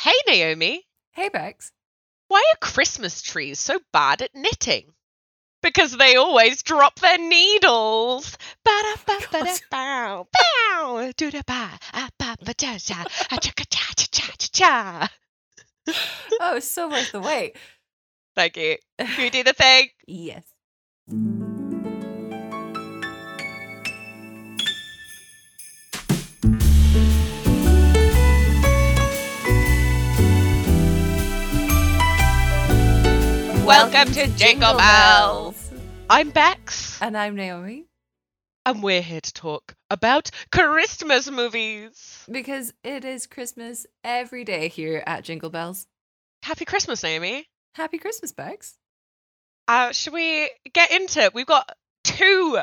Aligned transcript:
Hey, 0.00 0.14
Naomi. 0.26 0.82
Hey, 1.12 1.28
Bex. 1.28 1.72
Why 2.28 2.38
are 2.38 2.66
Christmas 2.66 3.20
trees 3.20 3.58
so 3.58 3.80
bad 3.92 4.22
at 4.22 4.34
knitting? 4.34 4.94
Because 5.62 5.94
they 5.94 6.16
always 6.16 6.62
drop 6.62 6.98
their 7.00 7.18
needles. 7.18 8.38
Ba-da-ba-ba-da-bow, 8.64 10.26
bow, 10.32 11.12
do-da-ba, 11.18 11.78
ah-ba-ba-da-da, 11.92 13.04
ah-cha-cha-cha-cha-cha. 13.30 15.10
Oh, 16.40 16.56
it's 16.56 16.70
so 16.70 16.88
worth 16.88 17.12
the 17.12 17.20
wait. 17.20 17.56
Thank 18.34 18.56
you. 18.56 18.78
Can 18.98 19.24
you 19.24 19.30
do 19.30 19.42
the 19.44 19.52
thing? 19.62 19.88
Yes. 20.06 20.44
Welcome 33.70 34.12
to 34.14 34.26
Jingle 34.36 34.76
Belles. 34.76 35.70
I'm 36.10 36.30
Bex, 36.30 37.00
And 37.00 37.16
I'm 37.16 37.36
Naomi. 37.36 37.84
and 38.66 38.82
we're 38.82 39.00
here 39.00 39.20
to 39.20 39.32
talk 39.32 39.76
about 39.88 40.28
Christmas 40.50 41.30
movies. 41.30 42.24
Because 42.28 42.72
it 42.82 43.04
is 43.04 43.28
Christmas 43.28 43.86
every 44.02 44.42
day 44.42 44.66
here 44.66 45.04
at 45.06 45.22
Jingle 45.22 45.50
Belles. 45.50 45.86
Happy 46.42 46.64
Christmas, 46.64 47.04
Naomi. 47.04 47.46
Happy 47.76 47.98
Christmas, 47.98 48.32
Bex. 48.32 48.74
Uh, 49.68 49.92
should 49.92 50.14
we 50.14 50.50
get 50.74 50.90
into 50.90 51.20
it? 51.20 51.32
We've 51.32 51.46
got 51.46 51.70
two 52.02 52.58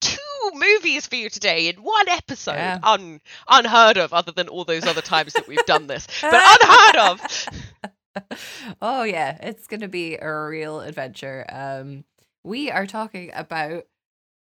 two 0.00 0.50
movies 0.54 1.06
for 1.06 1.14
you 1.14 1.30
today 1.30 1.68
in 1.68 1.76
one 1.76 2.08
episode. 2.08 2.54
Yeah. 2.54 2.80
Un, 2.82 3.20
unheard 3.48 3.96
of, 3.96 4.12
other 4.12 4.32
than 4.32 4.48
all 4.48 4.64
those 4.64 4.84
other 4.86 5.02
times 5.02 5.34
that 5.34 5.46
we've 5.46 5.64
done 5.66 5.86
this, 5.86 6.08
but 6.20 6.32
unheard 6.62 6.96
of. 6.96 7.48
oh 8.82 9.02
yeah, 9.02 9.38
it's 9.42 9.66
gonna 9.66 9.88
be 9.88 10.16
a 10.16 10.30
real 10.46 10.80
adventure. 10.80 11.44
Um, 11.48 12.04
we 12.44 12.70
are 12.70 12.86
talking 12.86 13.30
about 13.34 13.84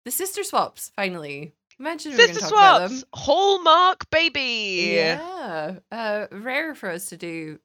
the 0.04 0.10
sister 0.10 0.44
swaps. 0.44 0.90
Finally, 0.94 1.52
imagine 1.80 2.12
Sister 2.12 2.40
Swaps. 2.40 3.04
Hallmark 3.12 4.08
baby. 4.10 4.92
Yeah, 4.92 5.78
uh, 5.90 6.26
rare 6.30 6.74
for 6.74 6.90
us 6.90 7.08
to 7.10 7.16
do 7.16 7.58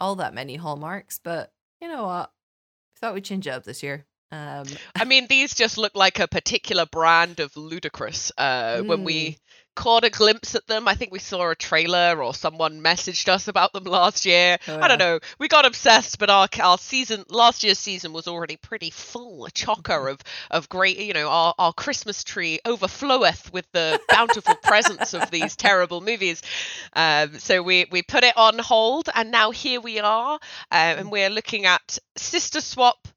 all 0.00 0.16
that 0.16 0.34
many 0.34 0.56
hallmarks, 0.56 1.20
but 1.22 1.52
you 1.80 1.88
know 1.88 2.04
what? 2.04 2.32
I 2.96 2.98
thought 3.00 3.14
we'd 3.14 3.24
change 3.24 3.46
it 3.46 3.50
up 3.50 3.64
this 3.64 3.82
year. 3.82 4.06
Um, 4.30 4.64
I 4.98 5.04
mean, 5.04 5.26
these 5.28 5.54
just 5.54 5.76
look 5.76 5.94
like 5.94 6.18
a 6.18 6.26
particular 6.26 6.86
brand 6.86 7.38
of 7.40 7.56
ludicrous. 7.56 8.32
Uh, 8.38 8.82
When 8.82 9.00
Mm. 9.00 9.04
we 9.04 9.38
caught 9.74 10.04
a 10.04 10.10
glimpse 10.10 10.54
at 10.54 10.66
them, 10.66 10.88
I 10.88 10.94
think 10.94 11.12
we 11.12 11.18
saw 11.18 11.50
a 11.50 11.54
trailer 11.54 12.22
or 12.22 12.34
someone 12.34 12.82
messaged 12.82 13.28
us 13.28 13.48
about 13.48 13.72
them 13.72 13.84
last 13.84 14.26
year. 14.26 14.58
Oh, 14.68 14.80
I 14.80 14.88
don't 14.88 14.98
know. 14.98 15.20
We 15.38 15.48
got 15.48 15.66
obsessed, 15.66 16.18
but 16.18 16.30
our 16.30 16.48
our 16.60 16.78
season 16.78 17.24
last 17.28 17.64
year's 17.64 17.78
season 17.78 18.12
was 18.12 18.28
already 18.28 18.56
pretty 18.56 18.90
full, 18.90 19.46
a 19.46 19.50
chocker 19.50 20.10
of 20.10 20.20
of 20.50 20.68
great. 20.68 20.98
You 20.98 21.14
know, 21.14 21.28
our 21.28 21.54
our 21.58 21.72
Christmas 21.72 22.24
tree 22.24 22.60
overfloweth 22.64 23.52
with 23.52 23.66
the 23.72 24.00
bountiful 24.08 24.54
presence 24.56 25.14
of 25.14 25.30
these 25.30 25.56
terrible 25.56 26.00
movies. 26.00 26.42
Um, 26.92 27.38
so 27.38 27.62
we 27.62 27.86
we 27.90 28.02
put 28.02 28.24
it 28.24 28.36
on 28.36 28.58
hold, 28.58 29.08
and 29.14 29.30
now 29.30 29.50
here 29.50 29.80
we 29.80 30.00
are, 30.00 30.34
uh, 30.70 30.74
and 30.74 31.10
we're 31.10 31.30
looking 31.30 31.66
at 31.66 31.98
Sister 32.16 32.60
Swap, 32.60 33.08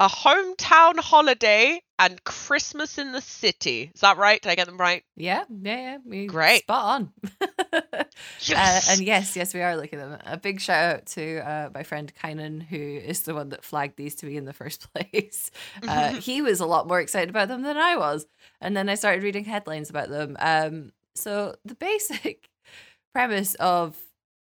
a 0.00 0.08
hometown 0.08 0.98
holiday, 0.98 1.80
and 2.00 2.24
Christmas 2.24 2.96
in 2.96 3.12
the 3.12 3.20
city. 3.20 3.90
Is 3.94 4.00
that 4.00 4.16
right? 4.16 4.40
Did 4.40 4.48
I 4.48 4.54
get 4.54 4.66
them 4.66 4.78
right? 4.78 5.04
yeah, 5.14 5.44
yeah, 5.62 5.98
yeah. 6.06 6.24
Great. 6.24 6.62
spot 6.62 6.84
on. 6.84 7.12
Uh, 8.54 8.80
and 8.90 9.00
yes, 9.00 9.36
yes, 9.36 9.54
we 9.54 9.60
are 9.60 9.76
looking 9.76 9.98
at 9.98 10.10
them. 10.10 10.20
A 10.26 10.36
big 10.36 10.60
shout 10.60 10.94
out 10.94 11.06
to 11.06 11.38
uh, 11.38 11.70
my 11.74 11.82
friend 11.82 12.12
Kynan, 12.22 12.62
who 12.62 12.76
is 12.76 13.22
the 13.22 13.34
one 13.34 13.50
that 13.50 13.64
flagged 13.64 13.96
these 13.96 14.14
to 14.16 14.26
me 14.26 14.36
in 14.36 14.44
the 14.44 14.52
first 14.52 14.92
place. 14.94 15.50
Uh, 15.86 16.14
he 16.20 16.42
was 16.42 16.60
a 16.60 16.66
lot 16.66 16.88
more 16.88 17.00
excited 17.00 17.30
about 17.30 17.48
them 17.48 17.62
than 17.62 17.76
I 17.76 17.96
was, 17.96 18.26
and 18.60 18.76
then 18.76 18.88
I 18.88 18.94
started 18.94 19.22
reading 19.22 19.44
headlines 19.44 19.90
about 19.90 20.08
them. 20.08 20.36
Um, 20.38 20.92
so 21.14 21.54
the 21.64 21.74
basic 21.74 22.48
premise 23.14 23.54
of 23.56 23.96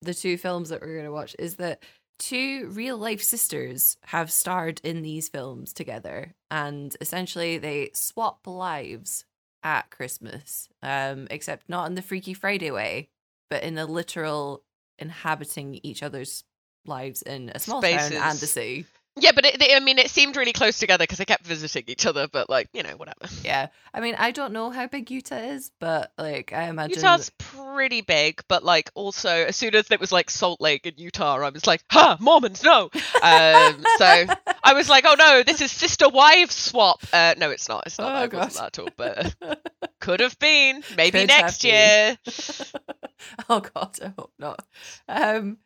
the 0.01 0.13
two 0.13 0.37
films 0.37 0.69
that 0.69 0.81
we're 0.81 0.93
going 0.93 1.05
to 1.05 1.11
watch 1.11 1.35
is 1.37 1.55
that 1.57 1.83
two 2.21 2.67
real 2.69 2.97
life 2.97 3.23
sisters 3.23 3.97
have 4.05 4.31
starred 4.31 4.79
in 4.83 5.01
these 5.01 5.27
films 5.27 5.73
together, 5.73 6.35
and 6.51 6.95
essentially 7.01 7.57
they 7.57 7.89
swap 7.93 8.45
lives 8.45 9.25
at 9.63 9.89
Christmas, 9.89 10.69
um, 10.83 11.27
except 11.31 11.67
not 11.67 11.87
in 11.87 11.95
the 11.95 12.01
Freaky 12.01 12.35
Friday 12.35 12.69
way, 12.69 13.09
but 13.49 13.63
in 13.63 13.77
a 13.77 13.85
literal 13.85 14.63
inhabiting 14.99 15.79
each 15.81 16.03
other's 16.03 16.43
lives 16.85 17.23
in 17.23 17.51
a 17.55 17.59
small 17.59 17.81
town 17.81 18.13
and 18.13 18.37
the 18.39 18.47
Spaces. 18.47 18.51
sea. 18.51 18.85
Yeah, 19.17 19.31
but 19.33 19.45
it, 19.45 19.59
they- 19.59 19.75
I 19.75 19.79
mean, 19.81 19.99
it 19.99 20.09
seemed 20.09 20.37
really 20.37 20.53
close 20.53 20.79
together 20.79 21.03
because 21.03 21.17
they 21.17 21.25
kept 21.25 21.45
visiting 21.45 21.83
each 21.87 22.05
other. 22.05 22.27
But 22.27 22.49
like, 22.49 22.69
you 22.73 22.81
know, 22.81 22.95
whatever. 22.95 23.27
Yeah, 23.43 23.67
I 23.93 23.99
mean, 23.99 24.15
I 24.17 24.31
don't 24.31 24.53
know 24.53 24.69
how 24.69 24.87
big 24.87 25.11
Utah 25.11 25.35
is, 25.35 25.69
but 25.79 26.13
like, 26.17 26.53
I 26.53 26.63
imagine. 26.69 26.95
Utah's 26.95 27.29
pretty 27.37 28.01
big, 28.01 28.41
but 28.47 28.63
like 28.63 28.89
also 28.95 29.29
as 29.29 29.55
soon 29.57 29.75
as 29.75 29.91
it 29.91 29.99
was 29.99 30.11
like 30.13 30.29
Salt 30.29 30.61
Lake 30.61 30.85
in 30.85 30.93
Utah, 30.97 31.35
I 31.37 31.49
was 31.49 31.67
like, 31.67 31.81
"Ha, 31.91 32.17
Mormons, 32.21 32.63
no!" 32.63 32.83
Um, 33.21 33.83
so 33.97 34.25
I 34.63 34.73
was 34.73 34.87
like, 34.89 35.03
"Oh 35.05 35.15
no, 35.17 35.43
this 35.43 35.59
is 35.61 35.71
sister 35.71 36.07
wives 36.07 36.55
swap." 36.55 37.03
Uh, 37.11 37.35
no, 37.37 37.49
it's 37.51 37.67
not. 37.67 37.83
It's 37.87 37.99
not. 37.99 38.15
Oh, 38.15 38.23
it 38.23 38.33
wasn't 38.33 38.53
that 38.55 38.77
at 38.77 38.79
all. 38.79 38.89
But 38.95 39.35
uh, 39.41 39.55
could 39.99 40.21
have 40.21 40.39
been. 40.39 40.83
Maybe 40.95 41.19
Could 41.19 41.27
next 41.27 41.63
year. 41.65 42.17
oh 43.49 43.59
god, 43.59 43.97
I 44.01 44.13
hope 44.17 44.31
not. 44.39 44.63
Um, 45.09 45.57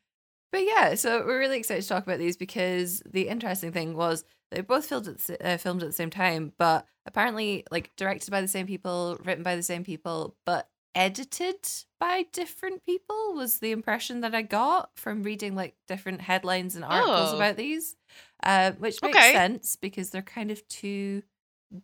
but 0.52 0.64
yeah, 0.64 0.96
so 0.96 1.26
we're 1.26 1.40
really 1.40 1.58
excited 1.58 1.82
to 1.82 1.88
talk 1.88 2.04
about 2.04 2.20
these 2.20 2.38
because 2.38 3.02
the 3.06 3.28
interesting 3.28 3.72
thing 3.72 3.96
was 3.96 4.24
they 4.52 4.62
both 4.62 4.86
filmed 4.86 5.08
at 5.08 5.18
the, 5.20 5.46
uh, 5.46 5.58
filmed 5.58 5.84
at 5.84 5.88
the 5.90 5.94
same 5.94 6.10
time, 6.10 6.54
but 6.58 6.86
apparently 7.06 7.66
like 7.72 7.92
directed 7.98 8.32
by 8.32 8.42
the 8.42 8.48
same 8.48 8.68
people, 8.68 9.18
written 9.24 9.44
by 9.44 9.56
the 9.56 9.64
same 9.64 9.84
people, 9.84 10.36
but 10.46 10.70
edited 10.94 11.58
by 12.00 12.26
different 12.32 12.84
people 12.86 13.34
was 13.34 13.60
the 13.60 13.72
impression 13.72 14.22
that 14.22 14.34
I 14.34 14.42
got 14.44 14.92
from 14.98 15.24
reading 15.24 15.56
like 15.56 15.76
different 15.88 16.22
headlines 16.22 16.76
and 16.76 16.86
articles 16.86 17.34
Oh. 17.34 17.34
about 17.34 17.58
these, 17.58 17.96
uh, 18.44 18.72
which 18.74 19.04
makes 19.04 19.26
Okay. 19.26 19.30
sense 19.30 19.76
because 19.76 20.10
they're 20.12 20.22
kind 20.22 20.52
of 20.52 20.66
two 20.70 21.24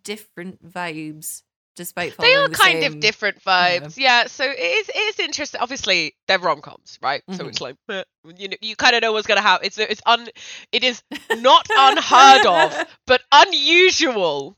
different 0.04 0.62
vibes. 0.64 1.42
Despite 1.74 2.16
They 2.18 2.34
are 2.34 2.48
the 2.48 2.54
kind 2.54 2.82
same- 2.82 2.92
of 2.92 3.00
different 3.00 3.42
vibes. 3.42 3.96
Yeah. 3.96 4.26
so 4.26 4.44
it 4.44 4.58
is 4.58 4.88
it 4.90 4.96
is 4.96 5.18
interesting. 5.20 5.60
Obviously, 5.60 6.14
they're 6.28 6.38
rom 6.38 6.60
coms, 6.60 6.98
right? 7.02 7.22
So 7.30 7.44
Mhm. 7.44 7.48
it's 7.48 7.60
like 7.62 7.76
eh, 7.90 8.02
you 8.36 8.48
know 8.48 8.56
you 8.60 8.76
kind 8.76 8.94
of 8.94 9.00
know 9.02 9.12
what's 9.12 9.26
gonna 9.26 9.40
happen. 9.40 9.66
It's 9.66 9.78
it's 9.78 10.02
un 10.04 10.28
it 10.70 10.84
is 10.84 11.02
not 11.38 11.66
unheard 11.74 12.46
of, 12.46 12.86
but 13.06 13.22
unusual. 13.32 14.56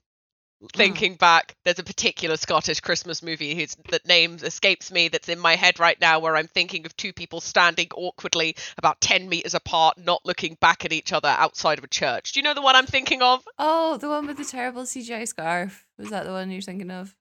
Thinking 0.74 1.14
back, 1.16 1.56
there's 1.64 1.78
a 1.78 1.84
particular 1.84 2.36
Scottish 2.36 2.80
Christmas 2.80 3.22
movie 3.22 3.54
whose 3.54 3.76
that 3.90 4.06
name 4.06 4.36
escapes 4.42 4.90
me 4.90 5.08
that's 5.08 5.28
in 5.28 5.38
my 5.38 5.56
head 5.56 5.78
right 5.78 6.00
now, 6.00 6.18
where 6.18 6.36
I'm 6.36 6.48
thinking 6.48 6.86
of 6.86 6.96
two 6.96 7.12
people 7.12 7.40
standing 7.40 7.88
awkwardly 7.94 8.56
about 8.78 9.00
ten 9.00 9.28
meters 9.28 9.54
apart, 9.54 9.98
not 9.98 10.22
looking 10.24 10.56
back 10.60 10.84
at 10.84 10.92
each 10.92 11.12
other 11.12 11.28
outside 11.28 11.78
of 11.78 11.84
a 11.84 11.88
church. 11.88 12.32
Do 12.32 12.40
you 12.40 12.44
know 12.44 12.54
the 12.54 12.62
one 12.62 12.76
I'm 12.76 12.86
thinking 12.86 13.22
of? 13.22 13.46
Oh, 13.58 13.96
the 13.96 14.08
one 14.08 14.26
with 14.26 14.36
the 14.36 14.44
terrible 14.44 14.82
CGI 14.82 15.26
scarf. 15.26 15.86
Was 15.98 16.10
that 16.10 16.24
the 16.24 16.32
one 16.32 16.50
you're 16.50 16.60
thinking 16.60 16.90
of? 16.90 17.14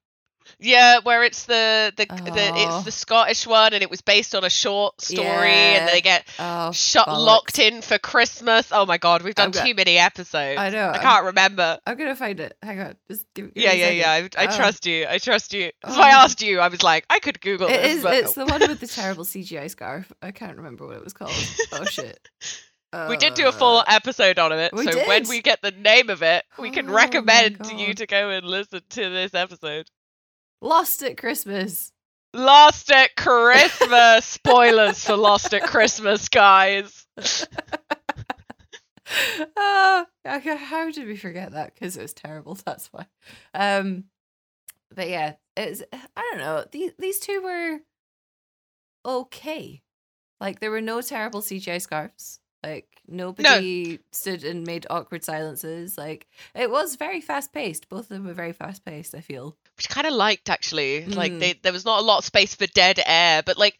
Yeah, 0.58 0.98
where 1.02 1.24
it's 1.24 1.44
the 1.46 1.92
the, 1.96 2.06
the 2.06 2.50
Oh. 2.54 2.76
it's 2.78 2.84
the 2.84 2.90
Scottish 2.92 3.46
one, 3.46 3.72
and 3.74 3.82
it 3.82 3.90
was 3.90 4.00
based 4.00 4.34
on 4.34 4.44
a 4.44 4.50
short 4.50 5.00
story, 5.00 5.50
and 5.50 5.88
they 5.88 6.00
get 6.00 6.24
Oh, 6.38 6.70
shut 6.72 7.06
bollocks. 7.08 7.26
locked 7.26 7.58
in 7.58 7.82
for 7.82 7.98
Christmas. 7.98 8.68
Oh 8.72 8.86
my 8.86 8.98
god, 8.98 9.22
we've 9.22 9.34
done 9.34 9.46
I'm 9.46 9.50
go- 9.52 9.64
too 9.64 9.74
many 9.74 9.98
episodes. 9.98 10.58
I 10.60 10.70
know. 10.70 10.86
I 10.88 10.94
I'm, 10.96 11.00
can't 11.00 11.24
remember. 11.26 11.78
I'm 11.86 11.96
gonna 11.96 12.16
find 12.16 12.40
it. 12.40 12.56
Hang 12.62 12.80
on. 12.80 12.96
Just 13.10 13.26
give, 13.34 13.54
give 13.54 13.62
Yeah, 13.64 13.72
me 13.72 13.82
a 13.82 13.92
yeah, 13.92 14.18
yeah. 14.18 14.28
I, 14.38 14.44
I 14.44 14.46
Oh. 14.52 14.56
trust 14.56 14.86
you. 14.86 15.06
I 15.08 15.18
trust 15.18 15.52
you. 15.54 15.70
That's 15.82 15.96
why 15.96 16.10
I 16.10 16.14
Oh. 16.14 16.24
asked 16.24 16.42
you. 16.42 16.60
I 16.60 16.68
was 16.68 16.82
like, 16.82 17.04
I 17.10 17.18
could 17.20 17.40
Google 17.40 17.68
It 17.68 17.82
this. 17.82 17.96
is. 17.98 18.02
but 18.02 18.14
It's 18.14 18.34
the 18.34 18.46
one 18.46 18.60
with 18.60 18.80
the 18.80 18.86
terrible 18.86 19.24
CGI 19.24 19.68
scarf. 19.70 20.12
I 20.22 20.30
can't 20.30 20.56
remember 20.56 20.86
what 20.86 20.96
it 20.96 21.04
was 21.04 21.12
called. 21.12 21.32
Oh 21.72 21.84
shit. 21.84 22.18
we 23.08 23.16
did 23.16 23.34
do 23.34 23.48
a 23.48 23.52
full 23.52 23.78
Uh, 23.78 23.84
episode 23.88 24.38
on 24.38 24.52
it, 24.52 24.70
so 24.76 25.08
when 25.08 25.28
we 25.28 25.42
get 25.42 25.60
the 25.62 25.72
name 25.72 26.10
of 26.10 26.22
it, 26.22 26.44
we 26.60 26.70
can 26.70 26.88
Oh 26.88 26.92
recommend 26.92 27.64
to 27.64 27.74
you 27.74 27.92
to 27.94 28.06
go 28.06 28.30
and 28.30 28.46
listen 28.46 28.82
to 28.90 29.10
this 29.10 29.34
episode. 29.34 29.90
Lost 30.64 31.02
at 31.02 31.18
Christmas. 31.18 31.92
Lost 32.32 32.90
at 32.90 33.14
Christmas. 33.16 34.24
Spoilers 34.24 35.04
for 35.04 35.14
Lost 35.14 35.52
at 35.52 35.64
Christmas, 35.64 36.30
guys. 36.30 37.06
oh, 39.58 40.06
okay, 40.26 40.56
how 40.56 40.90
did 40.90 41.06
we 41.06 41.18
forget 41.18 41.52
that? 41.52 41.74
Because 41.74 41.98
it 41.98 42.02
was 42.02 42.14
terrible. 42.14 42.54
That's 42.64 42.90
why. 42.94 43.04
Um, 43.52 44.04
but 44.90 45.10
yeah, 45.10 45.34
it's. 45.54 45.82
I 45.92 46.30
don't 46.30 46.38
know. 46.38 46.64
These 46.72 46.92
these 46.98 47.20
two 47.20 47.42
were 47.42 47.80
okay. 49.04 49.82
Like 50.40 50.60
there 50.60 50.70
were 50.70 50.80
no 50.80 51.02
terrible 51.02 51.42
CGI 51.42 51.78
scarves. 51.78 52.40
Like 52.62 52.88
nobody 53.06 53.98
stood 54.12 54.44
and 54.44 54.66
made 54.66 54.86
awkward 54.88 55.24
silences. 55.24 55.98
Like 55.98 56.26
it 56.54 56.70
was 56.70 56.96
very 56.96 57.20
fast 57.20 57.52
paced. 57.52 57.90
Both 57.90 58.04
of 58.04 58.08
them 58.08 58.24
were 58.24 58.32
very 58.32 58.54
fast 58.54 58.82
paced. 58.82 59.14
I 59.14 59.20
feel. 59.20 59.58
Which 59.76 59.90
I 59.90 59.94
kind 59.94 60.06
of 60.06 60.12
liked 60.12 60.48
actually. 60.50 61.04
Like 61.06 61.32
Mm. 61.32 61.40
they, 61.40 61.52
there 61.62 61.72
was 61.72 61.84
not 61.84 62.00
a 62.00 62.04
lot 62.04 62.18
of 62.18 62.24
space 62.24 62.54
for 62.54 62.66
dead 62.66 63.00
air, 63.04 63.42
but 63.42 63.58
like 63.58 63.78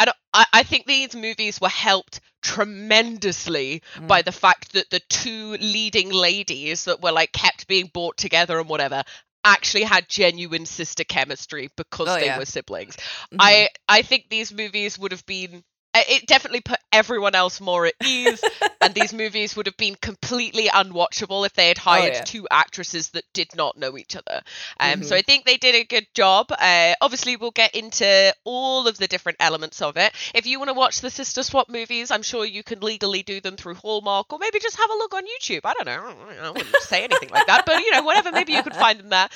I 0.00 0.04
don't. 0.04 0.16
I, 0.32 0.46
I 0.52 0.62
think 0.62 0.86
these 0.86 1.14
movies 1.16 1.60
were 1.60 1.68
helped 1.68 2.20
tremendously 2.42 3.82
Mm. 3.96 4.06
by 4.06 4.22
the 4.22 4.32
fact 4.32 4.72
that 4.72 4.90
the 4.90 5.00
two 5.08 5.52
leading 5.60 6.10
ladies 6.10 6.84
that 6.84 7.02
were 7.02 7.12
like 7.12 7.32
kept 7.32 7.66
being 7.68 7.90
brought 7.92 8.16
together 8.16 8.58
and 8.58 8.68
whatever 8.68 9.02
actually 9.44 9.84
had 9.84 10.08
genuine 10.08 10.66
sister 10.66 11.04
chemistry 11.04 11.70
because 11.76 12.08
Oh, 12.08 12.14
they 12.18 12.26
yeah. 12.26 12.38
were 12.38 12.44
siblings. 12.44 12.96
Mhm. 13.32 13.36
I 13.40 13.68
I 13.88 14.02
think 14.02 14.28
these 14.28 14.52
movies 14.52 14.98
would 14.98 15.12
have 15.12 15.26
been 15.26 15.64
it 16.08 16.26
definitely 16.26 16.60
put 16.60 16.78
everyone 16.92 17.34
else 17.34 17.60
more 17.60 17.86
at 17.86 17.94
ease 18.04 18.42
and 18.80 18.94
these 18.94 19.12
movies 19.12 19.54
would 19.56 19.66
have 19.66 19.76
been 19.76 19.94
completely 20.00 20.64
unwatchable 20.68 21.44
if 21.46 21.52
they 21.54 21.68
had 21.68 21.78
hired 21.78 22.12
Oh, 22.12 22.16
yeah. 22.16 22.22
two 22.22 22.46
actresses 22.50 23.10
that 23.10 23.24
did 23.34 23.48
not 23.56 23.76
know 23.76 23.96
each 23.98 24.16
other. 24.16 24.40
Um 24.80 25.02
so 25.02 25.14
Mhm. 25.14 25.18
i 25.18 25.22
think 25.22 25.44
they 25.44 25.56
did 25.56 25.74
a 25.74 25.84
good 25.84 26.06
job. 26.14 26.46
Uh 26.50 26.94
obviously 27.00 27.36
we'll 27.36 27.50
get 27.50 27.74
into 27.74 28.34
all 28.44 28.86
of 28.88 28.96
the 28.98 29.06
different 29.08 29.36
elements 29.40 29.82
of 29.82 29.96
it. 29.96 30.12
If 30.34 30.46
you 30.46 30.58
want 30.58 30.68
to 30.68 30.74
watch 30.74 31.00
the 31.00 31.10
sister 31.10 31.42
swap 31.42 31.68
movies 31.68 32.10
i'm 32.10 32.22
sure 32.22 32.44
you 32.44 32.62
can 32.62 32.80
legally 32.80 33.22
do 33.22 33.40
them 33.40 33.56
through 33.56 33.74
hallmark 33.74 34.32
or 34.32 34.38
maybe 34.38 34.58
just 34.60 34.76
have 34.76 34.90
a 34.90 34.94
look 34.94 35.14
on 35.14 35.22
youtube. 35.24 35.60
I 35.64 35.74
don't 35.74 35.86
know. 35.86 36.14
I 36.42 36.50
wouldn't 36.50 36.74
say 36.82 37.04
anything 37.04 37.30
like 37.30 37.46
that 37.46 37.64
but 37.66 37.80
you 37.82 37.90
know 37.92 38.02
whatever. 38.02 38.32
Maybe 38.32 38.52
you 38.52 38.62
could 38.62 38.74
find 38.76 38.98
them 39.00 39.08
there 39.10 39.28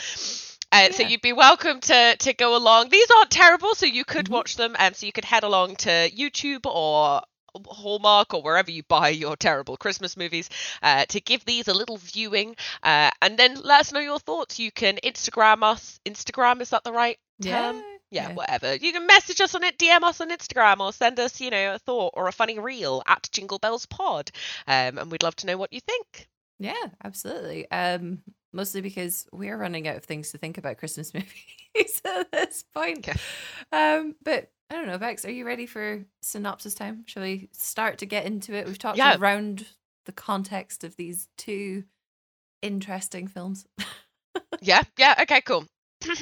uh, 0.72 0.90
So 0.92 1.02
you'd 1.04 1.20
be 1.22 1.32
welcome 1.32 1.80
to 1.80 2.16
to 2.16 2.32
go 2.34 2.56
along. 2.56 2.88
These 2.88 3.06
aren't 3.16 3.30
terrible, 3.30 3.74
so 3.74 3.86
you 3.86 4.04
could 4.04 4.26
Mhm. 4.26 4.30
watch 4.30 4.56
them, 4.56 4.74
and 4.78 4.96
so 4.96 5.06
you 5.06 5.12
could 5.12 5.24
head 5.24 5.44
along 5.44 5.76
to 5.76 6.10
YouTube 6.10 6.66
or 6.66 7.22
Hallmark 7.66 8.32
or 8.32 8.42
wherever 8.42 8.70
you 8.70 8.82
buy 8.82 9.10
your 9.10 9.36
terrible 9.36 9.76
Christmas 9.76 10.16
movies 10.16 10.48
uh, 10.82 11.04
to 11.06 11.20
give 11.20 11.44
these 11.44 11.68
a 11.68 11.74
little 11.74 11.98
viewing, 11.98 12.56
uh, 12.82 13.10
and 13.20 13.38
then 13.38 13.56
let 13.62 13.80
us 13.80 13.92
know 13.92 14.00
your 14.00 14.18
thoughts. 14.18 14.58
You 14.58 14.72
can 14.72 14.96
Instagram 15.04 15.62
us. 15.62 16.00
Instagram 16.06 16.62
is 16.62 16.70
that 16.70 16.82
the 16.84 16.92
right 16.92 17.18
term? 17.42 17.76
yeah. 17.76 17.82
Yeah, 18.10 18.28
Yeah. 18.28 18.34
whatever. 18.34 18.74
You 18.74 18.92
can 18.92 19.06
message 19.06 19.40
us 19.40 19.54
on 19.54 19.64
it, 19.64 19.78
DM 19.78 20.02
us 20.04 20.20
on 20.20 20.28
Instagram, 20.30 20.80
or 20.80 20.92
send 20.92 21.18
us, 21.18 21.40
you 21.40 21.48
know, 21.50 21.74
a 21.74 21.78
thought 21.78 22.12
or 22.14 22.28
a 22.28 22.32
funny 22.32 22.58
reel 22.58 23.02
at 23.06 23.26
Jingle 23.32 23.58
Belles 23.58 23.86
Pod, 23.86 24.30
um, 24.66 24.98
and 24.98 25.10
we'd 25.10 25.22
love 25.22 25.36
to 25.36 25.46
know 25.46 25.56
what 25.56 25.72
you 25.72 25.80
think. 25.80 26.28
Yeah, 26.58 26.88
absolutely. 27.02 27.70
Um, 27.70 28.22
mostly 28.52 28.80
because 28.80 29.26
we're 29.32 29.56
running 29.56 29.88
out 29.88 29.96
of 29.96 30.04
things 30.04 30.32
to 30.32 30.38
think 30.38 30.58
about 30.58 30.78
Christmas 30.78 31.12
movies 31.14 32.02
at 32.04 32.30
this 32.32 32.64
point. 32.74 33.08
Um, 33.72 34.14
but 34.22 34.50
I 34.70 34.74
don't 34.74 34.86
know, 34.86 34.98
Bex, 34.98 35.24
are 35.24 35.30
you 35.30 35.44
ready 35.46 35.66
for 35.66 36.04
synopsis 36.22 36.74
time? 36.74 37.04
Shall 37.06 37.22
we 37.22 37.48
start 37.52 37.98
to 37.98 38.06
get 38.06 38.24
into 38.26 38.54
it? 38.54 38.66
We've 38.66 38.78
talked 38.78 38.98
Yeah. 38.98 39.16
around 39.18 39.66
the 40.06 40.12
context 40.12 40.82
of 40.84 40.96
these 40.96 41.28
two 41.36 41.84
interesting 42.62 43.26
films. 43.28 43.66
Yeah, 44.62 44.82
yeah, 44.96 45.14
okay, 45.22 45.40
cool. 45.42 45.66
me, 46.06 46.14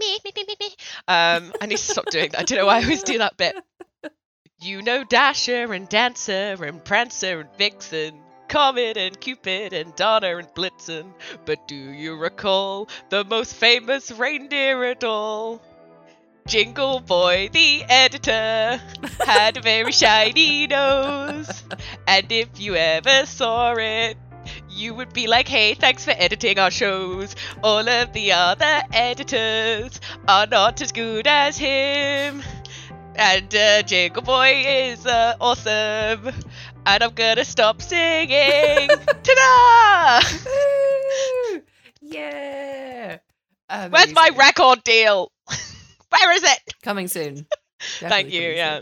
me, 0.00 0.18
me, 0.24 0.32
me, 0.36 0.54
me. 0.58 0.66
Um, 1.06 1.52
I 1.60 1.66
need 1.66 1.76
to 1.76 1.82
stop 1.82 2.06
doing 2.06 2.30
that. 2.30 2.40
I 2.40 2.42
don't 2.44 2.58
know 2.58 2.66
why 2.66 2.78
I 2.78 2.82
always 2.82 3.02
do 3.04 3.18
that 3.18 3.36
bit. 3.36 3.56
You 4.60 4.82
know 4.82 5.04
Dasher 5.04 5.72
and 5.72 5.88
Dancer 5.88 6.56
and 6.64 6.82
Prancer 6.84 7.40
and 7.40 7.48
Vixen, 7.58 8.18
Comet 8.48 8.96
and 8.96 9.20
Cupid 9.20 9.72
and 9.72 9.94
Donner 9.94 10.38
and 10.38 10.48
Blitzen. 10.48 11.12
But 11.44 11.68
do 11.68 11.76
you 11.76 12.16
recall 12.16 12.88
the 13.10 13.24
most 13.24 13.54
famous 13.54 14.10
reindeer 14.10 14.84
at 14.84 15.04
all? 15.04 15.62
Jingle 16.46 17.00
Boy, 17.00 17.50
the 17.52 17.84
editor, 17.84 18.80
had 19.26 19.58
a 19.58 19.60
very 19.60 19.92
shiny 19.92 20.66
nose. 20.66 21.62
And 22.06 22.32
if 22.32 22.58
you 22.58 22.74
ever 22.74 23.26
saw 23.26 23.74
it, 23.74 24.16
you 24.70 24.94
would 24.94 25.12
be 25.12 25.26
like, 25.26 25.46
hey, 25.46 25.74
thanks 25.74 26.06
for 26.06 26.12
editing 26.12 26.58
our 26.58 26.70
shows. 26.70 27.36
All 27.62 27.86
of 27.86 28.12
the 28.14 28.32
other 28.32 28.82
editors 28.92 30.00
are 30.26 30.46
not 30.46 30.80
as 30.80 30.92
good 30.92 31.26
as 31.26 31.58
him. 31.58 32.42
And 33.14 33.54
uh, 33.54 33.82
Jingle 33.82 34.22
Boy 34.22 34.62
is 34.66 35.04
uh, 35.04 35.34
awesome. 35.40 36.32
And 36.90 37.02
I'm 37.04 37.12
gonna 37.14 37.44
stop 37.44 37.82
singing. 37.82 38.88
Ta 39.22 40.20
Woo! 40.46 41.62
yeah. 42.00 43.18
Where's 43.90 44.14
my 44.14 44.30
record 44.36 44.82
deal? 44.84 45.30
Where 46.08 46.32
is 46.34 46.44
it? 46.44 46.74
Coming 46.82 47.08
soon. 47.08 47.46
Thank 48.00 48.32
you, 48.32 48.40
yeah. 48.40 48.80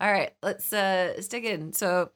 All 0.00 0.12
right, 0.12 0.32
let's 0.42 0.72
uh 0.72 1.12
let's 1.14 1.28
dig 1.28 1.44
in. 1.44 1.72
So 1.72 2.10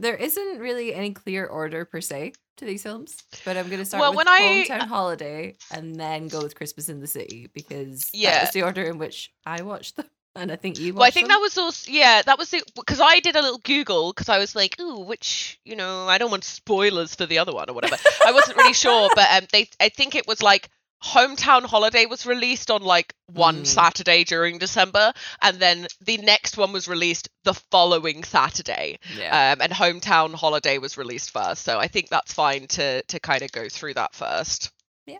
there 0.00 0.16
isn't 0.16 0.58
really 0.58 0.92
any 0.92 1.12
clear 1.12 1.46
order 1.46 1.84
per 1.84 2.00
se 2.00 2.32
to 2.56 2.64
these 2.64 2.82
films, 2.82 3.16
but 3.44 3.56
I'm 3.56 3.68
gonna 3.70 3.84
start 3.84 4.00
Well, 4.00 4.10
with 4.10 4.16
when 4.18 4.28
I- 4.28 4.66
Hometown 4.68 4.86
Holiday 4.88 5.54
and 5.70 5.94
then 5.94 6.26
go 6.26 6.42
with 6.42 6.56
Christmas 6.56 6.88
in 6.88 7.00
the 7.00 7.06
City 7.06 7.48
because 7.54 8.10
Yeah. 8.12 8.32
that 8.32 8.42
was 8.42 8.50
the 8.50 8.62
order 8.64 8.82
in 8.82 8.98
which 8.98 9.32
I 9.46 9.62
watched 9.62 9.96
them, 9.96 10.06
and 10.36 10.50
I 10.50 10.56
think 10.56 10.78
you 10.78 10.94
Well, 10.94 11.04
I 11.04 11.10
think 11.10 11.28
them. 11.28 11.34
that 11.34 11.40
was 11.40 11.56
also 11.58 11.90
yeah, 11.90 12.22
that 12.22 12.38
was 12.38 12.52
it 12.52 12.64
because 12.74 13.00
I 13.00 13.20
did 13.20 13.36
a 13.36 13.42
little 13.42 13.58
Google 13.58 14.12
because 14.12 14.28
I 14.28 14.38
was 14.38 14.54
like, 14.56 14.78
ooh, 14.80 15.00
which 15.00 15.58
you 15.64 15.76
know, 15.76 16.08
I 16.08 16.18
don't 16.18 16.30
want 16.30 16.44
spoilers 16.44 17.14
for 17.14 17.26
the 17.26 17.38
other 17.38 17.52
one 17.52 17.70
or 17.70 17.72
whatever. 17.74 17.96
I 18.26 18.32
wasn't 18.32 18.56
really 18.56 18.72
sure, 18.74 19.10
but 19.14 19.28
um, 19.30 19.46
they 19.52 19.68
I 19.80 19.88
think 19.88 20.14
it 20.14 20.26
was 20.26 20.42
like 20.42 20.68
Hometown 21.02 21.64
Holiday 21.64 22.06
was 22.06 22.24
released 22.24 22.70
on 22.70 22.82
like 22.82 23.14
one 23.26 23.62
Mm. 23.62 23.66
Saturday 23.66 24.24
during 24.24 24.58
December, 24.58 25.12
and 25.42 25.58
then 25.58 25.86
the 26.00 26.16
next 26.18 26.56
one 26.56 26.72
was 26.72 26.88
released 26.88 27.28
the 27.44 27.52
following 27.54 28.24
Saturday, 28.24 28.98
yeah. 29.16 29.52
um, 29.52 29.60
and 29.60 29.70
Hometown 29.72 30.34
Holiday 30.34 30.78
was 30.78 30.96
released 30.96 31.30
first. 31.30 31.62
So 31.62 31.78
I 31.78 31.88
think 31.88 32.08
that's 32.08 32.32
fine 32.32 32.66
to 32.68 33.02
to 33.02 33.20
kind 33.20 33.42
of 33.42 33.52
go 33.52 33.68
through 33.68 33.94
that 33.94 34.14
first. 34.14 34.70
Yeah. 35.06 35.18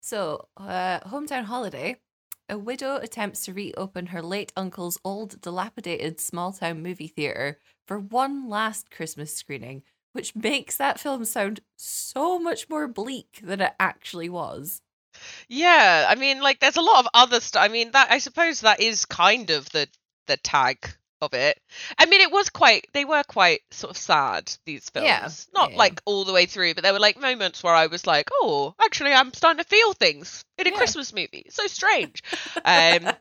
So, 0.00 0.46
uh, 0.56 1.00
Hometown 1.00 1.44
Holiday. 1.44 1.96
A 2.50 2.56
widow 2.56 2.96
attempts 2.96 3.44
to 3.44 3.52
reopen 3.52 4.06
her 4.06 4.22
late 4.22 4.52
uncle's 4.56 4.98
old, 5.04 5.38
dilapidated 5.42 6.18
small 6.18 6.52
town 6.52 6.82
movie 6.82 7.08
theatre 7.08 7.58
for 7.86 7.98
one 7.98 8.48
last 8.48 8.90
Christmas 8.90 9.34
screening, 9.34 9.82
which 10.12 10.34
makes 10.34 10.76
that 10.76 10.98
film 10.98 11.26
sound 11.26 11.60
so 11.76 12.38
much 12.38 12.70
more 12.70 12.88
bleak 12.88 13.40
than 13.42 13.60
it 13.60 13.74
actually 13.78 14.30
was. 14.30 14.80
Yeah, 15.48 16.06
I 16.08 16.14
mean, 16.14 16.40
like, 16.40 16.60
there's 16.60 16.76
a 16.76 16.82
lot 16.82 17.04
of 17.04 17.10
other 17.12 17.40
stuff. 17.40 17.62
I 17.62 17.68
mean, 17.68 17.90
that 17.90 18.10
I 18.10 18.18
suppose 18.18 18.60
that 18.60 18.80
is 18.80 19.04
kind 19.04 19.50
of 19.50 19.68
the 19.70 19.86
the 20.26 20.38
tag 20.38 20.88
of 21.20 21.34
it. 21.34 21.58
I 21.98 22.06
mean, 22.06 22.20
it 22.20 22.30
was 22.32 22.48
quite. 22.50 22.86
They 22.92 23.04
were 23.04 23.22
quite 23.24 23.60
sort 23.70 23.90
of 23.90 23.96
sad. 23.96 24.52
These 24.66 24.90
films, 24.90 25.06
Yeah, 25.06 25.28
not 25.54 25.72
yeah. 25.72 25.76
like 25.78 26.00
all 26.04 26.24
the 26.24 26.32
way 26.32 26.46
through, 26.46 26.74
but 26.74 26.84
there 26.84 26.92
were 26.92 26.98
like 27.00 27.18
moments 27.20 27.62
where 27.62 27.74
I 27.74 27.86
was 27.86 28.06
like, 28.06 28.28
"Oh, 28.40 28.74
actually, 28.80 29.12
I'm 29.12 29.32
starting 29.32 29.62
to 29.62 29.68
feel 29.68 29.92
things 29.92 30.44
in 30.58 30.66
a 30.66 30.70
Yeah. 30.70 30.76
Christmas 30.76 31.12
movie." 31.12 31.42
It's 31.46 31.56
so 31.56 31.66
strange. 31.66 32.22
um, 32.64 33.12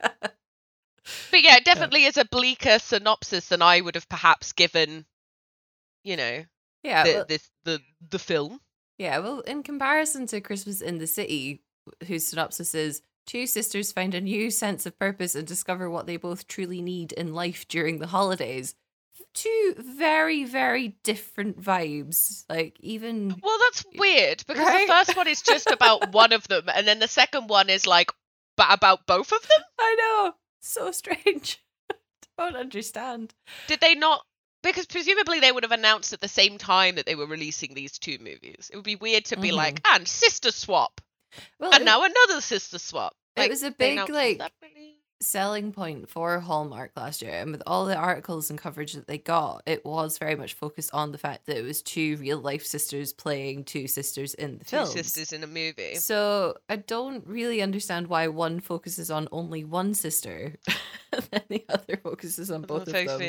but 1.32 1.42
yeah, 1.44 1.58
it 1.58 1.66
definitely 1.66 2.06
is 2.06 2.18
a 2.18 2.26
bleaker 2.26 2.80
synopsis 2.80 3.48
than 3.50 3.62
I 3.62 3.82
would 3.82 3.96
have 3.96 4.10
perhaps 4.10 4.52
given. 4.54 5.06
You 6.04 6.18
know, 6.18 6.46
yeah, 6.84 7.04
the, 7.04 7.14
well, 7.14 7.26
this 7.28 7.50
the 7.66 7.82
the 8.10 8.20
film. 8.20 8.62
yeah. 8.98 9.20
Well, 9.20 9.42
in 9.42 9.64
comparison 9.64 10.26
to 10.28 10.40
Christmas 10.42 10.82
in 10.82 11.00
the 11.00 11.08
City, 11.08 11.62
whose 12.08 12.28
synopsis 12.28 12.74
is 12.76 13.02
two 13.28 13.46
sisters 13.46 13.92
find 13.92 14.16
a 14.16 14.22
new 14.22 14.50
sense 14.50 14.86
of 14.88 14.98
purpose 14.98 15.36
and 15.36 15.46
discover 15.46 15.90
what 15.90 16.08
they 16.08 16.18
both 16.18 16.48
truly 16.48 16.82
need 16.82 17.12
in 17.12 17.34
life 17.36 17.68
during 17.68 18.00
the 18.00 18.08
holidays. 18.08 18.74
Two 19.34 19.76
very, 19.78 20.46
very 20.46 20.98
different 21.04 21.62
vibes. 21.62 22.44
Like 22.50 22.76
even 22.80 23.36
Well, 23.44 23.58
that's 23.60 23.86
weird 23.96 24.44
because 24.48 24.66
Right? 24.66 24.88
the 24.88 24.94
first 24.94 25.16
one 25.16 25.28
is 25.28 25.42
just 25.44 25.70
about 25.70 26.12
one 26.14 26.34
of 26.34 26.48
them, 26.48 26.64
and 26.74 26.88
then 26.88 26.98
the 27.00 27.08
second 27.08 27.48
one 27.48 27.70
is 27.70 27.86
like 27.86 28.10
ba- 28.56 28.68
about 28.72 29.06
both 29.06 29.32
of 29.32 29.42
them. 29.42 29.62
I 29.80 29.96
know. 30.00 30.34
So 30.62 30.92
strange. 30.92 31.62
Don't 32.38 32.56
understand. 32.56 33.34
Did 33.68 33.80
they 33.80 33.94
not? 33.96 34.24
Because 34.64 34.86
presumably 34.88 35.40
they 35.40 35.52
would 35.52 35.64
have 35.64 35.72
announced 35.72 36.14
at 36.14 36.20
the 36.22 36.28
same 36.28 36.58
time 36.58 36.96
that 36.96 37.06
they 37.06 37.16
were 37.16 37.28
releasing 37.28 37.74
these 37.74 38.00
two 38.00 38.18
movies. 38.20 38.70
It 38.72 38.76
would 38.76 38.84
be 38.86 38.96
weird 38.96 39.26
to 39.26 39.38
be 39.40 39.52
like, 39.52 39.82
mm-hmm. 39.84 39.96
and 39.98 40.08
sister 40.08 40.52
swap, 40.52 41.00
Well, 41.60 41.72
and 41.74 41.82
it, 41.82 41.86
now 41.86 42.04
another 42.04 42.42
sister 42.42 42.80
swap. 42.80 43.14
it 43.36 43.50
was 43.50 43.64
a 43.64 43.72
big 43.72 43.98
like 44.10 44.38
separately. 44.40 44.96
selling 45.22 45.72
point 45.72 46.10
for 46.10 46.40
Hallmark 46.40 46.92
last 46.96 47.22
year, 47.22 47.34
and 47.34 47.52
with 47.52 47.64
all 47.68 47.86
the 47.86 47.96
articles 47.96 48.50
and 48.50 48.58
coverage 48.60 48.94
that 48.94 49.08
they 49.08 49.18
got, 49.18 49.64
it 49.66 49.84
was 49.86 50.18
very 50.18 50.36
much 50.36 50.54
focused 50.54 50.92
on 50.94 51.12
the 51.12 51.18
fact 51.18 51.46
that 51.48 51.58
it 51.58 51.64
was 51.64 51.82
two 51.82 52.18
real 52.18 52.40
life 52.40 52.66
sisters 52.66 53.14
playing 53.14 53.64
two 53.64 53.88
sisters 53.88 54.34
in 54.36 54.58
the 54.60 54.64
two 54.66 54.78
film. 54.78 54.88
sisters 54.88 55.34
in 55.34 55.44
a 55.44 55.48
movie. 55.48 55.96
So 55.96 56.58
I 56.70 56.78
don't 56.78 57.26
really 57.28 57.62
understand 57.62 58.08
why 58.08 58.28
one 58.28 58.60
focuses 58.60 59.10
on 59.12 59.28
only 59.32 59.64
one 59.64 59.94
sister, 59.94 60.54
and 61.32 61.44
the 61.50 61.66
other 61.70 61.98
focuses 62.02 62.50
on 62.52 62.62
both 62.62 62.88
of 62.88 62.94
them. 62.94 63.20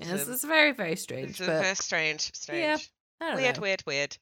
Yes, 0.00 0.28
it's 0.28 0.44
very 0.44 0.72
very 0.72 0.96
strange, 0.96 1.30
It's 1.30 1.38
but 1.38 1.46
very 1.46 1.74
strange, 1.76 2.32
strange, 2.34 2.90
Yeah, 3.20 3.26
I 3.26 3.30
don't 3.30 3.36
weird, 3.42 3.56
know. 3.56 3.62
weird, 3.62 3.82
weird. 3.86 4.16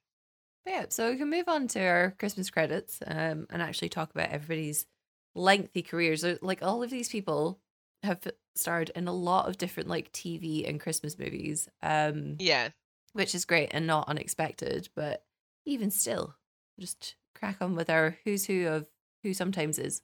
But 0.65 0.71
yeah, 0.73 0.85
so 0.89 1.11
we 1.11 1.17
can 1.19 1.31
move 1.31 1.49
on 1.49 1.69
to 1.69 1.81
our 1.85 2.15
Christmas 2.19 2.51
credits 2.51 3.01
um, 3.07 3.47
and 3.51 3.61
actually 3.61 3.91
talk 3.91 4.11
about 4.15 4.31
everybody's 4.31 4.87
lengthy 5.35 5.83
careers. 5.83 6.25
Like 6.41 6.63
all 6.63 6.83
of 6.83 6.91
these 6.91 7.09
people 7.09 7.61
have 8.03 8.21
starred 8.55 8.91
in 8.95 9.09
a 9.09 9.13
lot 9.13 9.49
of 9.49 9.59
different 9.59 9.89
like 9.89 10.13
TV 10.13 10.69
and 10.69 10.81
Christmas 10.81 11.19
movies, 11.19 11.69
um, 11.83 12.37
Yeah. 12.39 12.71
which 13.13 13.35
is 13.35 13.45
great 13.45 13.71
and 13.73 13.87
not 13.87 14.09
unexpected. 14.09 14.89
But 14.95 15.25
even 15.67 15.91
still, 15.91 16.35
just 16.81 17.17
crack 17.35 17.57
on 17.61 17.75
with 17.75 17.91
our 17.91 18.19
who's 18.25 18.47
who 18.47 18.67
of 18.69 18.89
who 19.23 19.35
sometimes 19.35 19.79
is. 19.79 20.03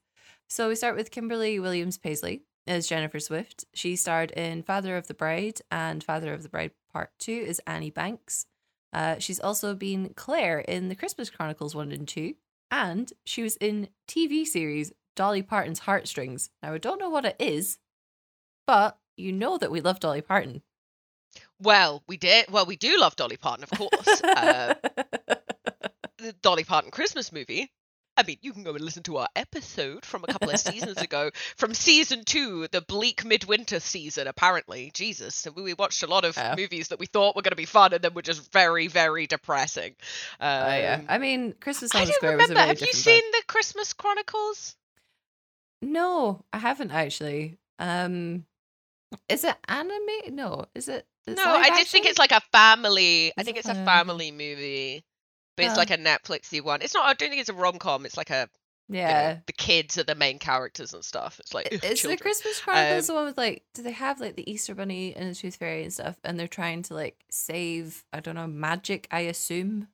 So 0.49 0.69
we 0.69 0.75
start 0.75 0.97
with 0.97 1.11
Kimberly 1.11 1.59
Williams 1.61 1.97
Paisley, 1.99 2.43
as 2.67 2.87
Jennifer 2.89 3.21
Swift. 3.21 3.65
She 3.75 3.97
starred 3.97 4.31
in 4.33 4.63
Father 4.63 4.97
of 4.97 5.07
the 5.07 5.15
Bride 5.15 5.61
and 5.71 6.03
Father 6.03 6.33
of 6.35 6.43
the 6.43 6.49
Bride 6.49 6.73
Part 6.93 7.11
2 7.19 7.33
is 7.33 7.61
Annie 7.67 7.91
Banks. 7.91 8.47
Uh, 8.93 9.19
she's 9.19 9.41
also 9.41 9.75
been 9.75 10.13
Claire 10.15 10.61
in 10.61 10.89
The 10.89 10.95
Christmas 10.95 11.31
Chronicles 11.31 11.75
1 11.75 11.93
and 11.93 12.07
2. 12.09 12.35
And 12.71 13.13
she 13.25 13.43
was 13.43 13.57
in 13.57 13.89
TV 14.09 14.45
series 14.47 14.93
Dolly 15.17 15.43
Parton's 15.43 15.81
Heartstrings. 15.81 16.51
Now, 16.63 16.73
I 16.73 16.79
don't 16.79 17.01
know 17.01 17.11
what 17.11 17.25
it 17.25 17.37
is, 17.39 17.79
but 18.67 18.99
you 19.17 19.33
know 19.33 19.59
that 19.59 19.71
we 19.71 19.81
love 19.81 20.01
Dolly 20.01 20.23
Parton. 20.23 20.63
Well, 21.61 22.03
we 22.09 22.17
did. 22.17 22.51
Well, 22.51 22.67
we 22.67 22.77
do 22.77 22.99
love 22.99 23.17
Dolly 23.17 23.37
Parton, 23.37 23.65
of 23.65 23.71
course. 23.71 24.23
uh, 24.23 24.75
the 26.19 26.33
Dolly 26.43 26.65
Parton 26.65 26.91
Christmas 26.91 27.33
movie. 27.33 27.73
I 28.17 28.23
mean, 28.25 28.37
you 28.43 28.53
can 28.53 28.65
go 28.65 28.73
and 28.75 28.81
listen 28.85 29.03
to 29.05 29.17
our 29.19 29.29
episode 29.35 30.05
from 30.05 30.25
a 30.25 30.27
couple 30.27 30.51
of 30.51 30.59
seasons 30.59 30.99
ago, 31.03 31.31
from 31.57 31.73
season 31.73 32.25
two, 32.25 32.67
the 32.71 32.83
bleak 32.83 33.25
midwinter 33.25 33.81
season. 33.81 34.27
Apparently, 34.27 34.91
Jesus, 34.93 35.35
so 35.35 35.51
we 35.51 35.73
watched 35.75 36.03
a 36.03 36.07
lot 36.07 36.25
of 36.27 36.37
movies 36.57 36.89
that 36.89 36.99
we 36.99 37.07
thought 37.07 37.35
were 37.35 37.43
going 37.43 37.53
to 37.53 37.57
be 37.57 37.65
fun, 37.65 37.95
and 37.95 38.03
then 38.03 38.13
were 38.13 38.21
just 38.23 38.53
very, 38.53 38.89
very 38.89 39.27
depressing. 39.27 39.95
Um, 40.39 40.49
Oh, 40.65 40.67
yeah. 40.77 41.01
I 41.09 41.19
mean, 41.19 41.55
Christmas 41.61 41.95
I 41.95 42.01
on 42.03 42.07
the 42.07 42.13
don't 42.21 42.37
was 42.37 42.51
a 42.51 42.53
remember. 42.53 42.61
Have 42.61 42.81
you 42.81 42.93
seen 42.93 43.23
vibe. 43.23 43.33
the 43.33 43.43
Christmas 43.47 43.93
Chronicles? 43.95 44.77
No, 45.83 46.45
I 46.53 46.59
haven't 46.59 46.91
actually. 46.91 47.57
Um, 47.79 48.45
is 49.29 49.45
it 49.45 49.57
anime? 49.67 50.35
No, 50.35 50.67
is 50.75 50.89
it? 50.89 51.07
it's 51.27 51.37
No, 51.37 51.45
I 51.55 51.69
just 51.71 51.91
think 51.91 52.05
it's 52.07 52.19
like 52.19 52.33
a 52.33 52.41
family. 52.53 53.33
I 53.39 53.43
think 53.45 53.57
it's 53.57 53.69
a- 53.69 53.75
family 53.75 54.31
movie, 54.31 55.05
but 55.57 55.65
it's 55.67 55.75
Oh. 55.75 55.79
like 55.79 55.91
a 55.91 55.99
Netflixy 55.99 56.63
one. 56.63 56.83
It's 56.83 56.95
not. 56.95 57.07
I 57.07 57.15
don't 57.15 57.29
think 57.29 57.41
it's 57.41 57.49
a 57.51 57.55
rom 57.55 57.79
com. 57.79 58.07
It's 58.07 58.17
like 58.17 58.31
a 58.31 58.49
you 58.89 58.97
know, 58.97 59.03
yeah. 59.03 59.39
the 59.47 59.53
kids 59.53 59.99
are 59.99 60.03
the 60.03 60.17
main 60.17 60.41
characters 60.41 60.93
and 60.95 61.05
stuff. 61.05 61.39
It's 61.39 61.55
like 61.55 61.69
ugh, 61.73 61.85
Is 61.85 62.03
the. 62.03 62.17
Christmas 62.17 62.61
Chronicles 62.61 63.09
Um, 63.09 63.15
the 63.15 63.19
one 63.21 63.27
with 63.27 63.39
like? 63.39 63.63
Do 63.75 63.83
they 63.83 63.93
have 63.93 64.21
like 64.21 64.35
the 64.35 64.51
Easter 64.51 64.75
Bunny 64.75 65.15
and 65.15 65.31
the 65.31 65.35
Tooth 65.35 65.57
Fairy 65.57 65.85
and 65.85 65.93
stuff? 65.93 66.17
And 66.25 66.39
they're 66.41 66.49
trying 66.49 66.83
to 66.85 66.95
like 66.95 67.17
save 67.31 68.05
I 68.13 68.19
don't 68.21 68.35
know 68.35 68.49
magic. 68.49 69.07
I 69.13 69.21
assume. 69.21 69.87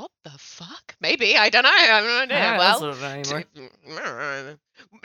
What 0.00 0.10
the 0.24 0.30
fuck? 0.38 0.96
Maybe 0.98 1.36
I 1.36 1.50
don't 1.50 1.62
know. 1.62 1.68
I 1.70 1.80
have 1.80 2.04
no 2.04 2.20
idea. 2.22 2.38
I 2.38 2.56
well, 2.56 2.80
don't 2.80 3.00
know 3.02 3.06
anymore. 3.06 3.44
to- 3.54 4.58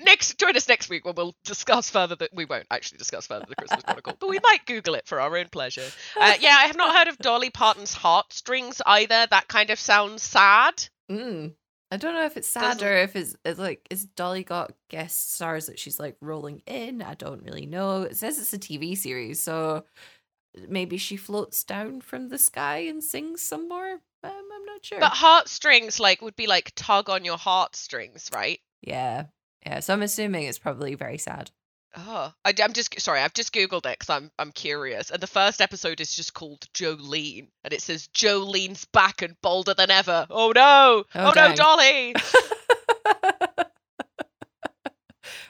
next 0.06 0.38
join 0.38 0.56
us 0.56 0.70
next 0.70 0.90
week 0.90 1.04
when 1.04 1.16
we'll 1.16 1.36
discuss 1.44 1.90
further 1.90 2.16
that 2.16 2.34
we 2.34 2.46
won't 2.46 2.66
actually 2.72 3.00
discuss 3.00 3.28
further 3.28 3.46
the 3.46 3.56
Christmas 3.58 3.84
Chronicle, 3.84 4.14
but 4.18 4.30
we 4.30 4.40
might 4.42 4.66
Google 4.66 4.96
it 4.96 5.06
for 5.06 5.20
our 5.20 5.36
own 5.36 5.50
pleasure. 5.50 5.84
Uh, 6.18 6.36
yeah, 6.40 6.56
I 6.58 6.68
have 6.68 6.78
not 6.78 6.96
heard 6.96 7.10
of 7.10 7.18
Dolly 7.18 7.50
Parton's 7.50 7.94
Heartstrings 7.94 8.82
either. 8.86 9.28
That 9.30 9.50
kind 9.50 9.70
of 9.70 9.80
sounds 9.80 10.24
sad. 10.24 10.88
Mm. 11.12 11.56
I 11.92 11.98
don't 11.98 12.14
know 12.14 12.24
if 12.26 12.38
it's 12.38 12.48
sad 12.48 12.78
Doesn't- 12.78 12.88
or 12.88 12.96
if 12.96 13.18
it's, 13.18 13.36
it's 13.44 13.60
like 13.60 13.86
is 13.90 14.06
Dolly 14.06 14.46
got 14.46 14.72
guest 14.90 15.34
stars 15.34 15.66
that 15.66 15.78
she's 15.78 16.00
like 16.00 16.16
rolling 16.22 16.62
in. 16.68 17.02
I 17.02 17.16
don't 17.16 17.44
really 17.44 17.66
know. 17.66 18.04
It 18.04 18.16
says 18.16 18.40
it's 18.40 18.54
a 18.54 18.58
TV 18.58 18.98
series, 18.98 19.44
so 19.44 19.84
maybe 20.70 20.96
she 20.96 21.18
floats 21.18 21.66
down 21.66 22.00
from 22.00 22.30
the 22.30 22.38
sky 22.38 22.78
and 22.78 23.04
sings 23.04 23.42
some 23.42 23.68
more. 23.68 24.00
Um, 24.28 24.48
I'm 24.54 24.66
not 24.66 24.86
sure. 24.86 25.00
But 25.00 25.12
heartstrings 25.12 26.00
like 26.00 26.22
would 26.22 26.36
be 26.36 26.48
like 26.48 26.72
tug 26.76 27.10
on 27.10 27.26
your 27.26 27.38
heartstrings, 27.38 28.30
right? 28.34 28.60
yeah, 28.82 29.26
yeah. 29.66 29.80
So 29.80 29.94
I'm 29.94 30.02
assuming 30.02 30.44
it's 30.44 30.60
probably 30.60 30.96
very 30.96 31.18
sad. 31.18 31.52
Oh, 31.98 32.34
I, 32.44 32.54
am 32.60 32.74
just 32.74 33.00
sorry. 33.00 33.22
I've 33.22 33.34
just 33.34 33.54
googled 33.54 33.86
it 33.86 33.98
because 33.98 34.10
I'm 34.10 34.30
I'm 34.38 34.52
curious. 34.52 35.12
And 35.12 35.22
the 35.22 35.28
first 35.28 35.62
episode 35.62 36.02
is 36.02 36.14
just 36.14 36.34
called 36.34 36.68
Jolene, 36.74 37.48
and 37.64 37.72
it 37.74 37.82
says 37.82 38.10
Jolene's 38.14 38.84
back 38.86 39.22
and 39.22 39.40
bolder 39.42 39.74
than 39.74 39.90
ever. 39.92 40.28
Oh 40.30 40.52
no! 40.54 41.06
Oh, 41.16 41.30
Oh, 41.30 41.32
no. 41.34 41.56
Dolly! 41.56 42.14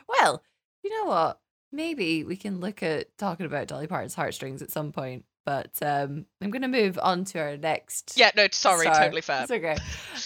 well, 0.08 0.44
you 0.84 0.90
know 0.92 1.06
what? 1.10 1.40
Maybe 1.72 2.24
we 2.24 2.36
can 2.38 2.60
look 2.60 2.84
at 2.84 3.18
talking 3.18 3.46
about 3.48 3.68
Dolly 3.68 3.88
Parton's 3.88 4.16
heartstrings 4.16 4.62
at 4.62 4.72
some 4.72 4.92
point. 4.92 5.26
But 5.46 5.78
um, 5.82 6.26
I'm 6.42 6.50
going 6.50 6.64
to 6.64 6.68
move 6.68 6.98
on 7.02 7.24
to 7.26 7.40
our 7.40 7.56
next. 7.56 8.14
yeah, 8.18 8.32
no, 8.36 8.48
sorry, 8.52 8.88
star. 8.88 8.96
totally 8.96 9.22
fair. 9.22 9.44
It's 9.44 9.52
okay. 9.52 9.78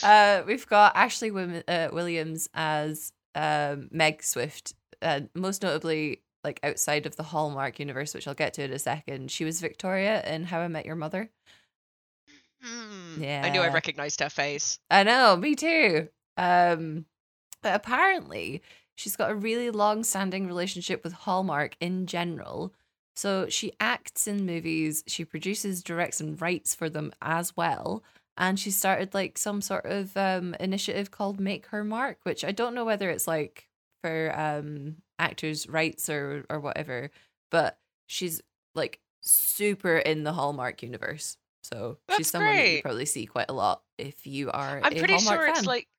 Uh, 0.01 0.43
we've 0.47 0.65
got 0.67 0.95
Ashley 0.95 1.29
Wim- 1.29 1.63
uh, 1.67 1.89
Williams 1.91 2.47
as 2.53 3.11
um, 3.35 3.89
Meg 3.91 4.23
Swift, 4.23 4.73
uh, 5.01 5.21
most 5.35 5.61
notably 5.61 6.21
like 6.43 6.59
outside 6.63 7.05
of 7.05 7.17
the 7.17 7.23
Hallmark 7.23 7.79
universe, 7.79 8.13
which 8.13 8.27
I'll 8.27 8.33
get 8.33 8.53
to 8.53 8.63
in 8.63 8.71
a 8.71 8.79
second. 8.79 9.29
She 9.29 9.43
was 9.43 9.59
Victoria 9.59 10.23
in 10.25 10.45
How 10.45 10.61
I 10.61 10.67
Met 10.69 10.85
Your 10.85 10.95
Mother. 10.95 11.29
Hmm, 12.61 13.23
I 13.23 13.49
knew 13.49 13.61
I 13.61 13.69
recognized 13.69 14.19
her 14.21 14.29
face. 14.29 14.79
I 14.89 15.03
know, 15.03 15.35
me 15.35 15.55
too. 15.55 16.09
Um, 16.37 17.05
but 17.61 17.75
apparently, 17.75 18.61
she's 18.95 19.15
got 19.15 19.31
a 19.31 19.35
really 19.35 19.69
long-standing 19.69 20.47
relationship 20.47 21.03
with 21.03 21.13
Hallmark 21.13 21.75
in 21.79 22.05
general. 22.05 22.73
So 23.19 23.49
she 23.49 23.73
acts 23.81 24.27
in 24.27 24.45
movies, 24.45 25.03
she 25.05 25.25
produces, 25.25 25.83
directs, 25.83 26.21
and 26.21 26.41
writes 26.41 26.73
for 26.73 26.89
them 26.89 27.11
as 27.21 27.53
well. 27.57 28.01
And 28.37 28.57
she 28.57 28.71
started 28.71 29.13
like 29.13 29.37
some 29.37 29.59
sort 29.59 29.85
of 29.85 30.15
um, 30.15 30.55
initiative 30.57 31.11
called 31.11 31.37
Make 31.37 31.65
Her 31.65 31.83
Mark, 31.83 32.19
which 32.23 32.45
I 32.45 32.53
don't 32.53 32.73
know 32.73 32.85
whether 32.85 33.09
it's 33.09 33.27
like 33.27 33.67
for 34.01 34.33
um, 34.33 34.95
actors' 35.19 35.67
rights 35.67 36.09
or 36.09 36.45
or 36.49 36.61
whatever, 36.61 37.11
but 37.51 37.77
she's 38.07 38.41
like 38.73 39.01
super 39.19 39.97
in 39.97 40.23
the 40.23 40.31
Hallmark 40.31 40.81
universe. 40.81 41.35
So 41.61 41.97
she's 42.11 42.17
That's 42.17 42.29
someone 42.29 42.55
that 42.55 42.71
you 42.71 42.81
probably 42.81 43.05
see 43.05 43.25
quite 43.25 43.49
a 43.49 43.53
lot 43.53 43.81
if 43.97 44.25
you 44.25 44.49
are. 44.49 44.79
I'm 44.81 44.95
pretty 44.95 45.15
Hallmark 45.15 45.41
sure 45.41 45.47
it's 45.49 45.65
like. 45.65 45.89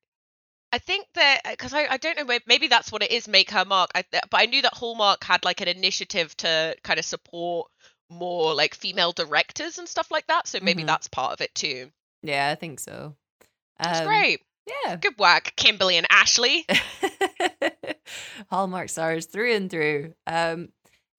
I 0.73 0.77
think 0.77 1.05
that 1.15 1.41
because 1.49 1.73
I, 1.73 1.85
I 1.87 1.97
don't 1.97 2.17
know 2.17 2.39
maybe 2.47 2.67
that's 2.67 2.91
what 2.91 3.03
it 3.03 3.11
is 3.11 3.27
make 3.27 3.51
her 3.51 3.65
mark 3.65 3.89
I, 3.95 4.03
but 4.11 4.27
I 4.33 4.45
knew 4.45 4.61
that 4.61 4.73
Hallmark 4.73 5.23
had 5.23 5.43
like 5.45 5.61
an 5.61 5.67
initiative 5.67 6.35
to 6.37 6.75
kind 6.83 6.99
of 6.99 7.05
support 7.05 7.69
more 8.09 8.53
like 8.53 8.75
female 8.75 9.11
directors 9.11 9.77
and 9.77 9.87
stuff 9.87 10.11
like 10.11 10.27
that 10.27 10.47
so 10.47 10.59
maybe 10.61 10.83
Mhm. 10.83 10.87
that's 10.87 11.07
part 11.07 11.33
of 11.33 11.41
it 11.41 11.53
too. 11.55 11.91
Yeah, 12.23 12.49
I 12.49 12.55
think 12.55 12.79
so. 12.79 13.15
That's 13.79 14.01
Um, 14.01 14.07
great. 14.07 14.41
Yeah. 14.85 14.95
Good 14.97 15.17
work, 15.17 15.53
Kimberly 15.55 15.97
and 15.97 16.07
Ashley. 16.09 16.65
Hallmark 18.49 18.89
stars 18.89 19.25
through 19.25 19.55
and 19.55 19.69
through. 19.69 20.13
Um, 20.27 20.69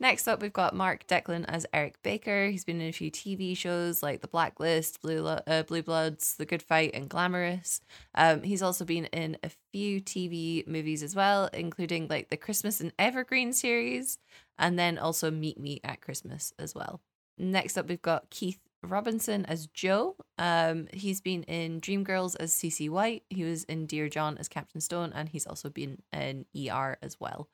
next 0.02 0.28
up, 0.28 0.42
we've 0.42 0.52
got 0.52 0.74
Mark 0.74 1.06
Deklin 1.06 1.46
as 1.46 1.64
Eric 1.72 2.02
Baker. 2.02 2.48
He's 2.48 2.64
been 2.64 2.80
in 2.80 2.88
a 2.88 2.92
few 2.92 3.10
TV 3.10 3.56
shows 3.56 4.02
like 4.02 4.20
The 4.20 4.28
Blacklist, 4.28 5.00
Blue 5.00 5.24
uh, 5.26 5.62
Blue 5.62 5.82
Bloods, 5.82 6.34
The 6.36 6.44
Good 6.44 6.60
Fight, 6.60 6.90
and 6.92 7.08
Glamorous. 7.08 7.80
Um, 8.14 8.42
he's 8.42 8.62
also 8.62 8.84
been 8.84 9.06
in 9.06 9.38
a 9.42 9.50
few 9.72 10.02
TV 10.02 10.66
movies 10.66 11.02
as 11.02 11.16
well, 11.16 11.48
including 11.54 12.08
like 12.08 12.28
the 12.28 12.36
Christmas 12.36 12.80
and 12.80 12.92
Evergreen 12.98 13.54
series, 13.54 14.18
and 14.58 14.78
then 14.78 14.98
also 14.98 15.30
Meet 15.30 15.58
Me 15.58 15.80
at 15.82 16.02
Christmas 16.02 16.52
as 16.58 16.74
well. 16.74 17.00
Next 17.38 17.78
up, 17.78 17.88
we've 17.88 18.02
got 18.02 18.28
Keith 18.28 18.60
Robinson 18.82 19.46
as 19.46 19.68
Joe. 19.68 20.16
Um, 20.36 20.88
he's 20.92 21.20
been 21.20 21.44
in 21.44 21.80
Dreamgirls 21.80 22.36
as 22.38 22.52
C.C. 22.52 22.88
White. 22.88 23.22
He 23.30 23.44
was 23.44 23.64
in 23.64 23.86
Dear 23.86 24.08
John 24.08 24.36
as 24.38 24.48
Captain 24.48 24.80
Stone, 24.80 25.12
and 25.14 25.28
he's 25.28 25.46
also 25.46 25.70
been 25.70 26.02
in 26.12 26.44
ER 26.56 26.98
as 27.00 27.18
well. 27.20 27.48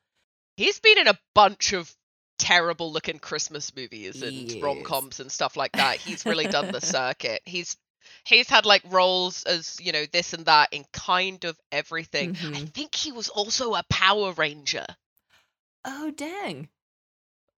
He's 0.57 0.79
been 0.79 0.97
in 0.97 1.07
a 1.07 1.19
bunch 1.33 1.71
of 1.71 1.95
terrible 2.39 2.91
looking 2.91 3.19
Christmas 3.19 3.75
movies 3.75 4.23
and 4.23 4.51
Yes. 4.51 4.61
rom 4.63 4.83
coms 4.83 5.19
and 5.19 5.31
stuff 5.31 5.55
like 5.55 5.73
that. 5.73 5.97
He's 5.97 6.25
really 6.25 6.47
done 6.47 6.71
the 6.71 6.81
circuit. 6.97 7.41
He's 7.45 7.77
he's 8.23 8.49
had 8.49 8.65
like 8.65 8.81
roles 8.89 9.43
as 9.43 9.77
you 9.79 9.91
know 9.91 10.05
this 10.11 10.33
and 10.33 10.45
that 10.45 10.69
in 10.73 10.85
kind 10.93 11.43
of 11.45 11.55
everything. 11.71 12.31
I 12.31 12.33
Mhm. 12.33 12.73
think 12.73 12.95
he 12.95 13.11
was 13.11 13.29
also 13.29 13.75
a 13.75 13.83
Power 13.89 14.31
Ranger 14.33 14.87
Oh 15.85 16.11
dang! 16.11 16.69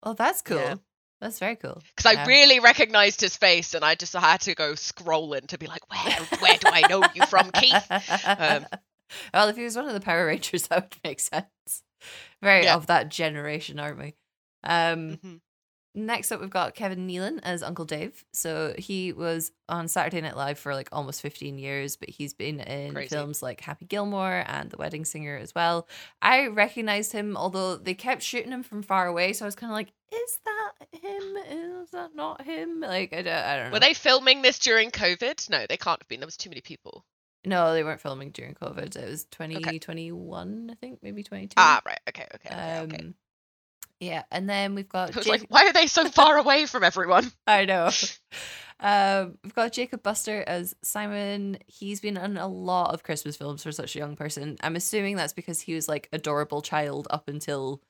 Oh, 0.03 0.13
that's 0.13 0.41
cool. 0.41 0.57
Yeah. 0.57 0.75
That's 1.21 1.39
very 1.39 1.57
cool. 1.57 1.81
because 1.95 2.15
I 2.17 2.25
really 2.25 2.61
recognized 2.61 3.19
his 3.19 3.35
face 3.35 3.73
and 3.73 3.83
I 3.83 3.95
just 3.95 4.13
had 4.13 4.39
to 4.41 4.55
go 4.55 4.71
scrolling 4.73 5.47
to 5.47 5.57
be 5.57 5.67
like, 5.67 5.81
where 5.91 6.15
where 6.39 6.57
do 6.57 6.69
I 6.71 6.87
know 6.87 7.03
you 7.13 7.25
from, 7.25 7.51
Keith? 7.51 7.85
Um, 8.25 8.65
well, 9.33 9.49
if 9.49 9.57
he 9.57 9.63
was 9.65 9.75
one 9.75 9.87
of 9.87 9.93
the 9.93 9.99
Power 9.99 10.27
Rangers, 10.27 10.67
that 10.69 10.83
would 10.83 10.95
make 11.03 11.19
sense. 11.19 11.83
Very 12.41 12.63
Yeah. 12.63 12.75
of 12.75 12.87
that 12.87 13.09
generation, 13.09 13.79
aren't 13.79 13.99
we? 13.99 14.13
Um, 14.63 15.17
Mhm. 15.17 15.41
Next 15.95 16.31
up, 16.31 16.39
we've 16.39 16.51
got 16.51 16.75
Kevin 16.75 17.07
Nealon 17.07 17.39
as 17.41 17.63
Uncle 17.63 17.83
Dave. 17.83 18.23
So 18.31 18.75
he 18.77 19.11
was 19.11 19.51
on 19.67 19.87
Saturday 19.87 20.21
Night 20.21 20.37
Live 20.37 20.59
for 20.59 20.75
like 20.75 20.87
almost 20.91 21.19
15 21.21 21.57
years, 21.57 21.97
but 21.97 22.09
he's 22.09 22.33
been 22.35 22.59
in 22.59 22.93
Crazy. 22.93 23.09
films 23.09 23.41
like 23.41 23.59
Happy 23.61 23.85
Gilmore 23.85 24.43
and 24.45 24.69
The 24.69 24.77
Wedding 24.77 25.03
Singer 25.03 25.35
as 25.35 25.53
well. 25.55 25.87
I 26.21 26.45
recognized 26.45 27.11
him, 27.11 27.35
although 27.35 27.75
they 27.75 27.95
kept 27.95 28.21
shooting 28.21 28.51
him 28.51 28.61
from 28.61 28.83
far 28.83 29.07
away. 29.07 29.33
So 29.33 29.45
I 29.45 29.47
was 29.47 29.55
kind 29.55 29.71
of 29.71 29.75
like, 29.75 29.91
is 30.13 30.39
that 30.45 30.87
him? 31.01 31.37
Is 31.81 31.89
that 31.89 32.13
not 32.15 32.43
him? 32.43 32.81
Like, 32.81 33.11
I 33.11 33.23
don't, 33.23 33.33
I 33.33 33.55
don't 33.57 33.65
know. 33.65 33.73
Were 33.73 33.79
they 33.79 33.95
filming 33.95 34.43
this 34.43 34.59
during 34.59 34.91
COVID? 34.91 35.49
No, 35.49 35.65
they 35.67 35.75
can't 35.77 35.99
have 36.01 36.07
been. 36.07 36.19
There 36.19 36.27
was 36.27 36.37
too 36.37 36.51
many 36.51 36.61
people. 36.61 37.03
No, 37.45 37.73
they 37.73 37.83
weren't 37.83 37.99
filming 38.01 38.29
during 38.29 38.53
COVID. 38.53 38.95
It 38.95 39.09
was 39.09 39.25
2021, 39.25 40.69
I 40.71 40.75
think, 40.75 40.99
maybe 41.01 41.23
22. 41.23 41.55
Ah, 41.57 41.81
right. 41.85 41.99
Okay. 42.07 42.27
Okay. 42.35 42.49
Okay. 42.49 42.77
um, 42.77 42.83
okay. 42.85 43.13
Yeah, 43.99 44.23
and 44.31 44.49
then 44.49 44.75
we've 44.75 44.87
got 44.89 45.13
I 45.13 45.17
was 45.17 45.25
Jake- 45.25 45.41
like, 45.41 45.45
why 45.49 45.65
are 45.65 45.73
they 45.73 45.87
so 45.87 46.07
far 46.09 46.37
away 46.43 46.65
from 46.65 46.83
everyone? 46.83 47.31
I 47.47 47.65
know. 47.65 47.89
Um, 48.79 49.37
we've 49.43 49.53
got 49.55 49.73
Jacob 49.73 50.03
Buster 50.03 50.43
as 50.47 50.73
Simon. 50.83 51.57
He's 51.67 51.99
been 51.99 52.15
in 52.15 52.37
a 52.37 52.47
lot 52.47 52.93
of 52.93 53.03
Christmas 53.03 53.35
films 53.35 53.61
for 53.63 53.71
such 53.73 53.95
a 53.95 53.99
young 53.99 54.15
person. 54.15 54.57
I'm 54.61 54.77
assuming 54.77 55.17
that's 55.17 55.33
because 55.33 55.59
he 55.59 55.73
was 55.73 55.89
like 55.89 56.07
adorable 56.13 56.61
child 56.61 57.07
up 57.09 57.27
until 57.27 57.81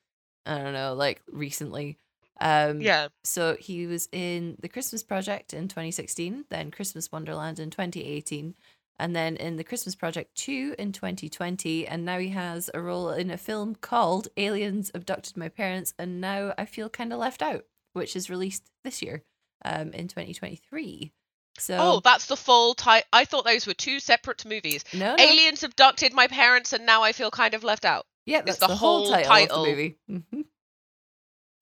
I 0.46 0.58
don't 0.58 0.72
know, 0.72 0.94
like 0.94 1.22
recently. 1.30 1.96
Um, 2.40 2.80
Yeah. 2.80 3.08
So 3.22 3.54
he 3.60 3.86
was 3.86 4.08
in 4.10 4.56
The 4.60 4.68
Christmas 4.68 5.02
Project 5.04 5.52
in 5.54 5.68
2016, 5.68 6.46
then 6.48 6.70
Christmas 6.72 7.12
Wonderland 7.12 7.60
in 7.60 7.70
2018, 7.70 8.54
and 9.00 9.16
then 9.16 9.36
in 9.36 9.56
The 9.56 9.64
Christmas 9.64 9.94
Project 9.96 10.34
2 10.36 10.76
in 10.78 10.92
2020, 10.92 11.86
and 11.88 12.04
now 12.04 12.18
he 12.18 12.28
has 12.28 12.70
a 12.74 12.80
role 12.80 13.10
in 13.10 13.30
a 13.30 13.36
film 13.38 13.74
called 13.80 14.28
Aliens 14.36 14.90
Abducted 14.94 15.36
My 15.36 15.48
Parents, 15.48 15.94
and 15.98 16.20
now 16.20 16.52
I 16.58 16.66
feel 16.66 16.88
kind 16.88 17.12
of 17.12 17.18
left 17.18 17.42
out, 17.42 17.64
which 17.94 18.14
is 18.14 18.30
released 18.30 18.70
this 18.84 19.02
year 19.02 19.24
um, 19.64 19.92
in 19.92 20.06
2023. 20.06 21.12
So, 21.58 21.76
Oh, 21.78 22.00
that's 22.04 22.26
the 22.26 22.36
full 22.36 22.74
title. 22.74 23.08
I 23.12 23.24
thought 23.24 23.44
those 23.44 23.66
were 23.66 23.74
two 23.74 23.98
separate 24.00 24.44
movies. 24.46 24.84
no, 24.94 25.16
no. 25.16 25.22
Aliens 25.22 25.62
abducted 25.64 26.12
my 26.12 26.26
parents, 26.28 26.72
and 26.72 26.86
now 26.86 27.02
I 27.02 27.12
feel 27.12 27.30
kind 27.30 27.54
of 27.54 27.64
left 27.64 27.84
out. 27.84 28.06
yeah, 28.26 28.42
that's 28.42 28.58
the 28.58 28.68
the, 28.68 28.76
whole 28.76 29.08
title, 29.10 29.28
title. 29.28 29.56
of 29.60 29.64
the 29.66 29.70
movie. 29.70 29.96
Mhm. 30.10 30.44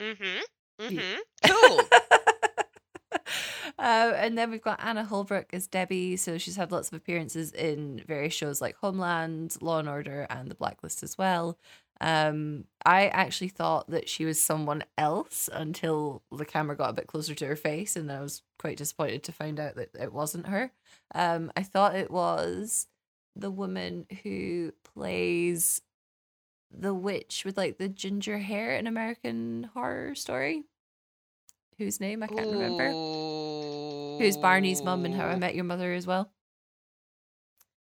Mm-hmm. 0.00 0.84
Mm-hmm. 0.84 1.18
Cool. 1.50 1.80
Uh, 3.78 4.12
and 4.16 4.36
then 4.36 4.50
we've 4.50 4.62
got 4.62 4.80
Anna 4.82 5.04
Holbrook 5.04 5.52
as 5.52 5.66
Debbie. 5.66 6.16
So 6.16 6.38
she's 6.38 6.56
had 6.56 6.72
lots 6.72 6.88
of 6.88 6.94
appearances 6.94 7.52
in 7.52 8.02
various 8.06 8.34
shows 8.34 8.60
like 8.60 8.76
Homeland, 8.76 9.56
Law 9.60 9.78
and 9.78 9.88
Order, 9.88 10.26
and 10.30 10.50
The 10.50 10.54
Blacklist 10.54 11.02
as 11.02 11.16
well. 11.16 11.58
Um, 12.00 12.64
I 12.86 13.08
actually 13.08 13.48
thought 13.48 13.90
that 13.90 14.08
she 14.08 14.24
was 14.24 14.40
someone 14.40 14.84
else 14.96 15.48
until 15.52 16.22
the 16.30 16.44
camera 16.44 16.76
got 16.76 16.90
a 16.90 16.94
bit 16.94 17.08
closer 17.08 17.34
to 17.34 17.46
her 17.46 17.56
face, 17.56 17.96
and 17.96 18.10
I 18.10 18.20
was 18.20 18.42
quite 18.58 18.76
disappointed 18.76 19.22
to 19.24 19.32
find 19.32 19.58
out 19.58 19.74
that 19.76 19.90
it 19.94 20.12
wasn't 20.12 20.46
her. 20.46 20.72
Um, 21.14 21.50
I 21.56 21.62
thought 21.62 21.96
it 21.96 22.10
was 22.10 22.86
the 23.34 23.50
woman 23.50 24.06
who 24.22 24.72
plays 24.94 25.82
the 26.70 26.94
witch 26.94 27.44
with 27.44 27.56
like 27.56 27.78
the 27.78 27.88
ginger 27.88 28.38
hair 28.38 28.76
in 28.76 28.86
American 28.86 29.70
Horror 29.74 30.14
Story. 30.14 30.64
Whose 31.78 32.00
name 32.00 32.22
I 32.24 32.26
can't 32.26 32.50
remember. 32.50 32.90
Who's 34.18 34.36
Barney's 34.36 34.82
mum 34.82 35.04
in 35.06 35.12
How 35.12 35.26
I 35.26 35.36
Met 35.36 35.54
Your 35.54 35.64
Mother 35.64 35.92
as 35.92 36.06
well. 36.06 36.30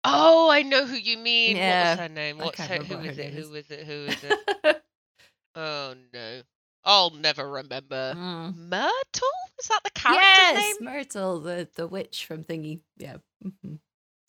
Oh, 0.04 0.50
I 0.50 0.62
know 0.62 0.86
who 0.86 0.96
you 0.96 1.18
mean. 1.18 1.58
Yeah, 1.58 1.90
what 1.96 2.00
was 2.00 2.08
her 2.08 2.14
name? 2.14 2.38
What's 2.38 2.60
her? 2.60 2.76
Who 2.78 2.96
what 2.96 3.06
is 3.06 3.16
her 3.18 3.22
it? 3.24 3.34
name 3.34 3.44
Who 3.44 3.54
is 3.56 3.72
it? 3.72 3.86
Who 3.86 3.94
is 3.94 4.24
it? 4.24 4.84
oh 5.56 5.96
no, 6.14 6.42
I'll 6.86 7.10
never 7.12 7.50
remember. 7.50 8.14
Mm. 8.16 8.56
Myrtle? 8.70 9.28
Is 9.60 9.68
that 9.68 9.82
the 9.84 9.90
character's 9.92 10.24
Yes, 10.24 10.76
name? 10.80 10.86
Myrtle, 10.86 11.40
the 11.42 11.68
the 11.76 11.88
witch 11.88 12.26
from 12.26 12.44
Thingy. 12.44 12.80
Yeah, 12.98 13.18
mhm. 13.46 13.80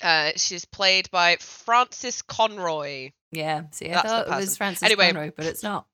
Uh, 0.03 0.33
she's 0.37 0.65
played 0.65 1.11
by 1.11 1.37
Frances 1.37 2.23
Conroy. 2.23 3.11
yeah. 3.33 3.65
See, 3.73 3.91
I 3.91 3.95
That's 3.95 4.09
thought 4.09 4.27
it 4.29 4.31
was. 4.41 4.57
Frances 4.57 4.83
Anyway. 4.85 5.12
Conroy, 5.12 5.33
but 5.37 5.45
it's 5.47 5.62
not. 5.62 5.87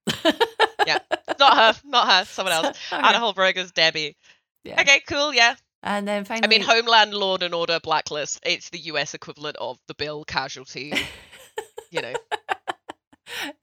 Yeah, 0.86 0.98
Not 1.38 1.56
her. 1.76 1.80
Not 1.86 2.08
her. 2.10 2.24
Someone 2.30 2.52
else. 2.52 2.78
Anna 2.92 3.18
Holbrook 3.18 3.56
as 3.56 3.72
Debbie. 3.72 4.16
Yeah. 4.64 4.80
Okay, 4.82 5.00
cool. 5.08 5.32
Yeah. 5.32 5.54
And 5.84 6.08
then 6.08 6.24
finally, 6.24 6.46
I 6.46 6.48
mean, 6.48 6.62
Homeland, 6.62 7.12
Law 7.12 7.36
and 7.36 7.54
Order, 7.54 7.78
Blacklist. 7.78 8.40
It's 8.42 8.70
the 8.70 8.78
U.S. 8.78 9.12
equivalent 9.12 9.56
of 9.58 9.78
the 9.86 9.94
Bill 9.94 10.24
Casualty. 10.24 10.94
you 11.90 12.00
know, 12.00 12.14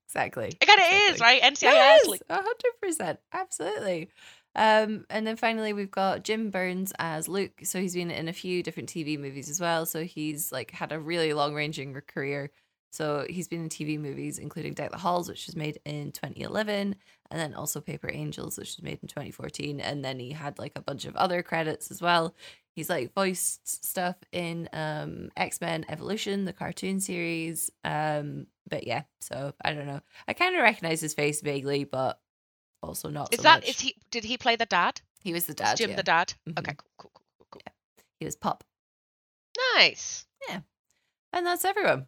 exactly. 0.06 0.56
it 0.62 0.66
kind 0.66 0.80
of 0.80 1.14
is, 1.16 1.20
right? 1.20 1.42
NCIS. 1.42 1.64
Yes, 1.64 2.08
Like, 2.08 2.22
a 2.30 2.36
hundred 2.36 2.74
percent, 2.80 3.20
absolutely. 3.34 4.10
Um, 4.54 5.06
and 5.10 5.26
then 5.26 5.36
finally 5.36 5.74
we've 5.74 5.90
got 5.90 6.24
Jim 6.24 6.52
Byrnes 6.52 6.94
as 7.00 7.28
Luke. 7.28 7.62
So 7.64 7.82
he's 7.82 7.96
been 7.96 8.12
in 8.12 8.28
a 8.28 8.34
few 8.34 8.62
different 8.62 8.90
TV 8.90 9.18
movies 9.18 9.50
as 9.50 9.60
well. 9.60 9.88
So 9.88 10.04
he's 10.04 10.52
like 10.52 10.72
had 10.72 10.92
a 10.92 11.00
really 11.00 11.34
long 11.34 11.56
ranging 11.56 12.00
career. 12.06 12.52
So 12.92 13.26
he's 13.30 13.48
been 13.48 13.64
in 13.64 13.70
TV 13.70 13.98
movies, 13.98 14.38
including 14.38 14.74
Deck 14.74 14.92
the 14.92 14.98
Halls, 14.98 15.30
which 15.30 15.48
was 15.48 15.56
made 15.56 15.80
in 15.86 16.12
2011, 16.12 16.96
and 17.32 17.40
then 17.40 17.54
also 17.54 17.80
Paper 17.80 18.10
Angels, 18.12 18.58
which 18.58 18.76
was 18.76 18.84
made 18.84 19.00
in 19.02 19.08
2014. 19.08 19.80
And 19.80 20.04
then 20.04 20.20
he 20.20 20.32
had 20.32 20.60
like 20.60 20.74
a 20.76 20.82
bunch 20.82 21.06
of 21.06 21.16
other 21.16 21.42
credits 21.42 21.90
as 21.90 22.02
well. 22.02 22.36
He's 22.76 22.90
like 22.90 23.14
voiced 23.14 23.86
stuff 23.86 24.18
in 24.32 24.68
um 24.74 25.30
X 25.38 25.62
Men 25.62 25.86
Evolution, 25.88 26.46
the 26.46 26.54
cartoon 26.54 27.00
series. 27.00 27.72
Um, 27.86 28.48
but 28.70 28.86
yeah, 28.86 29.04
so 29.22 29.54
I 29.64 29.74
don't 29.74 29.88
know. 29.88 30.02
I 30.28 30.34
kind 30.34 30.56
of 30.56 30.62
recognize 30.62 31.00
his 31.00 31.14
face 31.14 31.42
vaguely, 31.42 31.86
but 31.86 32.20
also 32.84 33.10
not. 33.10 33.34
is 33.34 33.38
so 33.38 33.44
that 33.44 33.62
much. 33.62 33.70
is 33.70 33.80
he? 33.80 33.96
Did 34.12 34.26
he 34.26 34.38
play 34.38 34.58
the 34.58 34.66
dad? 34.66 35.00
He 35.22 35.32
was 35.32 35.46
the 35.46 35.54
dad. 35.54 35.78
Jim 35.78 35.92
yeah. 35.92 35.96
the 35.96 36.04
dad. 36.04 36.34
Mhm. 36.50 36.60
Okay, 36.60 36.74
cool, 36.78 36.92
cool, 36.98 37.12
cool, 37.14 37.26
cool, 37.40 37.48
cool. 37.52 37.62
He 38.20 38.26
was 38.26 38.36
Pop, 38.36 38.64
Nice. 39.78 40.26
Yeah, 40.50 40.60
and 41.32 41.46
that's 41.46 41.64
everyone. 41.66 42.08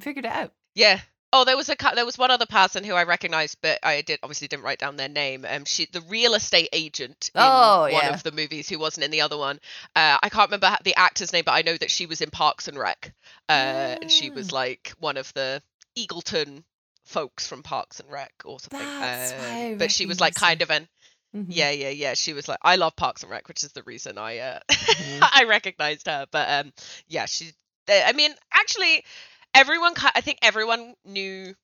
Figured 0.00 0.24
it 0.24 0.32
out. 0.32 0.52
Yeah. 0.74 1.00
Oh, 1.36 1.44
there 1.44 1.56
was 1.56 1.68
a 1.68 1.74
there 1.96 2.06
was 2.06 2.16
one 2.16 2.30
other 2.30 2.46
person 2.46 2.84
who 2.84 2.94
I 2.94 3.02
recognized, 3.04 3.58
but 3.60 3.80
I 3.82 4.02
did 4.02 4.20
obviously 4.22 4.46
didn't 4.46 4.62
write 4.62 4.78
down 4.78 4.96
their 4.96 5.08
name. 5.08 5.44
Um, 5.48 5.64
she 5.64 5.86
the 5.90 6.00
real 6.02 6.34
estate 6.34 6.68
agent 6.72 7.32
in 7.34 7.40
Oh, 7.42 7.82
one 7.82 7.92
yeah. 7.92 8.14
of 8.14 8.22
the 8.22 8.30
movies 8.30 8.68
who 8.68 8.78
wasn't 8.78 9.04
in 9.04 9.10
the 9.10 9.22
other 9.22 9.36
one. 9.36 9.56
Uh, 9.96 10.16
I 10.22 10.28
can't 10.28 10.48
remember 10.48 10.76
the 10.84 10.94
actor's 10.94 11.32
name, 11.32 11.42
but 11.44 11.52
I 11.52 11.62
know 11.62 11.76
that 11.76 11.90
she 11.90 12.06
was 12.06 12.20
in 12.20 12.30
Parks 12.30 12.68
and 12.68 12.78
Rec. 12.78 13.12
Uh, 13.48 13.52
and 14.00 14.10
she 14.12 14.30
was 14.30 14.52
Ah. 14.52 14.56
like 14.56 14.92
one 15.00 15.16
of 15.16 15.32
the 15.34 15.60
Eagleton 15.98 16.62
folks 17.04 17.48
from 17.48 17.64
Parks 17.64 17.98
and 17.98 18.08
Rec 18.10 18.32
or 18.44 18.60
something. 18.60 18.78
That's 18.78 19.32
Uh, 19.32 19.74
but 19.76 19.90
she 19.90 20.06
was 20.06 20.20
like 20.20 20.34
kind 20.36 20.62
of 20.62 20.70
an 20.70 20.88
Mhm. 21.34 21.46
yeah, 21.48 21.70
yeah, 21.72 21.88
yeah. 21.88 22.14
She 22.14 22.32
was 22.32 22.46
like, 22.46 22.58
I 22.62 22.76
love 22.76 22.94
Parks 22.94 23.22
and 23.24 23.30
Rec, 23.32 23.48
which 23.48 23.64
is 23.64 23.72
the 23.72 23.82
reason 23.82 24.18
I 24.18 24.38
uh, 24.38 24.60
Mhm. 24.70 25.18
I 25.32 25.44
recognized 25.48 26.06
her. 26.06 26.26
But 26.30 26.48
um, 26.48 26.72
yeah, 27.08 27.26
she. 27.26 27.50
I 27.88 28.12
mean, 28.12 28.32
actually, 28.52 29.04
everyone. 29.54 29.94
I 30.14 30.20
think 30.20 30.38
everyone 30.42 30.94
knew 31.04 31.54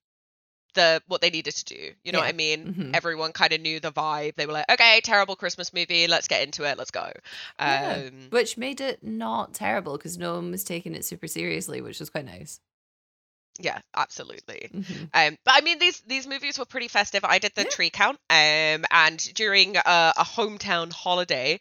the 0.74 1.02
what 1.08 1.20
they 1.20 1.30
needed 1.30 1.54
to 1.56 1.64
do. 1.64 1.92
You 2.04 2.12
know 2.12 2.20
what 2.20 2.28
I 2.28 2.32
mean? 2.32 2.74
Mhm. 2.74 2.94
Everyone 2.96 3.32
kind 3.32 3.52
of 3.52 3.60
knew 3.60 3.80
the 3.80 3.90
vibe. 3.92 4.36
They 4.36 4.46
were 4.46 4.52
like, 4.52 4.70
okay, 4.70 5.00
terrible 5.02 5.36
Christmas 5.36 5.72
movie. 5.72 6.06
Let's 6.06 6.28
get 6.28 6.42
into 6.42 6.64
it. 6.64 6.78
Let's 6.78 6.90
go. 6.92 7.10
Yeah. 7.58 8.04
Um, 8.08 8.28
Which 8.30 8.56
made 8.56 8.80
it 8.80 9.02
not 9.02 9.52
terrible 9.54 9.96
because 9.96 10.16
no 10.18 10.34
one 10.34 10.50
was 10.50 10.62
taking 10.64 10.94
it 10.94 11.04
super 11.04 11.26
seriously, 11.26 11.80
which 11.80 11.98
was 11.98 12.10
quite 12.10 12.24
nice. 12.26 12.60
yeah, 13.58 13.80
absolutely. 13.94 14.70
Mhm. 14.72 15.10
Um, 15.12 15.36
but 15.44 15.54
I 15.54 15.60
mean, 15.60 15.78
these 15.78 16.00
these 16.06 16.26
movies 16.26 16.58
were 16.58 16.64
pretty 16.64 16.88
festive. 16.88 17.24
I 17.24 17.38
did 17.38 17.52
the 17.54 17.64
Yeah. 17.64 17.68
tree 17.70 17.90
count, 17.90 18.18
um, 18.30 18.84
and 18.90 19.18
during 19.34 19.76
uh, 19.76 20.12
a 20.16 20.24
hometown 20.24 20.92
holiday, 20.92 21.60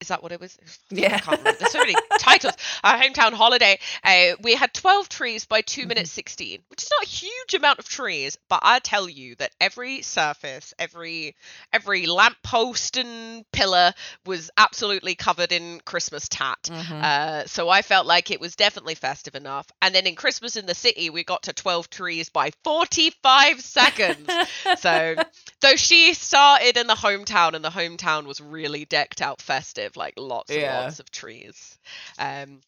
is 0.00 0.08
that 0.08 0.22
what 0.22 0.32
it 0.32 0.40
was? 0.40 0.56
Yeah. 0.90 1.14
I 1.16 1.18
can't 1.18 1.38
remember. 1.38 1.58
There's 1.58 1.72
so 1.72 1.78
many 1.78 1.94
titles. 2.18 2.54
A 2.84 2.92
hometown 2.96 3.32
holiday. 3.32 3.78
Uh, 4.04 4.36
we 4.42 4.54
had 4.54 4.72
12 4.72 5.08
trees 5.08 5.46
by 5.46 5.62
2 5.62 5.82
Mhm. 5.84 5.88
minutes 5.88 6.10
16, 6.12 6.62
which 6.68 6.82
is 6.82 6.90
not 6.90 7.04
a 7.06 7.08
huge 7.08 7.54
amount 7.54 7.78
of 7.80 7.88
trees, 7.88 8.38
but 8.48 8.60
I 8.62 8.78
tell 8.78 9.08
you 9.08 9.34
that 9.36 9.52
every 9.60 10.02
surface, 10.02 10.74
every 10.78 11.34
every 11.72 12.06
lamppost 12.06 12.96
and 12.96 13.44
pillar 13.52 13.92
was 14.24 14.50
absolutely 14.56 15.14
covered 15.14 15.50
in 15.52 15.80
Christmas 15.84 16.28
tat. 16.28 16.58
Mhm. 16.64 17.02
Uh, 17.02 17.46
so 17.46 17.68
I 17.68 17.82
felt 17.82 18.06
like 18.06 18.30
it 18.30 18.40
was 18.40 18.54
definitely 18.56 18.94
festive 18.94 19.34
enough. 19.34 19.66
And 19.82 19.94
then 19.94 20.06
in 20.06 20.14
Christmas 20.14 20.56
in 20.56 20.66
the 20.66 20.74
City, 20.74 21.10
we 21.10 21.24
got 21.24 21.44
to 21.44 21.52
12 21.52 21.90
trees 21.90 22.28
by 22.28 22.50
45 22.64 23.60
seconds. 23.60 24.30
so 24.78 25.16
though 25.60 25.76
she 25.76 26.14
started 26.14 26.76
in 26.76 26.86
the 26.86 26.94
hometown 26.94 27.54
and 27.54 27.64
the 27.64 27.70
hometown 27.70 28.26
was 28.26 28.40
really 28.40 28.84
decked 28.84 29.20
out 29.20 29.40
festive, 29.42 29.85
like 29.94 30.14
lots 30.16 30.56
and 30.56 30.64
Yeah. 30.64 30.72
lots 30.72 30.98
of 30.98 31.10
trees. 31.10 31.78
Um, 32.18 32.62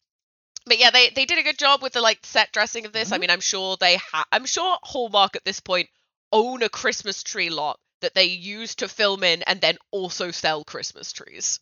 but 0.65 0.77
yeah, 0.77 0.91
they 0.91 1.09
they 1.09 1.25
did 1.25 1.37
a 1.39 1.43
good 1.43 1.57
job 1.57 1.81
with 1.81 1.93
the 1.93 2.01
like 2.01 2.25
set 2.25 2.51
dressing 2.51 2.85
of 2.85 2.93
this. 2.93 3.11
I 3.11 3.17
Mhm. 3.17 3.19
mean, 3.19 3.29
I'm 3.29 3.41
sure 3.41 3.75
they 3.77 3.97
ha- 3.97 4.27
I'm 4.31 4.45
sure 4.45 4.77
Hallmark 4.83 5.35
at 5.35 5.43
this 5.43 5.59
point 5.59 5.89
own 6.31 6.63
a 6.63 6.69
Christmas 6.69 7.23
tree 7.23 7.49
lot 7.49 7.79
that 8.01 8.13
they 8.13 8.25
use 8.25 8.75
to 8.75 8.87
film 8.87 9.23
in 9.23 9.43
and 9.43 9.59
then 9.59 9.77
also 9.91 10.31
sell 10.31 10.63
Christmas 10.63 11.11
trees. 11.11 11.59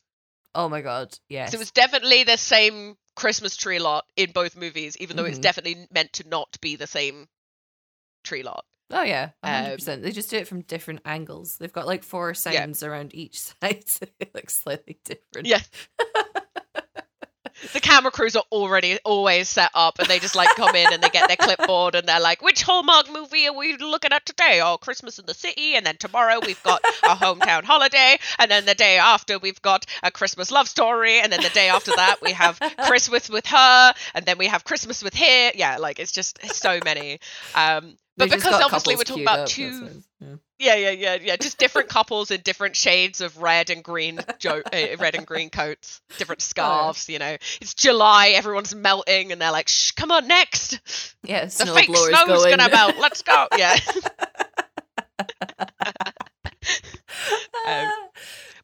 oh 0.56 0.67
my 0.70 0.82
god, 0.82 1.17
yes. 1.30 1.52
So 1.52 1.56
it 1.56 1.60
was 1.60 1.72
definitely 1.72 2.24
the 2.24 2.38
same 2.38 2.98
Christmas 3.15 3.56
tree 3.56 3.80
lot 3.80 4.06
in 4.15 4.32
both 4.32 4.56
movies, 4.56 4.96
even 4.98 5.15
though 5.15 5.26
it's 5.26 5.39
Mhm. 5.39 5.39
definitely 5.39 5.88
meant 5.89 6.13
to 6.13 6.28
not 6.28 6.60
be 6.62 6.76
the 6.76 6.86
same 6.88 7.28
tree 8.24 8.43
lot. 8.43 8.65
Oh 8.89 9.04
yeah, 9.04 9.30
a 9.43 9.50
hundred 9.52 9.69
Um, 9.71 9.76
percent. 9.76 10.02
They 10.04 10.12
just 10.12 10.30
do 10.30 10.38
it 10.38 10.47
from 10.47 10.62
different 10.62 11.02
angles. 11.06 11.58
They've 11.58 11.73
got 11.73 11.88
like 11.88 12.04
four 12.04 12.34
signs 12.34 12.84
around 12.84 13.13
each 13.13 13.39
side, 13.62 13.84
so 13.88 14.06
it 14.19 14.34
looks 14.34 14.58
slightly 14.58 14.97
different. 15.04 15.47
Yeah. 15.47 15.60
the 17.73 17.80
camera 17.80 18.12
crews 18.12 18.36
are 18.36 18.43
already 18.52 19.00
always 19.04 19.50
set 19.50 19.71
up 19.73 19.97
and 19.97 20.08
they 20.08 20.19
just 20.19 20.36
like 20.36 20.50
come 20.56 20.76
in 20.76 20.93
and 20.93 21.02
they 21.02 21.10
get 21.10 21.28
their 21.28 21.36
clipboard 21.38 21.95
and 21.95 22.08
they're 22.08 22.19
like 22.19 22.39
which 22.43 22.62
hallmark 22.62 23.12
movie 23.12 23.47
are 23.47 23.58
we 23.58 23.76
looking 23.78 24.12
at 24.12 24.23
today 24.28 24.62
oh 24.63 24.78
christmas 24.78 25.17
in 25.17 25.26
the 25.26 25.34
city 25.34 25.76
and 25.76 25.84
then 25.84 25.97
tomorrow 25.97 26.39
we've 26.45 26.62
got 26.62 26.82
a 27.04 27.15
hometown 27.15 27.63
holiday 27.63 28.15
and 28.38 28.52
then 28.52 28.65
the 28.65 28.76
day 28.76 29.00
after 29.00 29.39
we've 29.39 29.62
got 29.63 29.88
a 30.04 30.12
christmas 30.12 30.52
love 30.52 30.67
story 30.67 31.19
and 31.19 31.34
then 31.34 31.41
the 31.41 31.50
day 31.50 31.67
after 31.67 31.89
that 31.95 32.17
we 32.21 32.32
have 32.32 32.60
christmas 32.86 33.28
with 33.28 33.47
her 33.47 33.93
and 34.13 34.23
then 34.28 34.38
we 34.38 34.45
have 34.45 34.63
christmas 34.63 35.02
with 35.04 35.15
here 35.15 35.52
yeah 35.56 35.78
like 35.78 35.97
it's 35.97 36.12
just 36.12 36.38
so 36.54 36.80
many 36.86 37.19
um 37.56 37.95
but 38.18 38.30
because 38.30 38.62
obviously 38.62 38.96
we're 38.96 39.04
talking 39.04 39.24
about 39.24 39.40
up, 39.40 39.48
two 39.48 40.04
yeah. 40.20 40.36
yeah. 40.60 40.76
yeah 40.76 40.92
yeah 40.92 41.18
yeah 41.22 41.36
just 41.36 41.58
different 41.58 41.88
couples 41.88 42.32
in 42.32 42.42
different 42.42 42.76
shades 42.76 43.22
of 43.22 43.42
red 43.42 43.70
and 43.70 43.84
green 43.84 44.20
jo- 44.40 44.64
uh, 44.74 44.98
red 45.00 45.16
and 45.16 45.26
green 45.26 45.50
coats 45.50 46.02
different 46.18 46.42
scarves 46.54 47.08
oh. 47.10 47.14
you 47.14 47.20
know 47.20 47.38
it's 47.62 47.74
july 47.74 48.30
everyone's 48.30 48.74
melting 48.74 49.32
and 49.32 49.40
they're 49.40 49.52
like 49.52 49.68
Shh, 49.68 49.92
come 49.92 50.12
on 50.12 50.28
next 50.28 50.80
yeah 51.24 51.46
the 51.46 51.68
fake 51.68 51.96
snow's 51.96 52.26
going. 52.26 52.58
gonna 52.58 52.72
melt 52.72 52.96
let's 53.00 53.22
go 53.22 53.48
yeah 53.58 53.78
um, 57.68 57.92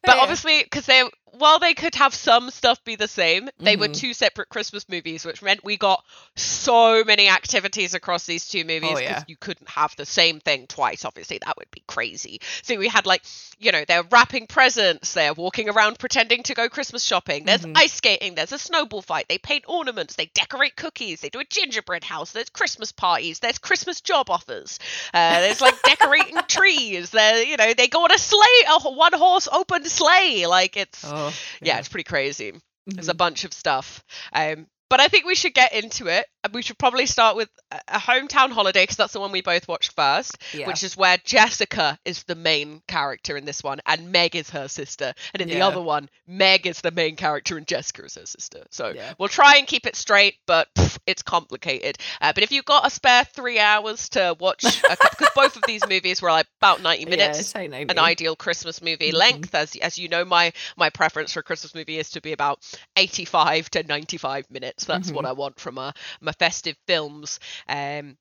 but 0.04 0.18
obviously 0.18 0.62
because 0.62 0.86
they're 0.86 1.08
while 1.38 1.58
they 1.58 1.74
could 1.74 1.94
have 1.96 2.14
some 2.14 2.50
stuff 2.50 2.82
be 2.84 2.96
the 2.96 3.08
same, 3.08 3.48
they 3.58 3.76
were 3.76 3.88
Mhm. 3.88 3.94
two 3.94 4.14
separate 4.14 4.48
Christmas 4.48 4.88
movies, 4.88 5.24
which 5.24 5.42
meant 5.42 5.64
we 5.64 5.76
got 5.76 6.04
so 6.36 7.04
many 7.04 7.28
activities 7.28 7.94
across 7.94 8.24
these 8.26 8.46
two 8.48 8.64
movies 8.64 8.90
Oh, 8.92 8.96
because 8.96 9.02
yeah. 9.02 9.24
you 9.26 9.36
couldn't 9.36 9.68
have 9.68 9.94
the 9.96 10.06
same 10.06 10.40
thing 10.40 10.66
twice. 10.66 11.04
Obviously, 11.04 11.38
that 11.44 11.56
would 11.56 11.70
be 11.70 11.82
crazy. 11.86 12.40
So 12.62 12.76
we 12.76 12.88
had 12.88 13.06
like, 13.06 13.22
you 13.58 13.72
know, 13.72 13.84
they're 13.86 14.02
wrapping 14.02 14.46
presents, 14.46 15.14
they're 15.14 15.34
walking 15.34 15.68
around 15.68 15.98
pretending 15.98 16.42
to 16.44 16.54
go 16.54 16.68
Christmas 16.68 17.04
shopping. 17.04 17.44
There's 17.44 17.62
Mhm. 17.62 17.76
ice 17.76 17.92
skating, 17.94 18.34
there's 18.34 18.52
a 18.52 18.58
snowball 18.58 19.02
fight, 19.02 19.26
they 19.28 19.38
paint 19.38 19.64
ornaments, 19.68 20.16
they 20.16 20.26
decorate 20.34 20.76
cookies, 20.76 21.20
they 21.20 21.28
do 21.28 21.40
a 21.40 21.44
gingerbread 21.44 22.04
house, 22.04 22.32
there's 22.32 22.50
Christmas 22.50 22.92
parties, 22.92 23.38
there's 23.40 23.58
Christmas 23.58 24.00
job 24.00 24.30
offers, 24.30 24.78
uh, 25.12 25.40
there's 25.40 25.60
like 25.60 25.82
decorating 25.84 26.42
trees. 26.48 27.10
There, 27.10 27.42
you 27.42 27.56
know, 27.56 27.74
they 27.74 27.88
go 27.88 28.04
on 28.04 28.12
a 28.12 28.18
sleigh, 28.18 28.40
a 28.68 28.78
one 28.90 29.12
horse 29.12 29.48
open 29.50 29.84
sleigh. 29.84 30.46
Like 30.46 30.76
it's 30.76 31.04
Oh, 31.04 31.32
yeah, 31.62 31.78
it's 31.78 31.88
pretty 31.88 32.04
crazy. 32.04 32.52
There's 32.86 33.08
a 33.08 33.14
Mhm. 33.14 33.18
bunch 33.18 33.44
of 33.44 33.52
stuff. 33.52 34.04
Um, 34.32 34.66
but 34.90 35.00
I 35.00 35.08
think 35.08 35.24
we 35.24 35.34
should 35.34 35.54
get 35.54 35.72
into 35.72 36.06
it. 36.08 36.26
And 36.44 36.52
We 36.52 36.60
should 36.62 36.78
probably 36.78 37.06
start 37.06 37.36
with 37.36 37.48
a- 37.72 37.98
hometown 37.98 38.52
holiday 38.52 38.82
because 38.82 38.96
that's 38.98 39.14
the 39.14 39.20
one 39.20 39.32
we 39.32 39.40
both 39.40 39.66
watched 39.66 39.92
first, 39.96 40.36
Yeah. 40.52 40.66
which 40.66 40.84
is 40.84 40.94
where 40.96 41.16
Jessica 41.24 41.98
is 42.04 42.22
the 42.24 42.34
main 42.34 42.82
character 42.86 43.36
in 43.36 43.46
this 43.46 43.62
one, 43.64 43.80
and 43.86 44.12
Meg 44.12 44.36
is 44.36 44.50
her 44.50 44.68
sister. 44.68 45.14
And 45.32 45.40
in 45.40 45.48
the 45.48 45.62
other 45.62 45.80
one, 45.80 46.10
Meg 46.26 46.66
is 46.66 46.82
the 46.82 46.90
main 46.90 47.16
character, 47.16 47.56
and 47.56 47.66
Jessica 47.66 48.04
is 48.04 48.14
her 48.16 48.26
sister. 48.26 48.64
So 48.70 48.90
Yeah. 48.94 49.14
we'll 49.18 49.30
try 49.30 49.56
and 49.56 49.66
keep 49.66 49.86
it 49.86 49.96
straight, 49.96 50.36
but 50.46 50.68
pff, 50.74 50.98
it's 51.06 51.22
complicated. 51.22 51.96
Uh, 52.20 52.32
but 52.34 52.42
if 52.42 52.52
you've 52.52 52.64
got 52.66 52.86
a 52.86 52.90
spare 52.90 53.24
three 53.24 53.58
hours 53.58 54.10
to 54.10 54.36
watch, 54.38 54.62
because 54.86 55.30
both 55.34 55.56
of 55.56 55.62
these 55.66 55.86
movies 55.86 56.20
were 56.20 56.30
like 56.30 56.46
about 56.60 56.82
90 56.82 57.06
minutes, 57.06 57.38
Yeah, 57.38 57.40
it's 57.40 57.54
like 57.54 57.70
90. 57.70 57.90
an 57.92 57.98
ideal 57.98 58.36
Christmas 58.36 58.82
movie 58.82 59.12
Mhm. 59.12 59.14
length. 59.14 59.54
As 59.54 59.74
as 59.76 59.96
you 59.96 60.08
know, 60.08 60.24
my 60.26 60.52
my 60.76 60.90
preference 60.90 61.32
for 61.32 61.40
a 61.40 61.42
Christmas 61.42 61.74
movie 61.74 61.98
is 61.98 62.10
to 62.10 62.20
be 62.20 62.32
about 62.32 62.60
eighty 62.96 63.24
five 63.24 63.70
to 63.70 63.82
ninety 63.82 64.18
five 64.18 64.50
minutes. 64.50 64.84
That's 64.84 65.10
what 65.10 65.24
Mhm. 65.24 65.28
I 65.28 65.32
want 65.32 65.58
from 65.58 65.78
a 65.78 65.94
my 66.20 66.32
festive 66.38 66.76
films. 66.86 67.40
Um. 67.68 68.16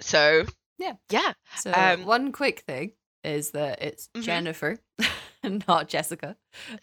So 0.00 0.44
Yeah. 0.78 0.94
yeah. 1.10 1.32
So 1.56 1.72
um, 1.74 2.04
one 2.06 2.32
quick 2.32 2.60
thing 2.60 2.92
is 3.22 3.50
that 3.50 3.82
it's 3.82 4.08
Mhm. 4.14 4.22
Jennifer, 4.22 4.78
not 5.68 5.88
Jessica. 5.88 6.36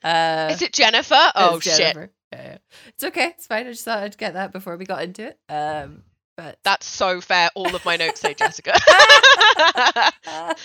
Uh, 0.04 0.50
is 0.52 0.62
it 0.62 0.74
Jennifer? 0.74 1.32
Oh 1.36 1.56
it's 1.58 1.66
shit, 1.66 1.96
Yeah, 1.96 2.08
yeah. 2.32 2.58
It's 2.90 3.04
okay. 3.04 3.28
It's 3.30 3.48
fine. 3.48 3.66
I 3.66 3.72
just 3.72 3.86
thought 3.86 4.04
I'd 4.04 4.18
get 4.18 4.34
that 4.36 4.52
before 4.52 4.78
we 4.78 4.86
got 4.86 5.02
into 5.04 5.28
it. 5.30 5.40
Um, 5.50 6.04
but 6.38 6.60
that's 6.64 6.86
so 6.86 7.20
fair. 7.20 7.50
All 7.56 7.76
of 7.76 7.84
my 7.84 7.98
notes 7.98 8.22
say 8.22 8.34
Jessica. 8.34 8.74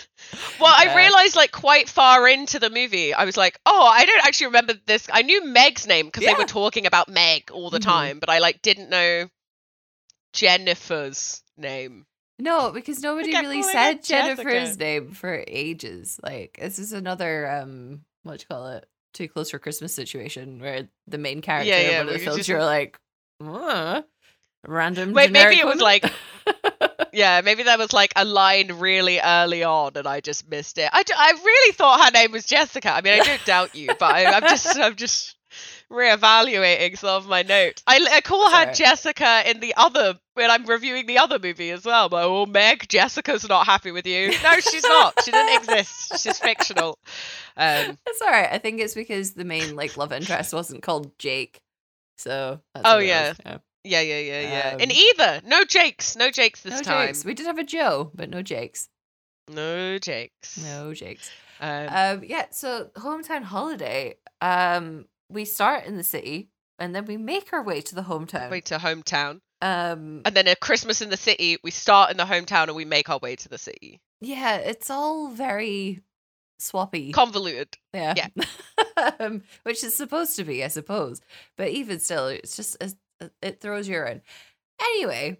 Well, 0.60 0.72
I 0.76 0.94
realized 0.96 1.34
like 1.36 1.50
quite 1.52 1.88
far 1.88 2.28
into 2.28 2.58
the 2.58 2.70
movie, 2.70 3.12
I 3.14 3.24
was 3.24 3.36
like, 3.36 3.58
oh, 3.66 3.86
I 3.86 4.04
don't 4.06 4.24
actually 4.24 4.46
remember 4.46 4.74
this. 4.86 5.08
I 5.12 5.22
knew 5.22 5.44
Meg's 5.44 5.86
name 5.86 6.06
because 6.06 6.24
they 6.24 6.34
were 6.34 6.44
talking 6.44 6.86
about 6.86 7.08
Meg 7.08 7.50
all 7.50 7.70
the 7.70 7.78
Mhm. 7.78 7.82
time, 7.84 8.18
but 8.20 8.28
I 8.30 8.38
like 8.38 8.62
didn't 8.62 8.88
know 8.90 9.28
Jennifer's 10.32 11.42
name. 11.56 12.06
no, 12.38 12.70
because 12.72 13.00
nobody 13.02 13.30
kept 13.32 13.46
really 13.46 13.62
said 13.62 13.96
her 13.96 14.02
Jessica. 14.02 14.42
Jennifer's 14.44 14.78
name 14.78 15.12
for 15.12 15.44
ages. 15.46 16.18
Like 16.22 16.58
this 16.60 16.78
is 16.78 16.92
another 16.92 17.50
um, 17.50 18.02
what 18.22 18.38
do 18.38 18.42
you 18.42 18.46
call 18.54 18.68
it? 18.68 18.86
Too 19.14 19.28
close 19.28 19.50
for 19.50 19.58
Christmas 19.58 19.92
situation 19.94 20.58
where 20.60 20.88
the 21.06 21.18
main 21.18 21.40
character 21.42 21.68
yeah, 21.68 21.76
of 22.00 22.06
one 22.06 22.08
of 22.08 22.12
the 22.14 22.18
you 22.20 22.24
films 22.24 22.36
just- 22.38 22.48
you're 22.48 22.64
like, 22.64 22.98
uh, 23.44 24.02
random. 24.66 25.12
Wait, 25.12 25.30
maybe 25.32 25.56
it 25.58 25.66
was 25.66 25.80
like- 25.80 26.04
Yeah, 27.14 27.42
maybe 27.44 27.64
that 27.64 27.78
was 27.78 27.92
like 27.92 28.12
a 28.16 28.24
line 28.24 28.72
really 28.78 29.20
early 29.20 29.62
on, 29.64 29.92
and 29.96 30.06
I 30.06 30.20
just 30.20 30.48
missed 30.48 30.78
it. 30.78 30.88
I, 30.92 31.02
d- 31.02 31.12
I 31.14 31.32
really 31.44 31.72
thought 31.74 32.02
her 32.02 32.10
name 32.10 32.32
was 32.32 32.46
Jessica. 32.46 32.90
I 32.90 33.02
mean, 33.02 33.20
I 33.20 33.24
don't 33.24 33.44
doubt 33.44 33.74
you, 33.74 33.88
but 33.98 34.14
I, 34.14 34.24
I'm 34.24 34.40
just 34.42 34.66
I'm 34.78 34.96
just 34.96 35.36
reevaluating 35.90 36.96
some 36.98 37.10
of 37.10 37.28
my 37.28 37.42
notes. 37.42 37.82
I, 37.86 38.06
I 38.10 38.20
call 38.22 38.46
her 38.50 38.62
Sorry. 38.62 38.74
Jessica 38.74 39.42
in 39.50 39.60
the 39.60 39.74
other 39.76 40.18
when 40.34 40.50
I'm 40.50 40.64
reviewing 40.64 41.06
the 41.06 41.18
other 41.18 41.38
movie 41.38 41.70
as 41.70 41.84
well. 41.84 42.08
But 42.08 42.24
oh, 42.24 42.46
Meg, 42.46 42.88
Jessica's 42.88 43.46
not 43.48 43.66
happy 43.66 43.90
with 43.90 44.06
you. 44.06 44.30
No, 44.42 44.58
she's 44.60 44.82
not. 44.84 45.22
She 45.22 45.30
didn't 45.30 45.62
exist. 45.62 46.18
She's 46.22 46.38
fictional. 46.38 46.98
Um, 47.56 47.98
It's 48.06 48.22
all 48.22 48.30
right. 48.30 48.48
I 48.50 48.56
think 48.58 48.80
it's 48.80 48.94
because 48.94 49.34
the 49.34 49.44
main 49.44 49.76
like 49.76 49.96
love 49.98 50.12
interest 50.12 50.54
wasn't 50.54 50.82
called 50.82 51.16
Jake. 51.18 51.60
So 52.16 52.60
that's 52.74 52.86
Oh, 52.88 52.98
yeah. 52.98 53.34
yeah. 53.44 53.58
Yeah, 53.84 54.00
yeah, 54.00 54.18
yeah, 54.20 54.40
yeah. 54.40 54.76
Um, 54.84 54.90
either, 54.90 55.40
no 55.46 55.64
Jakes, 55.64 56.16
no 56.16 56.30
Jakes 56.30 56.62
this 56.62 56.74
no 56.74 56.82
time. 56.82 57.06
Jakes. 57.08 57.24
We 57.24 57.34
did 57.34 57.46
have 57.46 57.58
a 57.58 57.64
Joe, 57.64 58.10
but 58.14 58.30
no 58.30 58.42
Jakes. 58.42 58.88
No 59.48 59.98
Jakes. 59.98 60.58
No 60.62 60.94
Jakes. 60.94 61.30
Um, 61.60 61.88
Um, 61.90 62.24
yeah. 62.24 62.46
So 62.50 62.90
hometown 62.96 63.42
holiday. 63.42 64.16
Um, 64.40 65.06
we 65.28 65.44
start 65.44 65.84
in 65.86 65.96
the 65.96 66.04
city 66.04 66.48
and 66.78 66.94
then 66.94 67.04
we 67.06 67.16
make 67.16 67.52
our 67.52 67.62
way 67.62 67.80
to 67.80 67.94
the 67.94 68.02
hometown. 68.02 68.50
way 68.50 68.60
to 68.62 68.78
hometown. 68.78 69.40
Um, 69.60 70.22
And 70.24 70.34
then 70.34 70.48
a 70.48 70.56
Christmas 70.56 71.00
in 71.00 71.10
the 71.10 71.16
city, 71.16 71.56
we 71.62 71.70
start 71.70 72.10
in 72.10 72.16
the 72.16 72.24
hometown 72.24 72.64
and 72.64 72.74
we 72.76 72.84
make 72.84 73.08
our 73.08 73.18
way 73.18 73.36
to 73.36 73.48
the 73.48 73.58
city. 73.58 74.00
yeah, 74.20 74.56
it's 74.56 74.90
all 74.90 75.28
very 75.30 76.00
swappy. 76.60 77.12
Convoluted. 77.12 77.76
yeah. 77.94 78.14
yeah. 78.16 79.10
um, 79.20 79.42
which 79.62 79.82
is 79.84 79.96
supposed 79.96 80.36
to 80.36 80.44
be, 80.44 80.64
I 80.64 80.68
suppose. 80.68 81.20
But 81.56 81.68
even 81.68 81.98
still, 82.00 82.26
it's 82.28 82.56
just 82.56 82.76
as- 82.80 82.96
it 83.40 83.60
throws 83.60 83.88
you 83.88 83.98
around. 83.98 84.22
Anyway, 84.80 85.38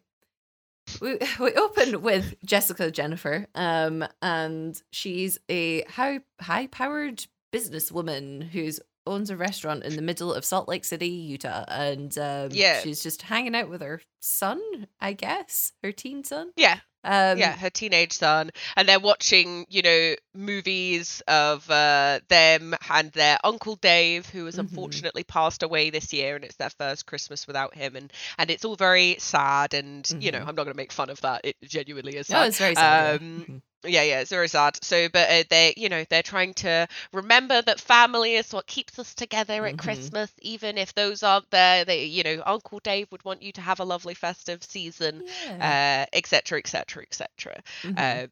we 1.00 1.18
we 1.40 1.52
open 1.54 2.02
with 2.02 2.34
Jessica 2.44 2.90
Jennifer, 2.90 3.46
um, 3.54 4.04
and 4.20 4.80
she's 4.92 5.38
a 5.48 5.82
high 5.82 6.20
high 6.40 6.66
powered 6.68 7.26
businesswoman 7.52 8.42
who's 8.50 8.80
owns 9.06 9.30
a 9.30 9.36
restaurant 9.36 9.82
in 9.82 9.96
the 9.96 10.02
middle 10.02 10.32
of 10.32 10.44
Salt 10.44 10.68
Lake 10.68 10.84
City, 10.84 11.08
Utah, 11.08 11.64
and 11.66 12.16
um, 12.18 12.50
Yeah. 12.52 12.80
she's 12.80 13.02
just 13.02 13.22
hanging 13.22 13.54
out 13.56 13.68
with 13.68 13.80
her 13.80 14.00
son, 14.20 14.86
I 15.00 15.12
guess, 15.14 15.72
her 15.82 15.90
teen 15.90 16.22
son. 16.22 16.52
Yeah. 16.56 16.78
Um, 17.04 17.38
yeah, 17.38 17.56
her 17.56 17.70
teenage 17.70 18.12
son. 18.12 18.50
And 18.76 18.88
they're 18.88 19.00
watching, 19.00 19.66
you 19.68 19.82
know, 19.82 20.14
movies 20.34 21.22
of 21.26 21.68
uh, 21.70 22.20
them 22.28 22.74
and 22.88 23.12
their 23.12 23.38
Uncle 23.44 23.76
Dave, 23.76 24.26
who 24.28 24.46
has 24.46 24.58
Mhm. 24.58 24.58
unfortunately 24.58 25.24
passed 25.24 25.62
away 25.62 25.90
this 25.90 26.12
year, 26.12 26.36
and 26.36 26.44
it's 26.44 26.56
their 26.56 26.70
first 26.70 27.06
Christmas 27.06 27.46
without 27.46 27.74
him. 27.74 27.96
And, 27.96 28.12
and 28.38 28.50
it's 28.50 28.64
all 28.64 28.76
very 28.76 29.16
sad. 29.18 29.74
And, 29.74 30.10
you 30.18 30.30
know, 30.32 30.38
Mhm. 30.38 30.46
I'm 30.46 30.54
not 30.54 30.64
going 30.64 30.68
to 30.68 30.74
make 30.76 30.92
fun 30.92 31.10
of 31.10 31.20
that. 31.22 31.42
It 31.44 31.56
genuinely 31.64 32.16
is 32.16 32.28
No, 32.28 32.42
it's 32.42 32.58
very 32.58 32.74
sad. 32.76 33.00
yeah. 33.02 33.14
Um, 33.16 33.46
Mhm. 33.48 33.62
Yeah 33.84 34.02
yeah 34.02 34.20
it's 34.20 34.30
very 34.30 34.48
sad 34.48 34.76
so 34.82 35.08
but 35.08 35.28
uh, 35.28 35.42
they 35.50 35.74
you 35.76 35.88
know 35.88 36.04
they're 36.10 36.22
trying 36.22 36.54
to 36.54 36.86
remember 37.12 37.60
that 37.62 37.80
family 37.80 38.34
is 38.34 38.52
what 38.52 38.66
keeps 38.66 38.98
us 38.98 39.14
together 39.14 39.66
at 39.66 39.74
Mhm. 39.74 39.78
christmas 39.78 40.30
even 40.40 40.78
if 40.78 40.94
those 40.94 41.22
aren't 41.22 41.50
there 41.50 41.84
they 41.84 42.04
you 42.04 42.22
know 42.22 42.42
uncle 42.46 42.78
dave 42.80 43.08
would 43.10 43.24
want 43.24 43.42
you 43.42 43.52
to 43.52 43.60
have 43.60 43.80
a 43.80 43.84
lovely 43.84 44.14
festive 44.14 44.62
season 44.62 45.22
uh 45.60 46.06
etc 46.12 46.58
etc 46.58 47.02
etc 47.02 47.62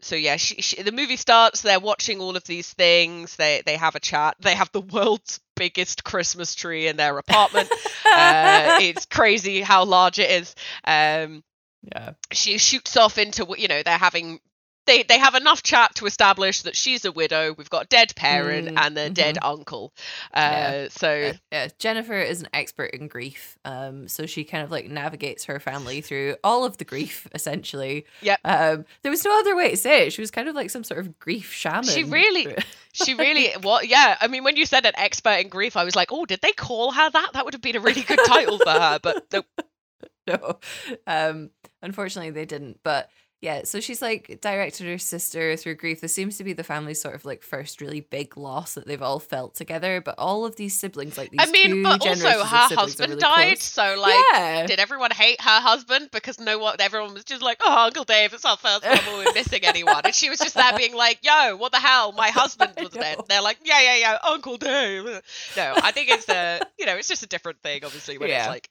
so 0.00 0.16
yeah 0.16 0.36
she, 0.36 0.60
she, 0.62 0.82
the 0.82 0.92
movie 0.92 1.16
starts 1.16 1.62
they're 1.62 1.80
watching 1.80 2.20
all 2.20 2.36
of 2.36 2.44
these 2.44 2.72
things 2.72 3.36
they 3.36 3.62
they 3.66 3.76
have 3.76 3.94
a 3.94 4.00
chat 4.00 4.36
they 4.40 4.54
have 4.54 4.70
the 4.72 4.80
world's 4.80 5.40
biggest 5.56 6.04
christmas 6.04 6.54
tree 6.54 6.86
in 6.86 6.96
their 6.96 7.18
apartment. 7.18 7.70
Uh, 8.12 8.70
it's 8.76 9.04
crazy 9.04 9.60
how 9.60 9.84
large 9.84 10.18
it 10.18 10.30
is. 10.30 10.54
Um 10.84 11.42
yeah. 11.82 12.12
she 12.32 12.58
shoots 12.58 12.96
off 12.96 13.18
into 13.18 13.44
what 13.44 13.58
you 13.58 13.68
know 13.68 13.82
they're 13.82 13.98
having 13.98 14.40
they 14.90 15.03
they 15.05 15.18
have 15.18 15.35
enough 15.35 15.62
chat 15.62 15.94
to 15.94 16.07
establish 16.07 16.62
that 16.62 16.76
she's 16.76 17.05
a 17.05 17.12
widow 17.12 17.55
we've 17.57 17.70
got 17.70 17.85
a 17.85 17.88
dead 17.88 18.14
parent 18.16 18.68
Mm, 18.68 18.79
and 18.87 18.98
a 18.98 19.09
dead 19.11 19.38
uncle 19.42 19.92
uh 20.35 20.40
Yeah. 20.40 20.88
so 20.90 21.09
Uh, 21.11 21.33
yeah, 21.53 21.68
Jennifer 21.79 22.18
is 22.20 22.40
an 22.42 22.48
expert 22.53 22.90
in 22.92 23.09
grief. 23.09 23.57
Um, 23.64 24.09
so 24.09 24.26
she 24.26 24.44
kind 24.44 24.64
of 24.64 24.70
like 24.70 24.88
navigates 24.90 25.44
her 25.44 25.59
family 25.61 26.00
through 26.00 26.37
all 26.42 26.64
of 26.64 26.76
the 26.79 26.85
grief, 26.85 27.26
essentially. 27.35 28.05
Yep. 28.22 28.40
Um, 28.44 28.85
there 29.03 29.11
was 29.11 29.24
no 29.24 29.38
other 29.38 29.55
way 29.57 29.70
to 29.70 29.76
say 29.76 30.07
it. 30.07 30.12
She 30.12 30.20
was 30.20 30.31
kind 30.31 30.48
of 30.48 30.55
like 30.55 30.70
some 30.70 30.85
sort 30.85 31.00
of 31.00 31.18
grief 31.18 31.53
shaman. 31.53 31.85
She 31.85 32.05
really- 32.05 32.55
she 32.92 33.14
really 33.14 33.53
what 33.62 33.87
yeah 33.88 34.16
i 34.20 34.26
mean 34.26 34.42
when 34.42 34.57
you 34.57 34.66
said 34.66 34.85
an 34.85 34.92
expert 34.96 35.38
in 35.38 35.48
grief 35.48 35.76
i 35.76 35.85
was 35.85 35.94
like 35.94 36.09
oh 36.11 36.24
did 36.24 36.40
they 36.40 36.50
call 36.50 36.90
her 36.90 37.09
that 37.09 37.29
that 37.35 37.44
would 37.44 37.55
have 37.55 37.61
been 37.62 37.76
a 37.76 37.81
really 37.81 38.03
good 38.03 38.18
title 38.26 38.59
for 38.59 38.70
her 38.70 38.98
but 39.00 39.24
no 39.33 39.42
no. 40.26 40.59
Um, 41.07 41.50
unfortunately, 41.83 42.31
they 42.31 42.44
didn't. 42.46 42.81
But 42.83 43.09
yeah, 43.42 43.62
so 43.64 43.81
she's 43.81 44.03
like 44.03 44.38
directed 44.42 44.87
her 44.87 44.98
sister 44.98 45.57
through 45.57 45.76
grief. 45.76 46.03
This 46.03 46.12
seems 46.12 46.37
to 46.37 46.44
be 46.44 46.53
the 46.53 46.62
family's 46.62 47.00
sort 47.00 47.14
of 47.14 47.24
like 47.24 47.42
first 47.42 47.81
really 47.81 48.00
big 48.00 48.37
loss 48.37 48.74
that 48.74 48.87
they've 48.87 49.00
all 49.00 49.18
felt 49.18 49.55
together. 49.55 50.03
But 50.03 50.16
all 50.18 50.44
of 50.44 50.57
these 50.57 50.79
siblings, 50.79 51.16
like 51.16 51.31
these 51.31 51.40
i 51.40 51.50
mean 51.50 51.83
but 51.83 52.07
also 52.07 52.29
her 52.29 52.44
husband 52.44 53.11
really 53.11 53.20
died 53.20 53.46
close. 53.57 53.62
so 53.62 53.96
like 53.98 54.14
yeah. 54.35 54.66
did 54.66 54.79
everyone 54.79 55.11
hate 55.11 55.40
her 55.40 55.61
husband 55.61 56.11
because 56.12 56.38
no 56.38 56.59
one 56.59 56.76
everyone 56.81 57.14
was 57.14 57.24
just 57.24 57.42
like 57.42 57.59
oh 57.64 57.87
uncle 57.87 58.05
dave 58.05 58.33
it's 58.35 58.44
our 58.44 58.57
first 58.59 58.83
time 58.83 58.98
we're 59.16 59.33
missing 59.33 59.61
anyone 59.64 60.03
and 60.05 60.14
she 60.14 60.29
was 60.29 60.38
just 60.38 60.55
there 60.55 60.76
being 60.76 60.94
like 60.94 61.18
yo 61.22 61.57
what 61.57 61.72
the 61.72 61.79
hell 61.79 62.12
my 62.12 62.29
husband 62.29 62.72
was 62.79 62.90
dead 62.92 63.18
they're 63.29 63.40
like 63.42 63.59
yeah 63.64 63.81
yeah 63.81 63.96
yeah 63.96 64.18
uncle 64.29 64.57
dave 64.59 65.05
no 65.57 65.74
i 65.83 65.90
think 65.92 66.11
it's 66.11 66.29
a 66.29 66.61
you 66.79 66.85
know 66.87 66.96
it's 66.96 67.09
just 67.09 67.22
a 67.22 67.26
different 67.29 67.61
thing 67.62 67.85
obviously 67.85 68.18
when 68.18 68.29
Yeah. 68.29 68.40
it's 68.40 68.48
like 68.48 68.68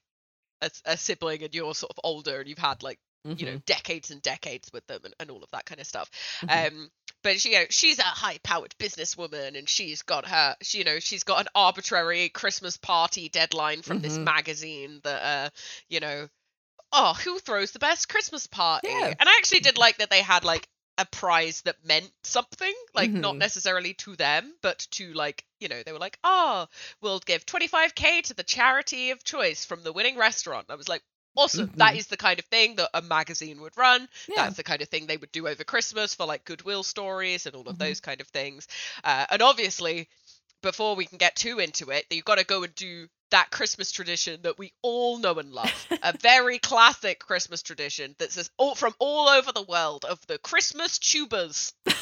a, 0.62 0.69
a 0.91 0.97
sibling 0.97 1.41
and 1.43 1.53
you're 1.55 1.73
sort 1.73 1.91
of 1.91 1.99
older 2.03 2.39
and 2.39 2.47
you've 2.47 2.58
had 2.60 2.84
like 2.84 2.99
you 3.36 3.45
know 3.45 3.55
Mhm, 3.55 3.62
decades 3.65 4.12
and 4.12 4.21
decades 4.21 4.69
with 4.73 4.86
them 4.88 4.99
and, 5.05 5.13
and 5.19 5.32
all 5.32 5.43
of 5.43 5.51
that 5.51 5.65
kind 5.65 5.79
of 5.79 5.88
stuff 5.88 6.10
mhm. 6.41 6.69
um 6.69 6.89
but 7.21 7.38
she, 7.41 7.51
you 7.51 7.60
know, 7.60 7.65
she's 7.69 7.99
a 7.99 8.03
high-powered 8.03 8.75
businesswoman, 8.79 9.58
and 9.58 9.67
she's 9.67 10.03
got 10.03 10.25
her, 10.25 10.55
she, 10.62 10.77
you 10.77 10.84
know, 10.86 10.99
she's 10.99 11.23
got 11.23 11.41
an 11.41 11.47
arbitrary 11.53 12.29
Christmas 12.29 12.77
party 12.77 13.27
deadline 13.27 13.82
from 13.82 13.99
this 13.99 14.17
Mhm. 14.17 14.21
magazine 14.21 15.01
that, 15.03 15.21
uh, 15.21 15.49
you 15.89 15.99
know, 15.99 16.29
oh, 16.91 17.13
who 17.13 17.39
throws 17.39 17.71
the 17.71 17.79
best 17.79 18.10
Christmas 18.10 18.47
party? 18.47 18.88
Yeah. 18.88 19.13
And 19.19 19.29
I 19.29 19.34
actually 19.38 19.62
did 19.62 19.77
like 19.77 19.97
that 19.97 20.10
they 20.10 20.21
had 20.21 20.43
like 20.43 20.67
a 20.97 21.05
prize 21.05 21.62
that 21.62 21.84
meant 21.86 22.12
something, 22.23 22.73
like 22.93 23.13
not 23.17 23.38
Mhm. 23.38 23.39
necessarily 23.39 23.93
to 23.95 24.15
them, 24.15 24.53
but 24.62 24.79
to 24.91 25.13
like, 25.13 25.45
you 25.60 25.69
know, 25.69 25.82
they 25.84 25.93
were 25.93 25.99
like, 25.99 26.19
oh, 26.23 26.67
we'll 27.01 27.19
give 27.19 27.45
25k 27.45 28.21
to 28.23 28.34
the 28.34 28.43
charity 28.43 29.12
of 29.12 29.23
choice 29.23 29.65
from 29.65 29.84
the 29.84 29.93
winning 29.93 30.17
restaurant. 30.17 30.67
I 30.69 30.75
was 30.75 30.89
like, 30.89 31.03
awesome. 31.35 31.71
That 31.77 31.93
Mhm. 31.93 31.97
is 31.97 32.07
the 32.07 32.17
kind 32.17 32.39
of 32.39 32.45
thing 32.45 32.75
that 32.75 32.89
a 32.93 33.01
magazine 33.01 33.61
would 33.61 33.75
run. 33.77 34.07
Yeah. 34.27 34.43
That's 34.43 34.57
the 34.57 34.63
kind 34.63 34.81
of 34.81 34.89
thing 34.89 35.07
they 35.07 35.17
would 35.17 35.31
do 35.31 35.47
over 35.47 35.63
Christmas 35.63 36.13
for 36.15 36.25
like 36.25 36.45
goodwill 36.45 36.83
stories 36.83 37.45
and 37.45 37.55
all 37.55 37.67
of 37.69 37.75
Mhm. 37.75 37.79
those 37.79 37.99
kind 37.99 38.21
of 38.21 38.27
things. 38.27 38.67
Uh, 39.03 39.25
and 39.29 39.41
obviously, 39.41 40.09
before 40.61 40.95
we 40.95 41.05
can 41.05 41.17
get 41.17 41.35
too 41.35 41.59
into 41.59 41.89
it, 41.91 42.05
you've 42.09 42.25
got 42.25 42.37
to 42.37 42.43
go 42.45 42.63
and 42.63 42.75
do 42.75 43.07
that 43.31 43.51
Christmas 43.51 43.91
tradition 43.91 44.41
that 44.41 44.57
we 44.57 44.73
all 44.81 45.19
know 45.19 45.35
and 45.35 45.51
love. 45.53 45.71
a 46.03 46.17
very 46.17 46.57
classic 46.59 47.19
Christmas 47.19 47.61
tradition 47.61 48.15
that's 48.17 48.49
all 48.57 48.73
from 48.75 48.93
all 48.99 49.29
over 49.29 49.51
the 49.51 49.61
world 49.63 50.03
of 50.05 50.19
the 50.27 50.37
Christmas 50.39 50.97
tubas. 50.97 51.73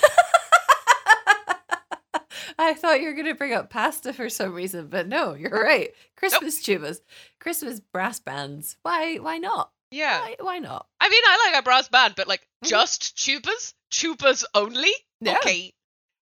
I 2.57 2.73
thought 2.73 3.01
you 3.01 3.07
were 3.07 3.13
going 3.13 3.27
to 3.27 3.35
bring 3.35 3.53
up 3.53 3.69
pasta 3.69 4.13
for 4.13 4.29
some 4.29 4.53
reason, 4.53 4.87
but 4.87 5.07
no, 5.07 5.33
you're 5.33 5.49
right. 5.63 5.91
Christmas 6.15 6.63
tubas, 6.65 6.99
Christmas 7.39 7.79
brass 7.79 8.19
bands. 8.19 8.77
Why? 8.83 9.15
Why 9.17 9.37
not? 9.37 9.71
Yeah. 9.91 10.19
Why, 10.21 10.35
why 10.39 10.59
not? 10.59 10.87
I 10.99 11.09
mean, 11.09 11.21
I 11.25 11.49
like 11.51 11.59
a 11.59 11.63
brass 11.63 11.87
band, 11.87 12.15
but 12.17 12.27
like 12.27 12.47
Mhm. 12.63 12.69
just 12.69 13.15
tubas? 13.17 13.73
Tubas 13.91 14.43
only? 14.53 14.91
Okay. 15.25 15.73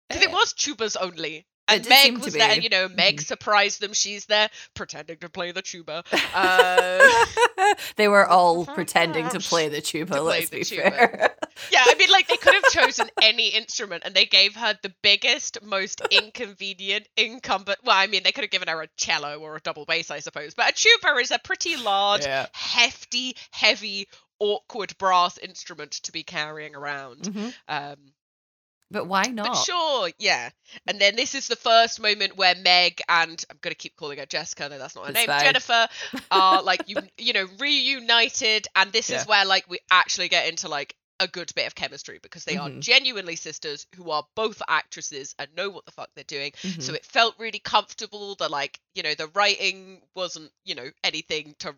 Because 0.08 0.22
it 0.22 0.30
was 0.32 0.52
tubas 0.54 0.96
only. 1.00 1.46
And 1.66 1.88
Meg 1.88 2.18
was 2.18 2.34
there, 2.34 2.58
you 2.60 2.68
know, 2.68 2.88
Meg 2.88 3.16
Mhm. 3.20 3.24
surprised 3.26 3.80
them. 3.80 3.94
She's 3.94 4.26
there 4.26 4.50
pretending 4.74 5.16
to 5.18 5.28
play 5.30 5.52
the 5.52 5.62
tuba. 5.62 6.04
Uh, 6.34 7.24
they 7.96 8.08
were 8.08 8.26
all 8.26 8.66
pretending 8.74 9.28
to 9.30 9.40
play 9.40 9.68
the 9.68 9.80
tuba. 9.80 10.20
Let's 10.20 10.50
the 10.50 10.58
be 10.58 10.64
tuba. 10.64 10.82
fair. 10.90 11.34
yeah, 11.72 11.84
I 11.86 11.94
mean, 11.94 12.10
like, 12.10 12.26
they 12.28 12.36
could 12.36 12.54
have 12.54 12.64
chosen 12.70 13.08
any 13.22 13.48
instrument 13.48 14.02
and 14.04 14.14
they 14.14 14.26
gave 14.26 14.54
her 14.56 14.76
the 14.82 14.92
biggest, 15.02 15.62
most 15.62 16.02
inconvenient, 16.10 17.08
incumbent. 17.16 17.78
Well, 17.84 17.96
I 17.96 18.06
mean, 18.08 18.22
they 18.24 18.32
could 18.32 18.44
have 18.44 18.50
given 18.50 18.68
her 18.68 18.82
a 18.82 18.88
cello 18.96 19.38
or 19.38 19.56
a 19.56 19.60
double 19.60 19.84
bass, 19.84 20.10
I 20.10 20.18
suppose. 20.20 20.54
But 20.54 20.70
a 20.70 20.74
tuba 20.74 21.16
is 21.18 21.30
a 21.30 21.38
pretty 21.38 21.76
large, 21.76 22.24
yeah. 22.24 22.46
hefty, 22.52 23.36
heavy, 23.52 24.08
awkward 24.40 24.96
brass 24.98 25.38
instrument 25.38 25.92
to 25.92 26.12
be 26.12 26.22
carrying 26.24 26.74
around. 26.74 27.22
Mhm. 27.22 27.54
Um, 27.68 27.96
But 28.94 29.06
why 29.08 29.24
not? 29.24 29.48
But 29.48 29.56
sure, 29.64 30.10
yeah. 30.18 30.50
And 30.86 31.00
then 31.00 31.16
this 31.16 31.34
is 31.34 31.48
the 31.48 31.56
first 31.56 32.00
moment 32.00 32.36
where 32.36 32.54
Meg 32.54 33.02
and 33.08 33.44
I'm 33.50 33.58
gonna 33.60 33.74
keep 33.74 33.96
calling 33.96 34.18
her 34.18 34.26
Jessica, 34.26 34.68
though 34.70 34.78
that's 34.78 34.94
not 34.94 35.04
her 35.06 35.10
It's 35.10 35.18
name. 35.20 35.26
fine. 35.26 35.40
Jennifer 35.40 35.88
are 36.30 36.62
like 36.62 36.80
you, 36.86 36.96
you 37.18 37.32
know, 37.32 37.46
reunited, 37.58 38.68
and 38.76 38.92
this 38.92 39.10
Yeah. 39.10 39.20
is 39.22 39.26
where 39.26 39.44
like 39.44 39.68
we 39.68 39.80
actually 39.90 40.28
get 40.28 40.48
into 40.48 40.68
like 40.68 40.94
a 41.20 41.28
good 41.28 41.52
bit 41.54 41.66
of 41.66 41.74
chemistry 41.74 42.18
because 42.22 42.44
they 42.44 42.56
are 42.56 42.70
Mhm. 42.70 42.80
genuinely 42.80 43.36
sisters 43.36 43.86
who 43.96 44.10
are 44.10 44.24
both 44.34 44.60
actresses 44.68 45.34
and 45.38 45.48
know 45.56 45.70
what 45.70 45.84
the 45.86 45.92
fuck 45.92 46.10
they're 46.14 46.24
doing. 46.24 46.52
Mhm. 46.62 46.82
So 46.82 46.94
it 46.94 47.04
felt 47.04 47.38
really 47.38 47.60
comfortable. 47.60 48.34
The 48.36 48.48
like, 48.48 48.80
you 48.94 49.02
know, 49.02 49.14
the 49.14 49.28
writing 49.28 50.02
wasn't, 50.14 50.52
you 50.64 50.74
know, 50.76 50.90
anything 51.04 51.54
to 51.60 51.76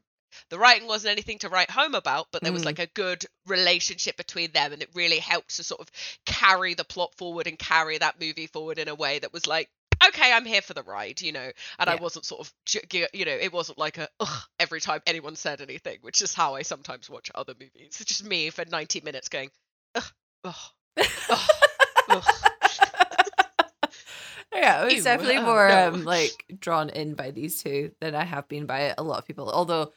the 0.50 0.58
writing 0.58 0.86
wasn't 0.88 1.12
anything 1.12 1.38
to 1.40 1.48
write 1.48 1.70
home 1.70 1.94
about, 1.94 2.28
but 2.32 2.42
there 2.42 2.52
was 2.52 2.62
Mhm. 2.62 2.66
like 2.66 2.78
a 2.78 2.86
good 2.88 3.24
relationship 3.46 4.16
between 4.16 4.50
them, 4.52 4.72
and 4.72 4.82
it 4.82 4.90
really 4.94 5.18
helped 5.18 5.56
to 5.56 5.64
sort 5.64 5.80
of 5.80 5.90
carry 6.24 6.74
the 6.74 6.84
plot 6.84 7.14
forward 7.16 7.46
and 7.46 7.58
carry 7.58 7.98
that 7.98 8.20
movie 8.20 8.46
forward 8.46 8.78
in 8.78 8.88
a 8.88 8.94
way 8.94 9.18
that 9.18 9.32
was 9.32 9.46
like, 9.46 9.70
okay, 10.08 10.32
I'm 10.32 10.44
here 10.44 10.62
for 10.62 10.74
the 10.74 10.82
ride, 10.82 11.20
you 11.22 11.32
know. 11.32 11.50
And 11.78 11.88
I 11.88 11.94
wasn't 11.96 12.26
sort 12.26 12.40
of, 12.46 12.52
you 12.92 13.24
know, 13.24 13.32
it 13.32 13.52
wasn't 13.52 13.78
like 13.78 13.98
a 13.98 14.08
ugh 14.20 14.42
every 14.58 14.80
time 14.80 15.00
anyone 15.06 15.36
said 15.36 15.60
anything, 15.60 15.98
which 16.02 16.20
is 16.22 16.34
how 16.34 16.54
I 16.54 16.62
sometimes 16.62 17.08
watch 17.08 17.30
other 17.34 17.54
movies. 17.54 17.96
It's 18.00 18.04
just 18.04 18.24
me 18.24 18.50
for 18.50 18.64
90 18.64 19.00
minutes 19.00 19.28
going, 19.28 19.50
ugh, 19.94 20.04
ugh, 20.44 20.54
ugh, 21.30 21.50
ugh. 22.10 22.24
Yeah, 24.52 24.82
it 24.82 24.84
was 24.86 24.94
Ew, 24.94 25.02
definitely 25.02 25.38
more 25.40 25.70
um 25.70 26.04
like 26.04 26.44
drawn 26.60 26.88
in 26.88 27.14
by 27.14 27.30
these 27.30 27.62
two 27.62 27.92
than 28.00 28.14
I 28.14 28.24
have 28.24 28.48
been 28.48 28.64
by 28.64 28.94
a 28.96 29.02
lot 29.02 29.18
of 29.18 29.26
people. 29.26 29.50
Although 29.50 29.92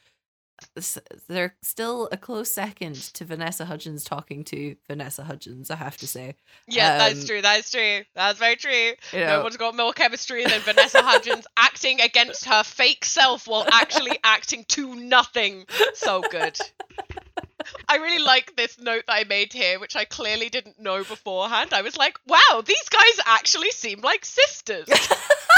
they're 1.28 1.54
still 1.62 2.08
a 2.12 2.16
close 2.16 2.50
second 2.50 2.94
to 3.14 3.24
Vanessa 3.24 3.64
Hudgens 3.64 4.04
talking 4.04 4.44
to 4.44 4.76
Vanessa 4.88 5.24
Hudgens, 5.24 5.70
I 5.70 5.76
have 5.76 5.96
to 5.98 6.06
say. 6.06 6.34
Yeah, 6.68 6.92
Um, 6.92 6.98
that's 6.98 7.26
true. 7.26 7.42
That's 7.42 7.70
true. 7.70 8.00
That's 8.14 8.38
very 8.38 8.56
true. 8.56 8.92
You 9.12 9.20
No 9.20 9.42
one's 9.42 9.56
got 9.56 9.76
more 9.76 9.92
chemistry 9.92 10.44
than 10.44 10.60
Vanessa 10.60 11.02
Hudgens 11.02 11.46
acting 11.56 12.00
against 12.00 12.44
her 12.46 12.62
fake 12.62 13.04
self 13.04 13.46
while 13.46 13.66
actually 13.72 14.18
acting 14.24 14.64
to 14.68 14.94
nothing. 14.94 15.66
So 15.94 16.22
good. 16.30 16.58
I 17.88 17.96
really 17.96 18.22
like 18.22 18.56
this 18.56 18.78
note 18.78 19.04
that 19.06 19.14
I 19.14 19.24
made 19.24 19.52
here, 19.52 19.78
which 19.80 19.96
I 19.96 20.04
clearly 20.04 20.48
didn't 20.48 20.78
know 20.78 21.04
beforehand. 21.04 21.72
I 21.72 21.82
was 21.82 21.96
like, 21.96 22.18
wow, 22.26 22.62
these 22.64 22.88
guys 22.88 23.24
actually 23.26 23.70
seem 23.70 24.00
like 24.00 24.24
sisters. 24.24 24.86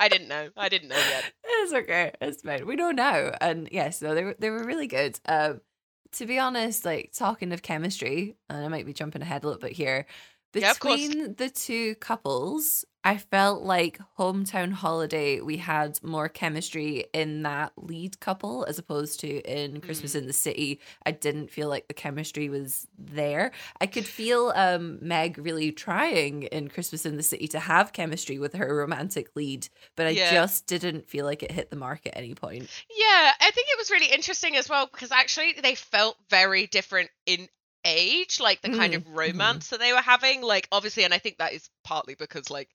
I 0.00 0.08
didn't 0.08 0.28
know. 0.28 0.48
I 0.56 0.68
didn't 0.68 0.88
know 0.88 0.96
yet. 0.96 1.32
it's 1.44 1.72
okay. 1.72 2.12
It's 2.20 2.42
fine. 2.42 2.66
We 2.66 2.76
know 2.76 2.90
now. 2.90 3.32
And 3.40 3.68
yes, 3.70 4.02
no, 4.02 4.14
they 4.14 4.24
were 4.24 4.36
they 4.38 4.50
were 4.50 4.64
really 4.64 4.86
good. 4.86 5.18
Um 5.26 5.60
to 6.12 6.26
be 6.26 6.38
honest, 6.38 6.84
like 6.84 7.12
talking 7.12 7.52
of 7.52 7.62
chemistry, 7.62 8.36
and 8.48 8.64
I 8.64 8.68
might 8.68 8.86
be 8.86 8.92
jumping 8.92 9.22
ahead 9.22 9.42
a 9.42 9.46
little 9.46 9.60
bit 9.60 9.72
here. 9.72 10.06
Yeah. 10.54 10.72
Between 10.74 11.34
the 11.34 11.50
two 11.50 11.96
couples, 11.96 12.84
I 13.06 13.18
felt 13.18 13.62
like 13.62 13.98
Hometown 14.18 14.72
Holiday, 14.72 15.40
we 15.42 15.58
had 15.58 16.02
more 16.02 16.28
chemistry 16.28 17.04
in 17.12 17.42
that 17.42 17.72
lead 17.76 18.18
couple 18.18 18.64
as 18.66 18.78
opposed 18.78 19.20
to 19.20 19.40
in 19.42 19.82
Christmas 19.82 20.14
Mm. 20.14 20.20
in 20.20 20.26
the 20.26 20.32
City. 20.32 20.80
I 21.04 21.10
didn't 21.10 21.50
feel 21.50 21.68
like 21.68 21.86
the 21.86 21.92
chemistry 21.94 22.48
was 22.48 22.88
there. 22.98 23.52
I 23.78 23.86
could 23.88 24.08
feel 24.08 24.54
um, 24.56 24.98
Meg 25.02 25.36
really 25.36 25.70
trying 25.70 26.44
in 26.44 26.68
Christmas 26.68 27.04
in 27.04 27.16
the 27.18 27.22
City 27.22 27.46
to 27.48 27.60
have 27.60 27.92
chemistry 27.92 28.38
with 28.38 28.54
her 28.54 28.74
romantic 28.74 29.36
lead, 29.36 29.68
but 29.96 30.06
I 30.06 30.14
Yeah. 30.14 30.30
just 30.30 30.66
didn't 30.66 31.06
feel 31.06 31.26
like 31.26 31.42
it 31.42 31.52
hit 31.52 31.68
the 31.68 31.76
mark 31.76 32.06
at 32.06 32.16
any 32.16 32.34
point. 32.34 32.70
Yeah, 32.90 33.32
I 33.40 33.50
think 33.50 33.68
it 33.70 33.78
was 33.78 33.90
really 33.90 34.06
interesting 34.12 34.56
as 34.56 34.68
well 34.68 34.86
because 34.90 35.12
actually 35.12 35.54
they 35.62 35.74
felt 35.74 36.16
very 36.30 36.66
different 36.66 37.10
in 37.26 37.48
age, 37.84 38.40
like 38.40 38.62
the 38.62 38.70
kind 38.70 38.94
Mm, 38.94 38.98
of 38.98 39.06
romance 39.06 39.68
that 39.68 39.80
they 39.80 39.92
were 39.92 40.00
having. 40.00 40.42
Like 40.42 40.68
obviously, 40.72 41.04
and 41.04 41.12
I 41.14 41.18
think 41.18 41.38
that 41.38 41.52
is 41.52 41.68
partly 41.84 42.14
because 42.14 42.50
like 42.50 42.70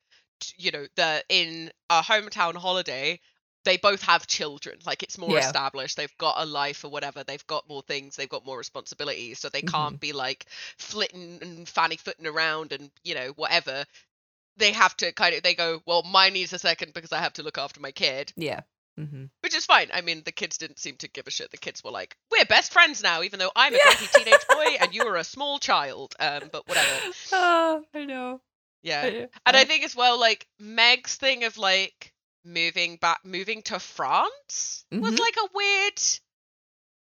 you 0.57 0.71
know 0.71 0.85
the 0.95 1.23
in 1.29 1.71
a 1.89 2.01
hometown 2.01 2.55
holiday. 2.55 3.19
They 3.65 3.75
both 3.75 4.01
have 4.03 4.25
children. 4.25 4.79
Like 4.85 5.03
it's 5.03 5.17
more 5.17 5.33
Yeah. 5.35 5.39
established. 5.45 5.97
They've 5.97 6.17
got 6.17 6.35
a 6.37 6.45
life 6.45 6.85
or 6.85 6.89
whatever. 6.89 7.25
They've 7.25 7.45
got 7.45 7.67
more 7.67 7.81
things. 7.83 8.15
They've 8.15 8.29
got 8.29 8.45
more 8.45 8.57
responsibilities. 8.57 9.39
So 9.39 9.49
they 9.49 9.61
Mhm. 9.61 9.71
can't 9.71 9.99
be 9.99 10.13
like 10.13 10.45
flitting 10.77 11.39
and 11.41 11.67
fanny 11.67 11.97
footing 11.97 12.25
around 12.25 12.71
and 12.71 12.89
you 13.03 13.15
know 13.15 13.31
whatever. 13.35 13.85
They 14.55 14.71
have 14.71 14.95
to 14.97 15.11
kind 15.11 15.35
of. 15.35 15.43
They 15.43 15.55
go. 15.55 15.81
Well, 15.85 16.03
mine 16.03 16.33
needs 16.33 16.53
a 16.53 16.59
second 16.59 16.93
because 16.93 17.11
I 17.11 17.19
have 17.19 17.33
to 17.33 17.43
look 17.43 17.57
after 17.57 17.79
my 17.81 17.91
kid 17.91 18.31
Yeah. 18.37 18.61
mm-hmm. 18.97 19.25
which 19.41 19.53
is 19.55 19.65
fine. 19.65 19.89
I 19.93 20.01
mean, 20.01 20.23
the 20.23 20.31
kids 20.31 20.57
didn't 20.57 20.79
seem 20.79 20.95
to 20.97 21.07
give 21.09 21.27
a 21.27 21.31
shit. 21.31 21.51
The 21.51 21.57
kids 21.57 21.83
were 21.83 21.91
like, 21.91 22.15
"We're 22.31 22.45
best 22.45 22.71
friends 22.73 23.03
now," 23.03 23.23
even 23.23 23.39
though 23.39 23.51
I'm 23.57 23.73
a 23.73 23.77
Yeah. 23.77 23.83
grumpy 23.83 24.07
teenage 24.07 24.47
boy 24.49 24.77
and 24.79 24.93
you 24.93 25.03
are 25.07 25.17
a 25.17 25.23
small 25.25 25.59
child. 25.59 26.15
Um, 26.19 26.49
but 26.51 26.65
whatever. 26.67 27.13
Oh, 27.33 27.85
I 27.93 28.05
know. 28.05 28.41
Yeah, 28.81 29.05
Yeah. 29.07 29.25
and 29.45 29.57
I 29.57 29.65
think 29.65 29.83
as 29.83 29.95
well, 29.95 30.19
like 30.19 30.47
Meg's 30.59 31.15
thing 31.15 31.43
of 31.43 31.57
like 31.57 32.13
moving 32.45 32.95
back, 32.97 33.19
moving 33.25 33.61
to 33.63 33.79
France 33.79 34.85
was 34.91 35.13
Mhm. 35.13 35.19
like 35.19 35.35
a 35.37 35.49
weird, 35.53 36.01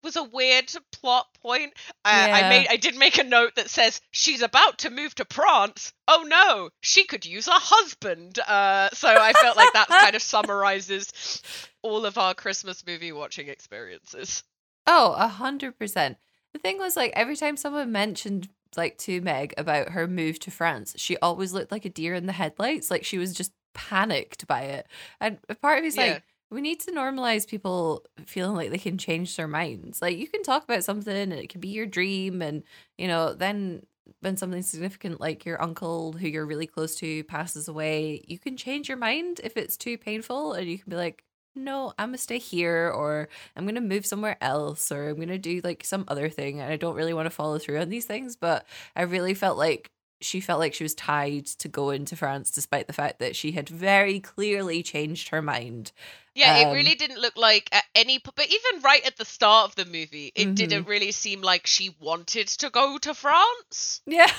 was 0.04 0.16
a 0.16 0.24
weird 0.24 0.72
plot 0.92 1.28
point. 1.42 1.74
Uh, 2.04 2.28
I 2.32 2.50
made, 2.50 2.68
I 2.70 2.76
did 2.78 2.96
make 2.98 3.18
a 3.20 3.24
note 3.24 3.56
that 3.56 3.70
says 3.70 4.02
she's 4.12 4.42
about 4.42 4.80
to 4.80 4.90
move 4.90 5.14
to 5.16 5.26
France. 5.32 5.94
Oh 6.08 6.24
no, 6.24 6.72
she 6.82 7.06
could 7.06 7.26
use 7.26 7.48
a 7.48 7.52
husband. 7.54 8.40
Uh, 8.40 8.90
so 8.94 9.08
I 9.08 9.32
felt 9.34 9.56
like 9.58 9.74
that 9.74 9.88
kind 9.88 10.16
of 10.16 10.22
summarizes 10.24 11.42
all 11.84 12.06
of 12.06 12.18
our 12.18 12.34
Christmas 12.34 12.86
movie 12.86 13.12
watching 13.12 13.48
experiences. 13.48 14.44
Oh, 14.88 15.14
a 15.14 15.28
hundred 15.28 15.78
percent. 15.78 16.18
The 16.54 16.60
thing 16.60 16.80
was 16.80 16.96
like 16.98 17.14
every 17.16 17.38
time 17.38 17.56
someone 17.56 17.92
mentioned 17.92 18.50
like 18.78 18.98
to 19.00 19.22
Meg 19.22 19.54
about 19.58 19.90
her 19.90 20.08
move 20.08 20.40
to 20.40 20.52
France, 20.52 20.94
she 20.98 21.18
always 21.18 21.54
looked 21.54 21.72
like 21.72 21.86
a 21.86 21.90
deer 21.90 22.14
in 22.16 22.26
the 22.26 22.34
headlights. 22.34 22.92
Like 22.92 23.06
she 23.06 23.18
was 23.18 23.34
just 23.34 23.52
panicked 23.74 24.48
by 24.48 24.62
it. 24.64 24.88
And 25.20 25.40
a 25.50 25.56
part 25.56 25.78
of 25.80 25.84
me's 25.84 25.98
Yeah. 25.98 25.98
like, 25.98 26.24
we 26.50 26.62
need 26.62 26.82
to 26.82 26.92
normalize 26.92 27.48
people 27.48 28.06
feeling 28.26 28.56
like 28.56 28.72
they 28.72 28.78
can 28.78 28.98
change 28.98 29.36
their 29.38 29.48
minds. 29.48 30.02
Like 30.02 30.18
you 30.18 30.28
can 30.28 30.44
talk 30.44 30.64
about 30.64 30.84
something 30.84 31.16
and 31.16 31.32
it 31.34 31.50
can 31.50 31.62
be 31.62 31.70
your 31.70 31.86
dream 31.86 32.42
and 32.42 32.64
you 32.98 33.08
know, 33.08 33.34
then 33.34 33.86
when 34.20 34.36
something 34.38 34.62
significant 34.62 35.22
like 35.22 35.46
your 35.46 35.62
uncle 35.62 36.12
who 36.14 36.28
you're 36.28 36.46
really 36.46 36.68
close 36.68 36.96
to 36.98 37.24
passes 37.26 37.68
away, 37.68 38.24
you 38.28 38.38
can 38.40 38.58
change 38.58 38.90
your 38.90 38.98
mind 38.98 39.40
if 39.44 39.56
it's 39.58 39.78
too 39.78 39.98
painful 39.98 40.54
and 40.54 40.68
you 40.70 40.78
can 40.78 40.90
be 40.90 40.96
like, 40.96 41.24
no, 41.56 41.94
I'm 42.00 42.10
gonna 42.10 42.18
stay 42.18 42.38
here 42.40 42.90
or 42.96 43.28
I'm 43.56 43.66
gonna 43.66 43.82
move 43.82 44.06
somewhere 44.06 44.38
else 44.42 44.92
or 44.92 45.10
I'm 45.10 45.20
gonna 45.20 45.38
do 45.38 45.62
like 45.64 45.84
some 45.84 46.06
other 46.08 46.30
thing 46.30 46.60
and 46.62 46.72
I 46.72 46.78
don't 46.78 46.96
really 46.96 47.14
want 47.14 47.26
to 47.28 47.30
follow 47.32 47.58
through 47.60 47.80
on 47.80 47.90
these 47.90 48.06
things. 48.06 48.36
But 48.36 48.66
I 48.96 49.02
really 49.04 49.34
felt 49.34 49.58
like 49.58 49.92
she 50.24 50.40
felt 50.40 50.60
like 50.60 50.74
she 50.76 50.84
was 50.84 50.94
tied 50.94 51.48
to 51.48 51.68
go 51.68 51.90
into 51.90 52.16
France 52.16 52.52
despite 52.52 52.86
the 52.86 52.94
fact 52.94 53.18
that 53.20 53.36
she 53.36 53.54
had 53.54 53.68
very 53.68 54.20
clearly 54.20 54.84
changed 54.84 55.30
her 55.30 55.42
mind. 55.42 55.92
Yeah, 56.36 56.56
Um, 56.60 56.68
it 56.68 56.74
really 56.74 56.94
didn't 56.96 57.20
look 57.20 57.36
like 57.36 57.68
at 57.72 57.84
any 57.96 58.20
but 58.20 58.48
even 58.48 58.82
right 58.84 59.04
at 59.06 59.18
the 59.18 59.26
start 59.26 59.70
of 59.70 59.76
the 59.76 59.86
movie, 59.86 60.32
it 60.36 60.50
Mhm. 60.50 60.56
didn't 60.56 60.86
really 60.88 61.12
seem 61.12 61.42
like 61.42 61.66
she 61.68 61.96
wanted 62.00 62.48
to 62.50 62.70
go 62.70 62.98
to 63.00 63.14
France. 63.16 64.02
Yeah. 64.06 64.32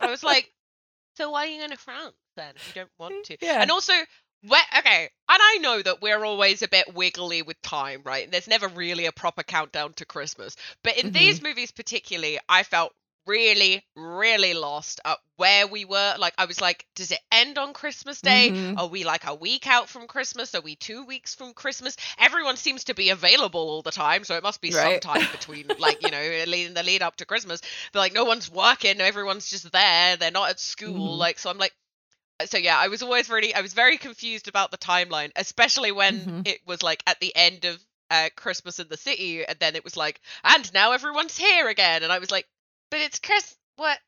I 0.00 0.10
was 0.10 0.22
like, 0.22 0.52
so 1.16 1.30
why 1.30 1.44
are 1.44 1.50
you 1.50 1.58
going 1.58 1.70
to 1.70 1.76
France 1.76 2.16
then 2.36 2.52
if 2.56 2.66
you 2.68 2.74
don't 2.82 2.90
want 2.98 3.24
to? 3.26 3.36
Yeah. 3.40 3.62
And 3.62 3.70
also, 3.70 3.92
okay, 4.78 5.02
and 5.28 5.38
I 5.42 5.58
know 5.60 5.80
that 5.82 6.02
we're 6.02 6.24
always 6.24 6.62
a 6.62 6.68
bit 6.68 6.94
wiggly 6.94 7.42
with 7.42 7.60
time, 7.62 8.02
right? 8.04 8.24
And 8.24 8.32
there's 8.32 8.48
never 8.48 8.68
really 8.68 9.06
a 9.06 9.12
proper 9.12 9.42
countdown 9.42 9.94
to 9.94 10.04
Christmas. 10.04 10.56
But 10.82 10.98
in 10.98 11.12
these 11.12 11.42
movies, 11.42 11.70
particularly, 11.70 12.38
I 12.48 12.62
felt 12.62 12.92
really, 13.26 13.82
really 13.96 14.52
lost 14.52 15.00
at 15.04 15.18
where 15.36 15.66
we 15.66 15.86
were. 15.86 16.14
Like, 16.18 16.34
I 16.36 16.44
was 16.44 16.60
like, 16.60 16.86
does 16.94 17.10
it 17.10 17.20
end 17.32 17.56
on 17.56 17.72
Christmas 17.72 18.20
Day? 18.20 18.50
Mhm. 18.52 18.78
Are 18.78 18.86
we 18.86 19.02
like 19.04 19.26
a 19.26 19.34
week 19.34 19.66
out 19.66 19.88
from 19.88 20.06
Christmas? 20.06 20.54
Are 20.54 20.60
we 20.60 20.76
two 20.76 21.04
weeks 21.06 21.34
from 21.34 21.54
Christmas? 21.54 21.96
Everyone 22.18 22.56
seems 22.56 22.84
to 22.84 22.94
be 22.94 23.08
available 23.08 23.60
all 23.60 23.80
the 23.80 23.90
time, 23.90 24.24
so 24.24 24.36
it 24.36 24.42
must 24.42 24.60
be 24.60 24.70
Right. 24.72 25.02
sometime 25.02 25.26
between, 25.32 25.70
like, 25.78 26.02
you 26.02 26.10
know, 26.10 26.20
in 26.20 26.74
the 26.74 26.82
lead 26.82 27.00
up 27.02 27.16
to 27.16 27.24
Christmas. 27.24 27.62
But 27.92 28.00
like, 28.00 28.12
no 28.12 28.24
one's 28.24 28.50
working, 28.50 29.00
everyone's 29.00 29.48
just 29.48 29.72
there. 29.72 30.16
They're 30.18 30.30
not 30.30 30.50
at 30.50 30.60
school. 30.60 31.16
Mhm. 31.16 31.18
Like, 31.18 31.38
so 31.38 31.48
I'm 31.48 31.56
like, 31.58 31.72
so 32.46 32.58
yeah, 32.58 32.76
I 32.78 32.88
was 32.88 33.02
always 33.02 33.28
really, 33.30 33.54
I 33.54 33.60
was 33.60 33.72
very 33.72 33.96
confused 33.98 34.48
about 34.48 34.70
the 34.70 34.78
timeline, 34.78 35.30
especially 35.36 35.92
when 35.92 36.14
Mhm. 36.14 36.46
it 36.48 36.60
was 36.66 36.82
like 36.82 37.02
at 37.06 37.20
the 37.20 37.34
end 37.34 37.64
of 37.64 37.80
uh, 38.10 38.28
Christmas 38.36 38.78
in 38.78 38.88
the 38.88 38.96
city, 38.96 39.44
and 39.44 39.58
then 39.58 39.76
it 39.76 39.84
was 39.84 39.96
like, 39.96 40.20
and 40.42 40.72
now 40.74 40.92
everyone's 40.92 41.36
here 41.36 41.68
again, 41.68 42.02
and 42.02 42.12
I 42.12 42.18
was 42.18 42.30
like, 42.30 42.46
but 42.90 43.00
it's 43.00 43.18
Chris. 43.18 43.56
What? 43.76 43.98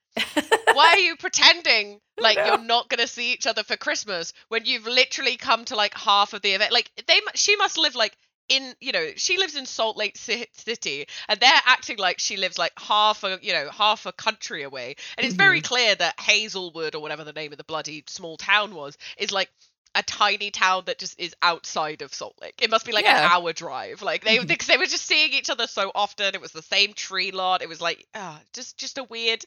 Why 0.73 0.91
are 0.95 0.99
you 0.99 1.17
pretending 1.19 2.01
like 2.19 2.39
know. 2.39 2.45
you're 2.47 2.59
not 2.59 2.89
going 2.89 3.01
to 3.01 3.07
see 3.07 3.33
each 3.33 3.47
other 3.47 3.62
for 3.62 3.77
Christmas 3.77 4.33
when 4.49 4.65
you've 4.65 4.87
literally 4.87 5.37
come 5.37 5.65
to 5.67 5.77
like 5.77 5.95
half 5.95 6.33
of 6.35 6.43
the 6.43 6.53
event? 6.53 6.73
Like 6.73 6.91
they, 7.07 7.21
she 7.35 7.57
must 7.57 7.79
live 7.79 7.95
like 7.95 8.17
in, 8.48 8.74
you 8.80 8.92
know, 8.92 9.09
she 9.16 9.38
lives 9.38 9.56
in 9.56 9.66
Salt 9.66 9.96
Lake 9.96 10.16
City, 10.16 11.06
and 11.28 11.40
they're 11.40 11.50
acting 11.66 11.98
like 11.98 12.18
she 12.18 12.37
lives 12.37 12.59
like 12.59 12.72
half 12.78 13.24
a, 13.24 13.38
you 13.42 13.52
know, 13.52 13.68
half 13.70 14.06
a 14.06 14.12
country 14.12 14.62
away, 14.62 14.96
and 15.16 15.26
it's 15.26 15.35
very 15.37 15.61
clear 15.61 15.94
that 15.94 16.18
Hazelwood 16.20 16.94
or 16.94 17.02
whatever 17.02 17.24
the 17.24 17.32
name 17.32 17.52
of 17.52 17.59
the 17.59 17.64
bloody 17.64 18.04
small 18.06 18.37
town 18.37 18.74
was 18.74 18.96
is 19.18 19.32
like 19.32 19.50
a 19.94 20.02
tiny 20.02 20.50
town 20.50 20.82
that 20.87 20.98
just 20.98 21.18
is 21.18 21.35
outside 21.40 22.02
of 22.02 22.12
Salt 22.12 22.35
Lake. 22.42 22.54
It 22.61 22.70
must 22.70 22.85
be 22.85 22.92
like 22.92 23.06
an 23.06 23.16
hour 23.16 23.52
drive. 23.54 24.02
Like 24.02 24.24
they, 24.24 24.37
Mhm. 24.37 24.46
because 24.46 24.66
they 24.66 24.76
were 24.76 24.85
just 24.85 25.06
seeing 25.06 25.32
each 25.32 25.48
other 25.48 25.66
so 25.66 25.90
often. 25.94 26.35
It 26.35 26.40
was 26.40 26.52
the 26.52 26.61
same 26.61 26.92
tree 26.92 27.30
lot. 27.30 27.62
It 27.62 27.68
was 27.68 27.80
like, 27.80 28.06
ah, 28.14 28.38
just 28.52 28.76
just 28.76 28.98
a 28.98 29.04
weird, 29.04 29.42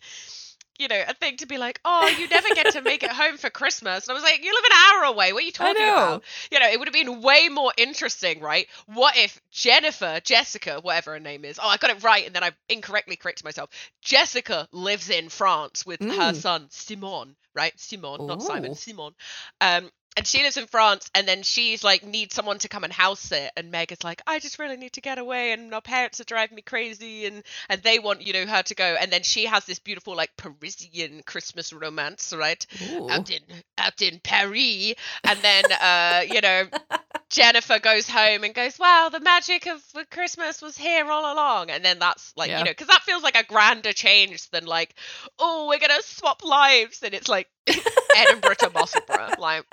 you 0.80 0.88
know, 0.88 1.02
a 1.08 1.14
thing 1.14 1.38
to 1.38 1.46
be 1.46 1.58
like, 1.58 1.80
oh, 1.86 2.08
you 2.18 2.28
never 2.30 2.48
get 2.56 2.72
to 2.72 2.82
make 2.82 3.04
it 3.04 3.12
home 3.12 3.38
for 3.38 3.50
Christmas. 3.50 4.08
And 4.08 4.12
I 4.12 4.14
was 4.14 4.24
like, 4.24 4.44
you 4.44 4.54
live 4.54 4.64
an 4.72 4.78
hour 4.78 5.14
away. 5.14 5.34
What 5.34 5.44
are 5.44 5.46
you 5.46 5.52
talking 5.52 5.76
about? 5.84 6.24
You 6.52 6.60
know, 6.60 6.68
it 6.70 6.80
would 6.80 6.88
have 6.88 6.94
been 6.94 7.22
way 7.22 7.50
more 7.50 7.74
interesting, 7.78 8.40
right? 8.40 8.66
What 8.88 9.18
if 9.18 9.40
Jennifer, 9.52 10.20
Jessica, 10.24 10.80
whatever 10.82 11.12
her 11.14 11.20
name 11.20 11.44
is, 11.46 11.60
oh, 11.62 11.68
I 11.68 11.78
got 11.78 11.92
it 11.92 12.04
right, 12.04 12.26
and 12.26 12.34
then 12.34 12.44
I 12.44 12.52
incorrectly 12.70 13.18
corrected 13.18 13.44
myself. 13.44 13.70
Jessica 14.02 14.68
lives 14.72 15.10
in 15.10 15.30
France 15.30 15.86
with 15.86 16.02
her 16.02 16.32
Mm. 16.32 16.36
son 16.36 16.68
Simon, 16.70 17.36
right? 17.54 17.78
Simon, 17.80 18.26
not 18.26 18.42
Simon, 18.42 18.74
Simon. 18.76 19.14
Um, 19.62 19.92
and 20.18 20.28
she 20.28 20.44
lives 20.44 20.58
in 20.58 20.68
France, 20.68 21.10
and 21.16 21.28
then 21.28 21.44
she's 21.44 21.84
like 21.84 22.04
needs 22.04 22.36
someone 22.36 22.58
to 22.60 22.68
come 22.68 22.84
and 22.84 22.92
house 22.94 23.32
it, 23.32 23.52
and 23.56 23.72
Meg 23.72 23.92
is 23.92 24.04
like, 24.04 24.22
I 24.28 24.40
just 24.40 24.60
really 24.60 24.78
need 24.78 24.94
to 24.94 25.02
get 25.02 25.18
away, 25.18 25.52
and 25.52 25.70
my 25.70 25.80
parents 25.80 26.20
are 26.20 26.26
driving 26.26 26.56
me 26.56 26.62
crazy, 26.62 27.26
and 27.26 27.44
and 27.70 27.82
they 27.84 28.00
want 28.00 28.22
you 28.22 28.34
know 28.34 28.46
her 28.46 28.64
to 28.64 28.76
go, 28.76 28.96
and 29.00 29.12
then 29.12 29.24
she 29.24 29.46
has 29.46 29.66
this 29.66 29.80
beautiful 29.80 30.16
like 30.16 30.36
Parisian 30.38 31.22
Christmas 31.26 31.72
romance, 31.72 32.34
right? 32.38 32.66
Ooh. 32.92 33.10
out 33.10 33.30
in 33.30 33.42
out 33.78 34.02
in 34.02 34.20
Paris, 34.24 34.94
and 35.24 35.40
then 35.42 35.66
uh, 35.72 36.22
you 36.28 36.42
know 36.42 36.66
Jennifer 37.30 37.80
goes 37.80 38.10
home 38.10 38.44
and 38.44 38.54
goes, 38.54 38.80
"Wow, 38.80 39.10
the 39.12 39.20
magic 39.20 39.68
of 39.68 39.82
Christmas 40.10 40.62
was 40.62 40.78
here 40.78 41.06
all 41.10 41.32
along." 41.34 41.70
And 41.70 41.86
then 41.86 42.00
that's 42.00 42.34
like 42.36 42.50
Yeah. 42.50 42.60
you 42.60 42.66
know 42.66 42.72
because 42.72 42.88
that 42.88 43.04
feels 43.04 43.24
like 43.24 43.38
a 43.38 43.44
grander 43.46 43.94
change 43.94 44.50
than 44.50 44.66
like, 44.66 44.96
"Oh, 45.38 45.68
we're 45.70 45.80
gonna 45.80 46.02
swap 46.02 46.44
lives," 46.44 47.04
and 47.04 47.14
it's 47.14 47.30
like 47.30 47.48
Edinburgh 48.18 48.56
to 48.60 48.70
Musselburgh, 48.72 49.38
like. 49.40 49.66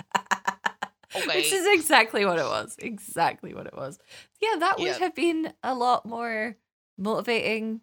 Which 1.35 1.51
is 1.53 1.65
exactly 1.79 2.25
what 2.25 2.39
it 2.39 2.45
was. 2.45 2.75
Exactly 2.79 3.53
what 3.53 3.67
it 3.67 3.75
was. 3.75 3.99
Yeah, 4.41 4.57
that 4.59 4.79
would 4.79 4.87
Yeah. 4.87 4.97
have 4.99 5.15
been 5.15 5.53
a 5.63 5.73
lot 5.75 6.05
more 6.05 6.55
motivating. 6.97 7.81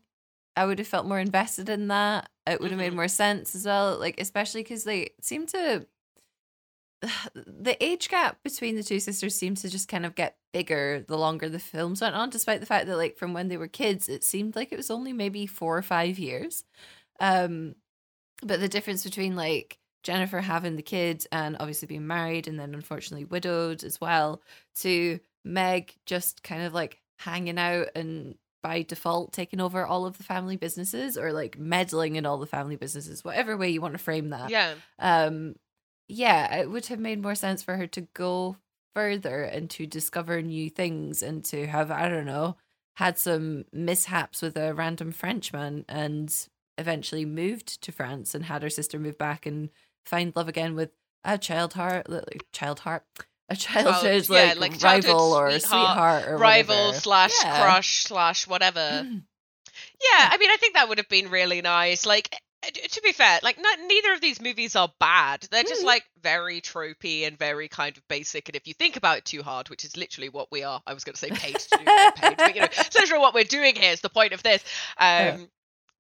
I 0.57 0.67
would 0.67 0.79
have 0.79 0.89
felt 0.89 1.07
more 1.07 1.19
invested 1.21 1.69
in 1.69 1.89
that. 1.89 2.31
It 2.47 2.61
would 2.61 2.71
have 2.71 2.79
made 2.79 2.93
Mhm. 2.93 2.97
more 2.97 3.09
sense 3.09 3.55
as 3.55 3.67
well. 3.67 3.99
Like, 3.99 4.21
especially 4.21 4.63
because 4.63 4.85
they 4.85 5.11
seem 5.21 5.47
to. 5.49 5.87
The 7.35 7.83
age 7.83 8.09
gap 8.09 8.43
between 8.43 8.77
the 8.77 8.83
two 8.83 9.01
sisters 9.01 9.35
seemed 9.35 9.57
to 9.59 9.71
just 9.71 9.89
kind 9.89 10.07
of 10.07 10.15
get 10.15 10.37
bigger 10.53 11.05
the 11.07 11.19
longer 11.19 11.49
the 11.49 11.59
films 11.59 12.01
went 12.01 12.15
on, 12.15 12.31
despite 12.31 12.61
the 12.61 12.67
fact 12.67 12.87
that, 12.87 12.97
like, 12.97 13.17
from 13.17 13.33
when 13.35 13.49
they 13.49 13.57
were 13.57 13.69
kids, 13.69 14.09
it 14.09 14.25
seemed 14.25 14.57
like 14.57 14.73
it 14.73 14.77
was 14.77 14.91
only 14.91 15.13
maybe 15.13 15.47
four 15.47 15.77
or 15.77 15.83
five 15.83 16.19
years. 16.19 16.65
Um, 17.21 17.77
but 18.43 18.61
the 18.61 18.69
difference 18.69 19.05
between, 19.05 19.37
like, 19.37 19.79
Jennifer 20.05 20.41
having 20.41 20.77
the 20.77 20.83
kid 20.83 21.27
and 21.33 21.57
obviously 21.59 21.87
being 21.87 22.07
married 22.07 22.47
and 22.47 22.61
then 22.61 22.75
unfortunately 22.75 23.25
widowed 23.25 23.83
as 23.83 24.01
well 24.01 24.41
to 24.77 25.19
Meg 25.45 25.95
just 26.07 26.43
kind 26.45 26.63
of 26.63 26.73
like 26.73 27.01
hanging 27.19 27.59
out 27.59 27.89
and 27.97 28.37
by 28.63 28.83
default 28.83 29.33
taking 29.33 29.61
over 29.61 29.85
all 29.85 30.07
of 30.07 30.17
the 30.17 30.25
family 30.25 30.57
businesses 30.57 31.19
or 31.19 31.33
like 31.33 31.59
meddling 31.59 32.17
in 32.17 32.25
all 32.25 32.39
the 32.39 32.47
family 32.47 32.77
businesses 32.77 33.25
whatever 33.25 33.57
way 33.57 33.71
you 33.71 33.81
want 33.81 33.95
to 33.95 33.99
frame 33.99 34.31
that. 34.31 34.51
Yeah, 34.51 34.75
um 34.99 35.57
yeah 36.09 36.57
it 36.57 36.71
would 36.71 36.87
have 36.87 36.99
made 36.99 37.23
more 37.23 37.35
sense 37.35 37.63
for 37.63 37.77
her 37.77 37.87
to 37.89 38.03
go 38.15 38.57
further 38.95 39.43
and 39.43 39.69
to 39.71 39.87
discover 39.87 40.41
new 40.43 40.71
things 40.71 41.23
and 41.23 41.45
to 41.45 41.67
have 41.67 41.91
i 41.91 42.09
don't 42.09 42.27
know 42.27 42.57
had 42.97 43.19
some 43.19 43.65
mishaps 43.73 44.41
with 44.41 44.57
a 44.57 44.73
random 44.75 45.11
frenchman 45.11 45.85
and 45.89 46.49
eventually 46.79 47.25
moved 47.25 47.83
to 47.83 47.91
france 47.91 48.35
and 48.35 48.45
had 48.45 48.63
her 48.63 48.71
sister 48.71 48.99
move 48.99 49.19
back 49.19 49.47
and 49.47 49.71
find 50.07 50.35
love 50.37 50.49
again 50.49 50.75
with 50.75 50.91
a 51.25 51.39
child 51.39 51.73
heart 51.75 52.07
child 52.53 52.81
heart 52.81 53.05
a 53.49 53.57
childhood 53.57 54.27
yeah, 54.29 54.55
like, 54.57 54.73
like 54.73 54.83
rival 54.83 55.33
or 55.35 55.51
sweetheart, 55.51 55.63
sweetheart 55.63 56.29
or 56.29 56.37
rival 56.39 56.77
whatever. 56.77 56.99
slash 57.01 57.33
Yeah. 57.43 57.63
crush 57.63 58.03
slash 58.05 58.47
whatever. 58.47 58.81
Mm. 59.05 59.23
Yeah, 60.01 60.29
I 60.31 60.37
mean, 60.39 60.51
I 60.51 60.57
think 60.57 60.75
that 60.75 60.89
would 60.89 60.99
have 60.99 61.09
been 61.09 61.29
really 61.31 61.61
nice. 61.61 62.07
Like, 62.07 62.35
uh, 62.65 62.71
to 62.71 63.01
be 63.03 63.13
fair, 63.13 63.41
like, 63.43 63.59
n- 63.59 63.87
neither 63.87 64.13
of 64.15 64.21
these 64.23 64.41
movies 64.41 64.77
are 64.77 64.91
bad. 64.99 65.47
They're 65.51 65.63
just 65.63 65.83
Mm. 65.83 65.87
like 65.87 66.05
very 66.23 66.61
tropey 66.63 67.27
and 67.27 67.39
very 67.39 67.69
kind 67.69 67.95
of 67.97 68.07
basic. 68.09 68.49
And 68.49 68.57
if 68.57 68.67
you 68.67 68.73
think 68.73 68.97
about 68.97 69.19
it 69.19 69.25
too 69.27 69.43
hard, 69.43 69.69
which 69.69 69.85
is 69.85 69.95
literally 69.97 70.31
what 70.31 70.51
we 70.51 70.63
are, 70.63 70.81
I 70.87 70.95
was 70.95 71.05
going 71.05 71.15
to 71.15 71.19
say 71.19 71.31
paid 71.31 71.57
to 71.59 71.79
do, 71.79 71.85
not 71.85 72.17
paid, 72.17 72.37
but 72.39 72.55
you 72.55 72.61
know, 72.63 72.69
it's 72.79 72.95
literally 72.95 73.21
what 73.21 73.35
we're 73.35 73.45
doing 73.45 73.75
here 73.77 73.93
is 73.93 74.01
the 74.01 74.09
point 74.09 74.33
of 74.33 74.43
this. 74.43 74.63
Um, 74.97 75.07
Yeah. 75.07 75.37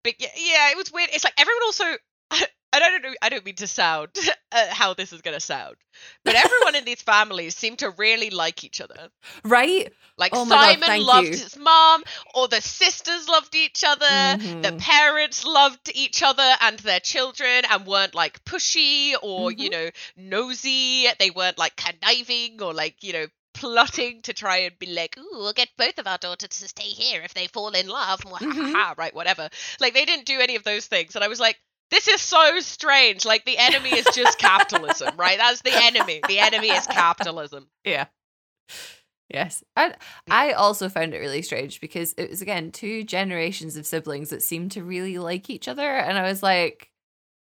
but 0.02 0.14
yeah, 0.18 0.28
yeah, 0.36 0.70
it 0.70 0.76
was 0.78 0.90
weird. 0.90 1.10
It's 1.12 1.24
like 1.24 1.34
everyone 1.36 1.62
also. 1.64 1.84
I 2.82 2.90
don't 2.90 3.02
know. 3.02 3.14
I 3.22 3.28
don't 3.28 3.44
mean 3.44 3.54
to 3.56 3.66
sound 3.66 4.10
uh, 4.52 4.66
how 4.70 4.94
this 4.94 5.12
is 5.12 5.22
going 5.22 5.34
to 5.34 5.40
sound, 5.40 5.76
but 6.24 6.34
everyone 6.34 6.74
in 6.74 6.84
these 6.84 7.02
families 7.02 7.56
seem 7.56 7.76
to 7.76 7.90
really 7.90 8.30
like 8.30 8.64
each 8.64 8.80
other. 8.80 9.10
right 9.44 9.92
Like 10.16 10.34
Oh 10.34 10.44
my 10.44 10.54
God, 10.56 10.80
Simon 10.82 11.06
loved 11.06 11.28
you. 11.28 11.36
his 11.36 11.56
mom, 11.56 12.04
or 12.34 12.48
the 12.48 12.60
sisters 12.60 13.28
loved 13.28 13.54
each 13.54 13.84
other, 13.86 14.38
the 14.62 14.72
Mhm. 14.72 14.78
parents 14.78 15.44
loved 15.44 15.90
each 15.94 16.22
other 16.22 16.56
and 16.60 16.78
their 16.80 17.00
children 17.00 17.64
and 17.70 17.86
weren't 17.86 18.14
like 18.14 18.44
pushy 18.44 19.14
or, 19.22 19.50
you 19.52 19.70
Mhm. 19.70 19.72
know, 19.72 19.90
nosy. 20.16 21.08
They 21.18 21.30
weren't 21.30 21.58
like 21.58 21.76
conniving 21.76 22.62
or 22.62 22.72
like, 22.72 23.02
you 23.02 23.12
know, 23.12 23.26
plotting 23.54 24.22
to 24.22 24.32
try 24.32 24.58
and 24.58 24.78
be 24.78 24.86
like, 24.86 25.16
ooh, 25.16 25.28
we'll 25.32 25.52
get 25.52 25.68
both 25.76 25.98
of 25.98 26.06
our 26.06 26.18
daughters 26.18 26.48
to 26.60 26.68
stay 26.68 26.82
here 26.82 27.22
if 27.22 27.34
they 27.34 27.46
fall 27.46 27.70
in 27.70 27.86
love. 27.88 28.20
Mhm. 28.24 28.96
right, 28.96 29.14
whatever. 29.14 29.48
Like 29.80 29.94
they 29.94 30.04
didn't 30.04 30.26
do 30.26 30.40
any 30.40 30.56
of 30.56 30.64
those 30.64 30.86
things. 30.86 31.14
And 31.14 31.24
I 31.24 31.28
was 31.28 31.40
like, 31.40 31.58
this 31.94 32.08
is 32.08 32.20
so 32.20 32.58
strange. 32.60 33.24
Like 33.24 33.44
the 33.44 33.56
enemy 33.58 33.90
is 33.90 34.06
just 34.14 34.38
capitalism, 34.38 35.14
right? 35.16 35.38
That's 35.38 35.62
the 35.62 35.72
enemy. 35.72 36.20
The 36.26 36.40
enemy 36.40 36.68
is 36.70 36.86
capitalism. 36.86 37.68
Yeah. 37.84 38.06
Yes. 39.30 39.64
I 39.76 39.94
I 40.30 40.52
also 40.52 40.88
found 40.88 41.14
it 41.14 41.18
really 41.18 41.42
strange 41.42 41.80
because 41.80 42.12
it 42.18 42.30
was 42.30 42.42
again 42.42 42.70
two 42.72 43.04
generations 43.04 43.76
of 43.76 43.86
siblings 43.86 44.30
that 44.30 44.42
seemed 44.42 44.72
to 44.72 44.82
really 44.84 45.18
like 45.18 45.48
each 45.48 45.66
other 45.68 45.88
and 45.96 46.18
I 46.18 46.22
was 46.24 46.42
like, 46.42 46.90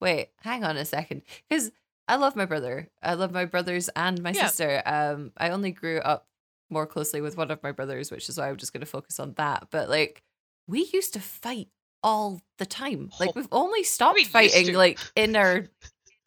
wait, 0.01 0.28
hang 0.42 0.62
on 0.64 0.76
a 0.76 0.84
second. 0.84 1.22
Cuz 1.51 1.70
I 2.07 2.16
love 2.16 2.36
my 2.36 2.44
brother. 2.44 2.88
I 3.03 3.14
love 3.14 3.32
my 3.32 3.44
brothers 3.44 3.88
and 3.96 4.22
my 4.22 4.30
Yeah. 4.32 4.46
sister. 4.48 4.82
Um 4.84 5.32
I 5.36 5.51
only 5.51 5.70
grew 5.70 5.98
up 6.01 6.26
more 6.68 6.86
closely 6.86 7.20
with 7.20 7.36
one 7.36 7.51
of 7.51 7.62
my 7.62 7.72
brothers, 7.72 8.11
which 8.11 8.28
is 8.28 8.36
why 8.38 8.48
I'm 8.48 8.57
just 8.57 8.72
going 8.72 8.80
to 8.82 8.86
focus 8.86 9.18
on 9.18 9.32
that. 9.34 9.68
But 9.70 9.88
like 9.88 10.22
we 10.68 10.88
used 10.92 11.14
to 11.14 11.20
fight 11.20 11.68
all 12.03 12.40
the 12.59 12.66
time. 12.66 13.11
Like 13.18 13.34
we've 13.34 13.48
only 13.53 13.82
stopped 13.82 14.18
used 14.18 14.30
fighting 14.30 14.74
like 14.74 14.98
in 15.14 15.36
our 15.36 15.66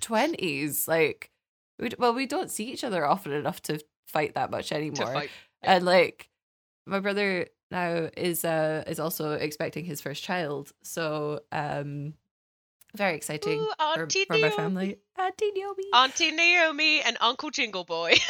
20s. 0.01 0.87
Like 0.87 1.31
we 1.79 1.89
well 1.97 2.13
we 2.13 2.25
don't 2.25 2.51
see 2.51 2.65
each 2.71 2.83
other 2.83 3.05
often 3.05 3.31
enough 3.31 3.61
to 3.63 3.79
fight 4.07 4.35
that 4.35 4.51
much 4.51 4.71
anymore 4.71 5.23
and 5.63 5.85
like 5.85 6.29
my 6.85 6.99
brother 6.99 7.47
now 7.71 8.09
is 8.15 8.45
uh 8.45 8.83
is 8.85 8.99
also 8.99 9.31
expecting 9.31 9.85
his 9.85 10.01
first 10.01 10.21
child 10.21 10.71
so 10.83 11.39
um 11.51 12.13
Very 12.95 13.15
exciting 13.15 13.59
Ooh, 13.59 13.71
for, 13.95 14.07
for 14.27 14.37
my 14.37 14.51
family. 14.51 14.99
Auntie 15.17 15.51
Naomi. 15.55 15.83
Auntie 15.95 16.31
Naomi 16.31 17.01
and 17.01 17.17
Uncle 17.21 17.49
Jingle 17.49 17.83
Boy. 17.85 18.13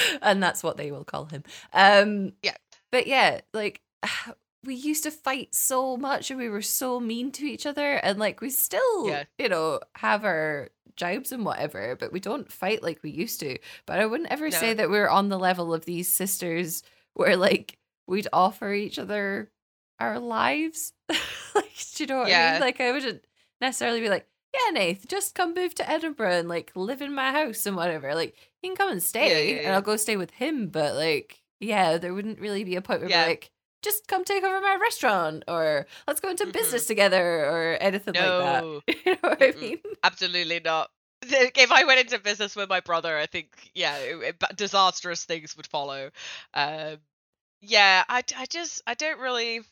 and 0.22 0.42
that's 0.42 0.62
what 0.62 0.78
they 0.78 0.90
will 0.90 1.04
call 1.04 1.26
him. 1.26 1.42
Um, 1.74 2.32
Yeah. 2.42 2.56
But 2.90 3.06
yeah, 3.06 3.40
like 3.52 3.82
we 4.64 4.74
used 4.74 5.02
to 5.04 5.10
fight 5.10 5.54
so 5.54 5.96
much 5.96 6.30
and 6.30 6.38
we 6.38 6.48
were 6.48 6.62
so 6.62 7.00
mean 7.00 7.32
to 7.32 7.44
each 7.44 7.66
other, 7.66 7.94
and 7.94 8.18
like 8.18 8.40
we 8.40 8.50
still, 8.50 9.08
Yeah. 9.08 9.24
you 9.38 9.48
know, 9.48 9.80
have 9.96 10.24
our 10.24 10.68
jibes 10.96 11.32
and 11.32 11.44
whatever, 11.44 11.96
but 11.96 12.12
we 12.12 12.20
don't 12.20 12.50
fight 12.52 12.82
like 12.82 13.02
we 13.02 13.10
used 13.10 13.40
to. 13.40 13.58
But 13.86 13.98
I 13.98 14.06
wouldn't 14.06 14.30
ever 14.30 14.50
say 14.50 14.74
that 14.74 14.90
we're 14.90 15.08
on 15.08 15.28
the 15.30 15.38
level 15.38 15.72
of 15.72 15.84
these 15.84 16.08
sisters 16.08 16.82
where 17.14 17.36
like 17.36 17.78
we'd 18.06 18.28
offer 18.32 18.72
each 18.72 18.98
other 18.98 19.50
our 19.98 20.18
lives. 20.18 20.92
like, 21.54 21.72
do 21.94 22.02
you 22.04 22.06
know 22.08 22.18
what 22.18 22.32
I 22.32 22.52
mean? 22.52 22.60
Like, 22.60 22.80
I 22.80 22.92
wouldn't 22.92 23.24
necessarily 23.60 24.00
be 24.00 24.08
like, 24.10 24.26
yeah, 24.52 24.70
Nath, 24.72 25.06
just 25.08 25.34
come 25.34 25.54
move 25.54 25.74
to 25.76 25.88
Edinburgh 25.88 26.32
and 26.40 26.48
like 26.48 26.72
live 26.74 27.00
in 27.00 27.14
my 27.14 27.30
house 27.30 27.64
and 27.66 27.76
whatever. 27.76 28.14
Like, 28.14 28.34
you 28.62 28.68
can 28.70 28.76
come 28.76 28.90
and 28.90 29.02
stay 29.02 29.50
yeah, 29.50 29.54
and 29.56 29.62
yeah. 29.64 29.74
I'll 29.74 29.80
go 29.82 29.96
stay 29.96 30.16
with 30.18 30.32
him. 30.32 30.66
But 30.68 30.94
like, 30.96 31.40
yeah, 31.60 31.96
there 31.98 32.12
wouldn't 32.12 32.40
really 32.40 32.64
be 32.64 32.76
a 32.76 32.82
point 32.82 33.00
where 33.00 33.08
Yeah. 33.10 33.24
like, 33.26 33.50
just 33.82 34.06
come 34.08 34.24
take 34.24 34.42
over 34.44 34.60
my 34.60 34.76
restaurant 34.80 35.44
or 35.48 35.86
let's 36.06 36.20
go 36.20 36.30
into 36.30 36.46
Mhm. 36.46 36.52
business 36.52 36.86
together 36.86 37.44
or 37.44 37.76
anything 37.80 38.14
like 38.16 38.36
no, 38.36 38.38
that. 38.38 38.66
You 39.06 39.12
know 39.12 39.18
what 39.22 39.42
I 39.42 39.52
Mm-mm. 39.52 39.58
mean? 39.60 39.78
absolutely 40.02 40.60
not. 40.60 40.90
If 41.22 41.70
I 41.72 41.84
went 41.84 42.00
into 42.00 42.18
business 42.18 42.56
with 42.56 42.68
my 42.68 42.80
brother, 42.80 43.16
I 43.16 43.26
think 43.26 43.48
yeah, 43.74 43.96
it, 43.98 44.36
it- 44.40 44.56
disastrous 44.56 45.24
things 45.24 45.56
would 45.56 45.66
follow. 45.66 46.10
Um, 46.54 46.98
yeah, 47.60 48.04
I, 48.08 48.22
I 48.36 48.46
just 48.46 48.82
I 48.86 48.94
don't 48.94 49.20
really. 49.20 49.62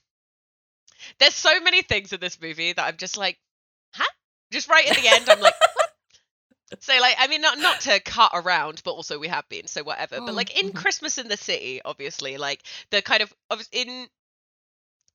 There's 1.18 1.34
so 1.34 1.60
many 1.60 1.82
things 1.82 2.12
in 2.12 2.20
this 2.20 2.40
movie 2.40 2.72
that 2.72 2.84
I'm 2.84 2.96
just 2.96 3.16
like, 3.16 3.38
huh? 3.94 4.04
Just 4.52 4.68
right 4.68 4.86
at 4.86 4.94
the 4.96 5.08
end, 5.08 5.28
I'm 5.28 5.40
like? 5.40 5.56
So 6.78 6.94
like, 7.00 7.16
I 7.18 7.26
mean, 7.26 7.40
not 7.40 7.58
not 7.58 7.80
to 7.80 8.00
cut 8.00 8.30
around, 8.34 8.82
but 8.84 8.92
also 8.92 9.18
we 9.18 9.28
have 9.28 9.48
been, 9.48 9.66
so 9.66 9.82
whatever. 9.82 10.20
But 10.20 10.34
Oh, 10.34 10.34
like 10.34 10.56
in 10.60 10.72
mhm. 10.72 10.74
Christmas 10.74 11.18
in 11.18 11.28
the 11.28 11.36
City, 11.36 11.80
obviously, 11.84 12.36
like 12.38 12.62
the 12.90 13.02
kind 13.02 13.22
of 13.22 13.32
of 13.50 13.66
in 13.72 14.08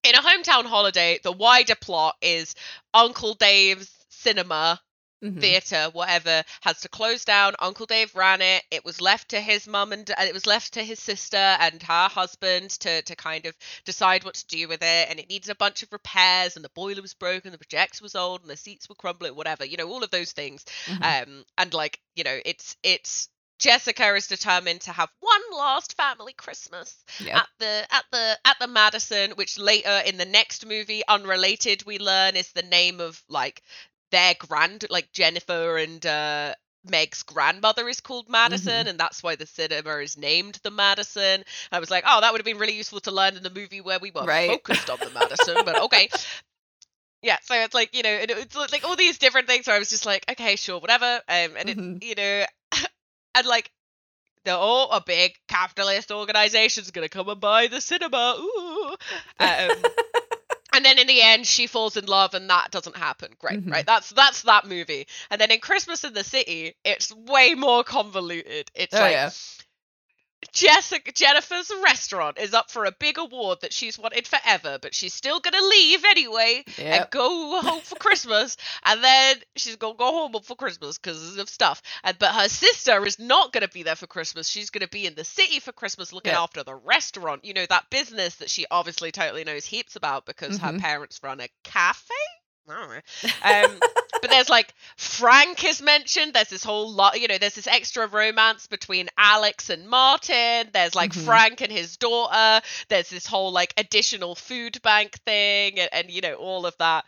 in 0.04 0.16
a 0.16 0.22
hometown 0.22 0.66
holiday, 0.66 1.20
the 1.24 1.32
wider 1.32 1.76
plot 1.76 2.16
is 2.22 2.56
Uncle 2.94 3.34
Dave's 3.36 3.90
cinema 4.10 4.80
Mhm. 5.32 5.42
theater, 5.42 5.90
whatever, 5.94 6.44
has 6.62 6.82
to 6.82 6.90
close 6.90 7.26
down. 7.26 7.56
Uncle 7.60 7.86
Dave 7.86 8.14
ran 8.16 8.42
it. 8.42 8.64
It 8.72 8.86
was 8.86 9.02
left 9.02 9.30
to 9.30 9.42
his 9.42 9.68
mum 9.68 9.92
and 9.94 10.10
uh, 10.12 10.16
it 10.20 10.34
was 10.34 10.46
left 10.46 10.74
to 10.74 10.84
his 10.84 11.00
sister 11.00 11.38
and 11.38 11.82
her 11.84 12.08
husband 12.08 12.72
to 12.82 13.02
to 13.04 13.16
kind 13.16 13.46
of 13.46 13.56
decide 13.86 14.24
what 14.24 14.36
to 14.36 14.48
do 14.48 14.68
with 14.68 14.82
it. 14.84 15.10
And 15.10 15.20
it 15.20 15.30
needed 15.30 15.50
a 15.50 15.56
bunch 15.56 15.84
of 15.84 15.92
repairs. 15.92 16.56
And 16.56 16.64
the 16.66 16.70
boiler 16.70 17.02
was 17.02 17.14
broken, 17.14 17.52
the 17.52 17.58
projector 17.58 18.04
was 18.04 18.16
old, 18.16 18.42
and 18.42 18.50
the 18.50 18.58
seats 18.58 18.88
were 18.90 18.96
crumbling. 18.96 19.36
Whatever, 19.36 19.66
you 19.66 19.78
know, 19.78 19.90
all 19.90 20.04
of 20.04 20.12
those 20.12 20.32
things. 20.32 20.66
Mhm. 20.86 21.24
Um, 21.24 21.46
and 21.58 21.74
like 21.74 22.00
you 22.16 22.24
know, 22.24 22.40
it's 22.46 22.76
it's. 22.84 23.30
Jessica 23.58 24.14
is 24.16 24.28
determined 24.28 24.82
to 24.82 24.92
have 24.92 25.10
one 25.22 25.42
last 25.54 25.96
family 25.96 26.34
Christmas 26.34 26.94
Yep. 27.22 27.36
at 27.38 27.48
the 27.60 27.88
at 27.90 28.06
the 28.12 28.38
at 28.44 28.60
the 28.60 28.68
Madison, 28.68 29.32
which 29.32 29.58
later 29.58 30.02
in 30.06 30.18
the 30.18 30.26
next 30.26 30.66
movie, 30.66 31.04
unrelated, 31.08 31.84
we 31.86 31.98
learn 31.98 32.36
is 32.36 32.52
the 32.52 32.64
name 32.64 33.00
of 33.00 33.24
like 33.30 33.64
their 34.16 34.36
grand 34.40 34.86
like 34.90 35.12
Jennifer 35.12 35.78
and 35.78 36.06
uh 36.06 36.56
Meg's 36.88 37.24
grandmother 37.24 37.88
is 37.90 38.00
called 38.02 38.30
Madison, 38.30 38.88
and 38.88 39.00
that's 39.00 39.24
why 39.24 39.36
the 39.36 39.48
cinema 39.48 39.98
is 39.98 40.18
named 40.18 40.60
the 40.64 40.72
Madison. 40.72 41.44
I 41.72 41.80
was 41.80 41.90
like, 41.90 42.04
oh, 42.08 42.22
that 42.22 42.32
would 42.32 42.40
have 42.40 42.46
been 42.46 42.60
really 42.60 42.76
useful 42.78 43.00
to 43.02 43.12
learn 43.12 43.36
in 43.38 43.44
the 43.44 43.50
movie 43.50 43.82
where 43.82 44.00
we 44.00 44.12
were 44.12 44.26
Right. 44.26 44.48
focused 44.48 44.90
on 44.90 45.00
the 45.04 45.10
Madison, 45.10 45.64
but 45.64 45.78
okay. 45.78 46.10
Yeah, 47.22 47.38
so 47.42 47.56
it's 47.56 47.74
like 47.74 47.96
you 47.96 48.04
know, 48.04 48.18
it's 48.22 48.56
like 48.56 48.84
all 48.84 48.96
these 48.96 49.18
different 49.18 49.48
things 49.48 49.68
where 49.68 49.76
I 49.76 49.80
was 49.80 49.90
just 49.90 50.06
like, 50.06 50.26
okay, 50.30 50.56
sure, 50.56 50.80
whatever, 50.80 51.22
um, 51.28 51.56
and 51.58 51.70
Mhm. 51.70 51.98
it, 52.02 52.06
you 52.08 52.16
know, 52.16 52.46
and 53.36 53.48
like 53.48 53.72
they're 54.44 54.56
all 54.56 54.92
a 54.92 55.02
big 55.02 55.34
capitalist 55.48 56.12
organization's 56.12 56.92
gonna 56.92 57.10
come 57.10 57.30
and 57.30 57.42
buy 57.42 57.68
the 57.68 57.82
cinema. 57.82 58.36
Ooh. 58.40 58.96
Um, 59.40 59.92
and 60.76 60.86
then 60.86 61.00
in 61.00 61.08
the 61.08 61.22
end, 61.22 61.48
she 61.48 61.68
falls 61.68 61.98
in 61.98 62.06
love, 62.06 62.34
and 62.34 62.50
that 62.50 62.70
doesn't 62.72 62.96
happen. 62.98 63.30
Great, 63.40 63.66
Mhm. 63.66 63.72
right? 63.72 63.86
That's 63.86 64.10
that's 64.12 64.44
that 64.44 64.66
movie. 64.66 65.08
And 65.32 65.40
then 65.40 65.52
in 65.52 65.60
Christmas 65.60 66.04
in 66.04 66.14
the 66.14 66.24
City, 66.24 66.76
it's 66.84 67.12
way 67.14 67.56
more 67.56 67.84
convoluted. 67.84 68.70
It's 68.76 68.94
Oh, 68.94 69.00
like 69.00 69.12
yeah. 69.14 69.30
Jessica 70.54 71.12
Jennifer's 71.12 71.72
restaurant 71.84 72.38
is 72.40 72.54
up 72.54 72.72
for 72.72 72.86
a 72.86 72.92
big 72.92 73.18
award 73.18 73.60
that 73.62 73.74
she's 73.74 73.98
wanted 74.00 74.28
forever, 74.28 74.78
but 74.82 74.94
she's 74.94 75.14
still 75.14 75.40
gonna 75.40 75.62
leave 75.62 76.04
anyway 76.06 76.64
and 76.78 77.08
go 77.12 77.62
home 77.62 77.82
for 77.82 77.96
Christmas, 77.96 78.58
and 78.84 79.04
then 79.04 79.38
she's 79.56 79.76
gonna 79.76 79.96
go 79.96 80.12
home 80.12 80.42
for 80.44 80.56
Christmas 80.56 80.98
because 80.98 81.38
of 81.38 81.50
stuff. 81.50 81.82
And 82.04 82.18
but 82.20 82.34
her 82.34 82.50
sister 82.50 83.06
is 83.06 83.20
not 83.20 83.52
gonna 83.52 83.68
be 83.68 83.84
there 83.84 83.96
for 83.96 84.08
Christmas. 84.08 84.48
She's 84.50 84.70
gonna 84.70 84.88
be 84.88 85.06
in 85.06 85.16
the 85.16 85.24
city 85.26 85.60
for 85.60 85.72
Christmas, 85.72 86.14
looking 86.14 86.32
Yeah. 86.34 86.42
after 86.42 86.64
the 86.64 86.76
restaurant. 86.76 87.46
You 87.46 87.54
know 87.54 87.66
that 87.66 87.90
business 87.90 88.36
that 88.36 88.50
she 88.50 88.66
obviously 88.72 89.12
totally 89.12 89.44
knows 89.44 89.66
heaps 89.66 89.96
about 89.96 90.26
because 90.26 90.58
her 90.58 90.74
Mhm. 90.74 90.82
parents 90.82 91.20
run 91.24 91.42
a 91.42 91.50
cafe. 91.64 92.14
I 92.70 92.74
don't 92.74 92.90
know. 92.90 93.70
Um, 93.74 93.80
but 94.22 94.30
there's 94.32 94.50
like 94.50 94.74
Frank 94.98 95.64
is 95.66 95.82
mentioned. 95.82 96.34
There's 96.34 96.50
this 96.50 96.64
whole 96.64 96.92
lot, 96.92 97.20
you 97.20 97.28
know, 97.28 97.38
there's 97.38 97.56
this 97.56 97.68
extra 97.68 98.08
romance 98.08 98.68
between 98.68 99.10
Alex 99.18 99.70
and 99.70 99.88
Martin. 99.88 100.70
There's 100.74 100.96
like 100.96 101.12
Mhm. 101.12 101.26
Frank 101.26 101.62
and 101.62 101.72
his 101.72 101.98
daughter. 101.98 102.66
There's 102.90 103.10
this 103.10 103.28
whole 103.28 103.52
like 103.52 103.74
additional 103.78 104.36
food 104.36 104.82
bank 104.82 105.20
thing 105.26 105.80
and, 105.80 105.90
and 105.92 106.10
you 106.10 106.22
know, 106.22 106.34
all 106.36 106.66
of 106.66 106.76
that. 106.80 107.06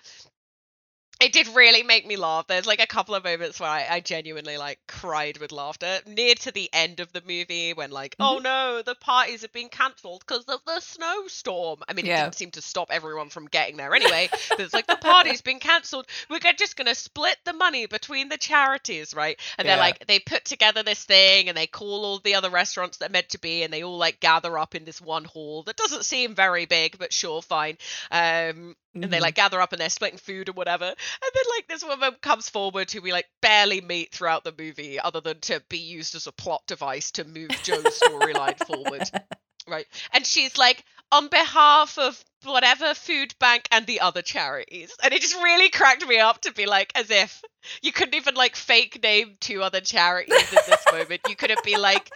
It 1.20 1.34
did 1.34 1.48
really 1.50 1.82
make 1.82 2.06
me 2.06 2.16
laugh. 2.16 2.46
There's 2.48 2.68
like 2.68 2.80
a 2.82 2.86
couple 2.86 3.16
of 3.16 3.24
moments 3.24 3.60
where 3.60 3.70
I, 3.70 3.88
I 3.90 4.00
genuinely 4.02 4.58
like 4.58 4.80
cried 4.88 5.38
with 5.40 5.52
laughter 5.52 6.00
near 6.06 6.36
to 6.36 6.52
the 6.52 6.70
end 6.72 7.00
of 7.00 7.12
the 7.12 7.24
movie 7.28 7.74
when 7.74 7.90
like, 7.90 8.16
oh 8.20 8.38
no, 8.38 8.84
the 8.86 8.94
parties 8.94 9.42
have 9.42 9.52
been 9.52 9.70
cancelled 9.70 10.24
because 10.28 10.46
of 10.46 10.60
the 10.68 10.80
snowstorm. 10.80 11.80
I 11.88 11.94
mean, 11.94 12.06
it 12.06 12.10
Yeah. 12.10 12.24
didn't 12.26 12.36
seem 12.36 12.52
to 12.52 12.62
stop 12.62 12.90
everyone 12.92 13.30
from 13.30 13.48
getting 13.48 13.78
there 13.78 13.96
anyway. 13.96 14.30
but 14.52 14.60
it's 14.60 14.74
like 14.76 14.86
the 14.88 14.96
party's 14.96 15.42
been 15.42 15.60
cancelled. 15.60 16.06
We're 16.30 16.40
just 16.40 16.76
gonna 16.78 16.94
split 16.96 17.38
the 17.46 17.54
money 17.54 17.88
between 17.88 18.30
the 18.30 18.38
charities, 18.38 19.16
right? 19.16 19.40
And 19.58 19.68
they're 19.68 19.78
like, 19.78 20.06
they 20.06 20.20
put 20.20 20.46
together 20.46 20.84
this 20.84 21.04
thing 21.04 21.50
and 21.50 21.58
they 21.58 21.68
call 21.68 22.06
all 22.06 22.20
the 22.20 22.36
other 22.36 22.50
restaurants 22.52 22.98
that 22.98 23.10
are 23.10 23.14
meant 23.14 23.30
to 23.30 23.40
be, 23.40 23.64
and 23.64 23.74
they 23.74 23.84
all 23.84 23.98
like 23.98 24.20
gather 24.20 24.58
up 24.58 24.76
in 24.76 24.86
this 24.86 25.02
one 25.02 25.24
hall 25.26 25.64
that 25.64 25.78
doesn't 25.78 26.06
seem 26.06 26.36
very 26.36 26.66
big, 26.66 26.98
but 27.00 27.12
sure, 27.12 27.42
fine. 27.42 27.78
Um, 28.12 28.76
and 28.94 29.12
they 29.14 29.18
Mhm. 29.20 29.22
like 29.22 29.36
gather 29.36 29.62
up 29.62 29.74
and 29.74 29.82
they're 29.82 29.90
splitting 29.90 30.18
food 30.18 30.50
or 30.50 30.54
whatever. 30.54 30.96
And 31.22 31.32
then 31.34 31.44
like 31.56 31.68
this 31.68 31.84
woman 31.84 32.16
comes 32.22 32.50
forward 32.50 32.92
who 32.92 33.02
we 33.02 33.12
like 33.12 33.28
barely 33.42 33.82
meet 33.82 34.14
throughout 34.14 34.44
the 34.44 34.54
movie, 34.58 35.00
other 35.00 35.22
than 35.22 35.40
to 35.42 35.62
be 35.70 35.80
used 35.80 36.16
as 36.16 36.28
a 36.28 36.32
plot 36.32 36.64
device 36.68 37.12
to 37.12 37.24
move 37.24 37.50
Joe's 37.64 38.00
storyline 38.00 38.58
forward. 38.66 39.10
Right. 39.70 39.86
And 40.14 40.26
she's 40.26 40.58
like, 40.58 40.86
on 41.12 41.28
behalf 41.30 41.98
of 41.98 42.24
whatever 42.44 42.94
food 42.94 43.34
bank 43.40 43.68
and 43.72 43.86
the 43.88 44.02
other 44.02 44.22
charities. 44.22 44.94
And 45.04 45.14
it 45.14 45.22
just 45.22 45.36
really 45.36 45.70
cracked 45.70 46.08
me 46.08 46.20
up 46.20 46.42
to 46.42 46.54
be 46.54 46.66
like, 46.66 46.92
as 46.96 47.10
if 47.10 47.42
you 47.82 47.92
couldn't 47.92 48.16
even 48.16 48.36
like 48.36 48.56
fake 48.56 49.02
name 49.02 49.36
two 49.40 49.64
other 49.64 49.82
charities 49.82 50.52
in 50.52 50.60
this 50.68 50.86
moment. 50.92 51.22
You 51.28 51.36
couldn't 51.36 51.64
be 51.64 51.78
like, 51.78 52.12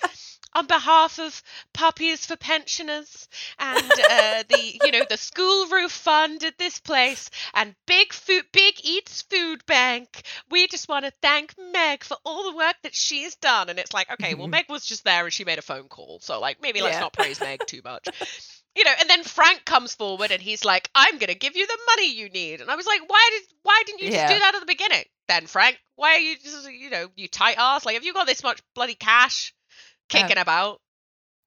on 0.53 0.67
behalf 0.67 1.17
of 1.17 1.41
puppies 1.73 2.25
for 2.25 2.35
pensioners 2.35 3.29
and 3.57 3.77
uh, 4.09 4.43
the 4.49 4.79
you 4.83 4.91
know 4.91 5.03
the 5.09 5.15
school 5.15 5.67
roof 5.67 5.91
fund 5.93 6.43
at 6.43 6.57
this 6.57 6.77
place 6.77 7.29
and 7.53 7.73
big 7.87 8.11
food 8.11 8.43
big 8.51 8.73
eats 8.83 9.21
food 9.21 9.65
bank 9.65 10.23
we 10.49 10.67
just 10.67 10.89
want 10.89 11.05
to 11.05 11.13
thank 11.21 11.55
meg 11.71 12.03
for 12.03 12.17
all 12.25 12.51
the 12.51 12.57
work 12.57 12.75
that 12.83 12.93
she's 12.93 13.35
done 13.35 13.69
and 13.69 13.79
it's 13.79 13.93
like 13.93 14.11
okay 14.11 14.33
well 14.33 14.47
meg 14.49 14.65
was 14.67 14.85
just 14.85 15.05
there 15.05 15.23
and 15.23 15.31
she 15.31 15.45
made 15.45 15.57
a 15.57 15.61
phone 15.61 15.87
call 15.87 16.19
so 16.21 16.37
like 16.41 16.61
maybe 16.61 16.81
let's 16.81 16.95
Yeah. 16.95 16.99
not 17.01 17.13
praise 17.13 17.39
meg 17.39 17.65
too 17.65 17.79
much 17.85 18.09
you 18.75 18.83
know 18.83 18.91
and 18.99 19.09
then 19.09 19.23
frank 19.23 19.63
comes 19.65 19.93
forward 19.93 20.31
and 20.31 20.41
he's 20.41 20.63
like 20.65 20.89
i'm 20.95 21.17
gonna 21.17 21.33
give 21.33 21.55
you 21.55 21.65
the 21.67 21.77
money 21.95 22.13
you 22.13 22.29
need 22.29 22.61
and 22.61 22.69
i 22.71 22.75
was 22.75 22.85
like 22.85 23.01
why 23.07 23.29
did 23.31 23.43
why 23.63 23.81
didn't 23.85 23.99
you 24.01 24.11
just 24.11 24.27
do 24.33 24.39
that 24.39 24.55
at 24.55 24.59
the 24.59 24.65
beginning 24.65 25.03
then 25.27 25.45
frank 25.45 25.77
why 25.95 26.15
are 26.15 26.19
you 26.19 26.35
just 26.37 26.71
you 26.71 26.89
know 26.89 27.07
you 27.15 27.27
tight 27.27 27.55
ass 27.57 27.85
like 27.85 27.95
have 27.95 28.03
you 28.05 28.13
got 28.13 28.27
this 28.27 28.43
much 28.43 28.61
bloody 28.75 28.95
cash 28.95 29.53
Yeah. 30.13 30.21
kicking 30.27 30.37
about 30.41 30.79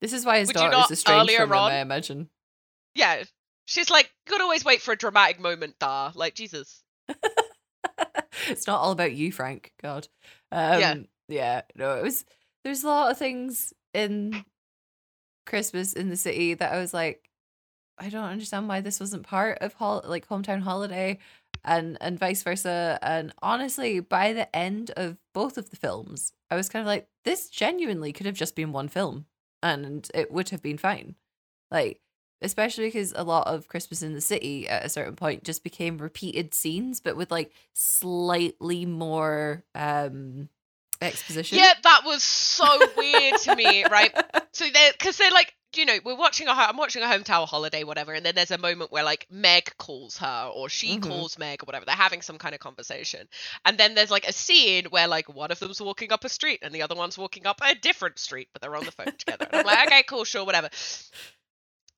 This 0.01 0.13
is 0.13 0.25
why 0.27 0.39
his 0.39 0.49
Would 0.49 0.55
daughter 0.55 0.77
is 0.85 0.91
estranged 0.91 1.33
from 1.35 1.51
him, 1.51 1.57
on- 1.59 1.73
I 1.73 1.79
imagine. 1.81 2.29
yeah 2.95 3.23
she's 3.67 3.91
like 3.91 4.07
you 4.27 4.31
gotta 4.33 4.45
always 4.45 4.65
wait 4.65 4.83
for 4.83 4.93
a 4.93 4.97
dramatic 4.97 5.41
moment 5.41 5.79
da 5.79 6.13
like 6.15 6.35
jesus 6.35 6.83
it's 8.49 8.67
not 8.67 8.81
all 8.81 8.93
about 8.93 9.13
you, 9.13 9.31
Frank. 9.33 9.73
God. 9.83 10.09
Um, 10.51 10.81
Yeah. 10.81 10.95
Yeah. 11.29 11.63
No, 11.77 11.97
it 11.97 12.03
was. 12.03 12.25
There's 12.65 12.83
a 12.85 12.89
lot 12.89 13.11
of 13.11 13.19
things 13.19 13.73
in 13.93 14.45
Christmas 15.47 15.93
in 15.93 16.09
the 16.09 16.17
city 16.17 16.55
that 16.55 16.73
I 16.73 16.79
was 16.79 16.95
like, 16.95 17.29
I 17.99 18.09
don't 18.09 18.25
understand 18.25 18.69
why 18.69 18.81
this 18.81 19.01
wasn't 19.01 19.25
part 19.25 19.59
of 19.59 19.75
like 20.09 20.29
hometown 20.29 20.63
holiday, 20.63 21.19
and 21.65 21.97
and 22.01 22.19
vice 22.19 22.43
versa. 22.43 22.99
And 23.03 23.33
honestly, 23.43 24.01
by 24.01 24.33
the 24.33 24.55
end 24.55 24.91
of 24.97 25.19
both 25.33 25.57
of 25.59 25.71
the 25.71 25.77
films, 25.77 26.33
I 26.51 26.57
was 26.57 26.69
kind 26.69 26.83
of 26.83 26.87
like, 26.87 27.09
this 27.25 27.49
genuinely 27.49 28.13
could 28.13 28.27
have 28.27 28.35
just 28.37 28.57
been 28.57 28.73
one 28.73 28.89
film, 28.89 29.27
and 29.63 30.09
it 30.15 30.33
would 30.33 30.51
have 30.51 30.63
been 30.63 30.79
fine. 30.79 31.15
Like 31.71 32.01
especially 32.45 32.87
because 32.89 33.15
a 33.17 33.25
lot 33.25 33.47
of 33.47 33.69
Christmas 33.69 34.03
in 34.03 34.13
the 34.13 34.21
City 34.21 34.69
at 34.69 34.85
a 34.85 34.89
certain 34.89 35.17
point 35.17 35.45
just 35.45 35.65
became 35.65 35.99
repeated 35.99 36.55
scenes, 36.55 37.01
but 37.01 37.17
with 37.17 37.31
like 37.31 37.53
slightly 37.73 38.85
more 38.85 39.65
um 39.75 40.49
exposition. 41.05 41.59
Yeah, 41.59 41.73
that 41.83 42.03
was 42.05 42.23
so 42.23 42.67
weird 42.97 43.37
to 43.43 43.55
me, 43.57 43.85
right? 43.91 44.13
So 44.53 44.65
they 44.65 44.91
because 44.93 45.17
they're 45.17 45.31
like 45.31 45.55
you 45.77 45.85
know 45.87 45.99
we're 46.05 46.17
watching 46.17 46.47
a 46.47 46.53
I'm 46.53 46.77
watching 46.77 47.03
a 47.03 47.07
hometown 47.07 47.49
holiday 47.49 47.83
whatever 47.83 48.13
and 48.13 48.25
then 48.25 48.37
there's 48.37 48.53
a 48.53 48.59
moment 48.59 48.93
where 48.93 49.03
like 49.03 49.27
Meg 49.29 49.73
calls 49.77 50.17
her 50.19 50.49
or 50.55 50.69
she 50.69 50.99
Mhm. 50.99 51.03
calls 51.03 51.37
Meg 51.37 51.65
or 51.65 51.67
whatever 51.67 51.85
they're 51.85 51.97
having 51.97 52.23
some 52.23 52.39
kind 52.39 52.55
of 52.55 52.61
conversation 52.61 53.27
and 53.65 53.77
then 53.77 53.97
there's 53.97 54.11
like 54.13 54.25
a 54.29 54.33
scene 54.33 54.85
where 54.91 55.09
like 55.09 55.29
one 55.29 55.51
of 55.51 55.59
them's 55.59 55.81
walking 55.81 56.13
up 56.13 56.23
a 56.23 56.29
street 56.29 56.61
and 56.63 56.73
the 56.73 56.83
other 56.83 56.95
one's 56.95 57.19
walking 57.19 57.45
up 57.45 57.61
a 57.61 57.75
different 57.75 58.21
street 58.21 58.47
but 58.53 58.63
they're 58.63 58.77
on 58.77 58.85
the 58.85 58.93
phone 58.93 59.13
together 59.19 59.49
and 59.51 59.59
I'm 59.63 59.67
like 59.67 59.89
okay 59.89 60.05
cool 60.05 60.23
sure 60.23 60.45
whatever 60.47 60.71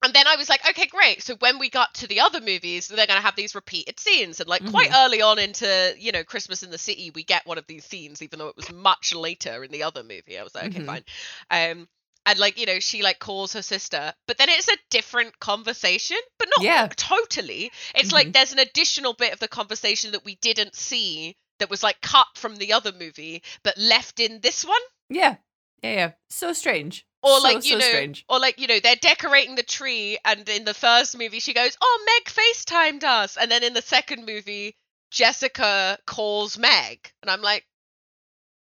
and 0.06 0.14
then 0.14 0.26
I 0.26 0.36
was 0.36 0.48
like, 0.48 0.66
okay, 0.70 0.86
great. 0.86 1.22
So 1.22 1.34
when 1.40 1.58
we 1.58 1.68
got 1.68 1.94
to 1.96 2.06
the 2.06 2.20
other 2.20 2.40
movies, 2.40 2.88
they're 2.88 3.06
going 3.06 3.18
to 3.18 3.24
have 3.26 3.36
these 3.36 3.54
repeated 3.54 4.00
scenes. 4.00 4.40
And 4.40 4.48
like 4.48 4.64
quite 4.64 4.88
early 4.94 5.20
on 5.20 5.38
into, 5.38 5.94
you 5.98 6.12
know, 6.12 6.24
Christmas 6.24 6.62
in 6.62 6.70
the 6.70 6.78
City, 6.78 7.10
we 7.14 7.24
get 7.24 7.46
one 7.46 7.58
of 7.58 7.66
these 7.66 7.84
scenes, 7.84 8.22
even 8.22 8.38
though 8.38 8.48
it 8.48 8.56
was 8.56 8.72
much 8.72 9.14
later 9.14 9.64
in 9.64 9.70
the 9.70 9.82
other 9.82 10.02
movie. 10.02 10.38
I 10.38 10.42
was 10.44 10.54
like, 10.54 10.66
okay, 10.66 10.80
Mhm. 10.80 10.86
fine. 10.86 11.04
Um, 11.50 11.88
and 12.24 12.38
like, 12.38 12.58
you 12.58 12.66
know, 12.66 12.80
she 12.80 13.02
like 13.02 13.18
calls 13.18 13.52
her 13.52 13.62
sister, 13.62 14.14
but 14.26 14.38
then 14.38 14.48
it's 14.48 14.68
a 14.68 14.76
different 14.90 15.38
conversation, 15.40 16.18
but 16.38 16.48
not 16.56 16.64
Yeah. 16.64 16.88
totally. 16.96 17.70
It's 17.94 18.12
like 18.12 18.28
Mhm. 18.28 18.32
there's 18.32 18.52
an 18.52 18.58
additional 18.60 19.12
bit 19.14 19.32
of 19.32 19.40
the 19.40 19.48
conversation 19.48 20.12
that 20.12 20.24
we 20.24 20.36
didn't 20.36 20.74
see 20.74 21.36
that 21.58 21.70
was 21.70 21.82
like 21.82 22.00
cut 22.00 22.28
from 22.36 22.56
the 22.56 22.72
other 22.72 22.92
movie, 22.92 23.42
but 23.62 23.76
left 23.76 24.20
in 24.20 24.40
this 24.40 24.64
one. 24.64 24.80
Yeah. 25.08 25.36
Yeah, 25.82 25.92
yeah. 25.92 26.10
So 26.30 26.52
strange. 26.52 27.06
Or 27.26 27.40
So, 27.40 27.42
like 27.42 27.64
you 27.64 27.72
so 27.72 27.78
know, 27.78 27.88
strange. 27.88 28.24
or 28.28 28.38
like 28.38 28.60
you 28.60 28.66
know, 28.68 28.80
they're 28.80 28.96
decorating 28.96 29.56
the 29.56 29.62
tree, 29.62 30.18
and 30.24 30.48
in 30.48 30.64
the 30.64 30.74
first 30.74 31.18
movie, 31.18 31.40
she 31.40 31.54
goes, 31.54 31.76
"Oh, 31.80 32.04
Meg 32.06 32.32
FaceTimed 32.32 33.04
us," 33.04 33.36
and 33.36 33.50
then 33.50 33.64
in 33.64 33.74
the 33.74 33.82
second 33.82 34.26
movie, 34.26 34.76
Jessica 35.10 35.98
calls 36.06 36.56
Meg, 36.58 37.10
and 37.22 37.30
I'm 37.30 37.42
like, 37.42 37.66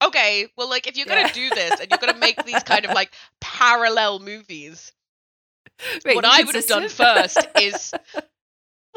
okay, 0.03 0.47
well, 0.57 0.69
like 0.69 0.87
if 0.87 0.97
you're 0.97 1.05
gonna 1.05 1.31
do 1.33 1.49
this 1.49 1.79
and 1.79 1.89
you're 1.89 1.99
gonna 1.99 2.17
make 2.17 2.43
these 2.45 2.63
kind 2.63 2.85
of 2.85 2.91
like 2.93 3.11
parallel 3.41 4.19
movies, 4.19 4.91
Wait, 6.05 6.15
what 6.15 6.25
I 6.25 6.43
would 6.43 6.55
have 6.55 6.67
done 6.67 6.89
first 6.89 7.39
is 7.61 7.93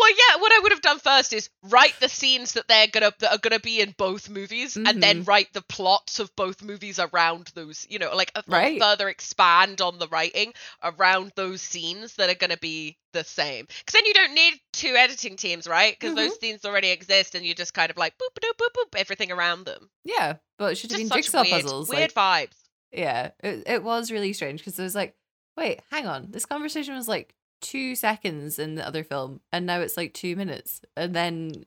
well 0.01 0.11
yeah 0.11 0.40
what 0.40 0.53
i 0.53 0.59
would 0.61 0.72
have 0.72 0.80
done 0.80 0.98
first 0.98 1.32
is 1.32 1.51
write 1.64 1.94
the 2.01 2.09
scenes 2.09 2.55
that 2.55 2.66
they're 2.66 2.86
gonna 2.86 3.12
that 3.20 3.32
are 3.32 3.38
gonna 3.38 3.61
be 3.61 3.80
in 3.80 3.94
both 3.96 4.28
movies 4.28 4.76
and 4.76 5.03
then 5.03 5.22
write 5.24 5.53
the 5.53 5.62
plots 5.62 6.18
of 6.18 6.34
both 6.34 6.62
movies 6.62 6.98
around 6.98 7.51
those 7.55 7.86
you 7.90 7.98
know 7.98 8.14
like, 8.14 8.32
uh, 8.34 8.42
like 8.46 8.80
further 8.80 9.09
expand 9.09 9.80
on 9.80 9.98
the 9.98 10.09
writing 10.09 10.53
around 10.82 11.32
those 11.36 11.61
scenes 11.61 12.14
that 12.16 12.30
are 12.30 12.34
gonna 12.34 12.57
be 12.57 12.96
the 13.12 13.24
same. 13.24 13.66
Because 13.66 13.92
then 13.92 14.07
you 14.07 14.14
don't 14.14 14.34
need 14.34 14.55
two 14.72 14.94
editing 14.96 15.36
teams 15.36 15.66
right? 15.66 15.96
Because 15.98 16.14
those 16.14 16.38
scenes 16.38 16.64
already 16.64 16.90
exist 16.90 17.34
and 17.34 17.44
you 17.44 17.55
just 17.55 17.74
kind 17.74 17.90
of 17.90 17.96
like 17.96 18.14
boop 18.18 18.40
boop 18.40 18.57
boop 18.57 18.68
boop 18.76 18.98
everything 18.98 19.32
around 19.32 19.64
them. 19.66 19.90
Yeah, 20.05 20.36
but 20.59 20.72
it 20.72 20.74
should 20.76 20.90
have 20.90 21.01
just 21.01 21.12
been 21.12 21.22
jigsaw 21.22 21.42
weird, 21.42 21.62
puzzles. 21.62 21.88
weird 21.88 22.12
like, 22.14 22.51
vibes. 22.51 22.57
Yeah, 22.92 23.30
it, 23.42 23.64
it 23.66 23.82
was 23.82 24.11
really 24.11 24.32
strange 24.32 24.61
because 24.61 24.78
it 24.78 24.82
was 24.82 24.94
like, 24.94 25.14
wait, 25.57 25.80
hang 25.90 26.07
on, 26.07 26.28
this 26.30 26.46
conversation 26.46 26.94
was 26.94 27.09
like 27.09 27.34
two 27.61 27.94
seconds 27.94 28.58
in 28.58 28.74
the 28.74 28.86
other 28.86 29.04
film, 29.04 29.40
and 29.52 29.66
now 29.66 29.80
it's 29.80 29.96
like 29.96 30.14
two 30.14 30.36
minutes, 30.36 30.80
and 30.96 31.14
then, 31.14 31.64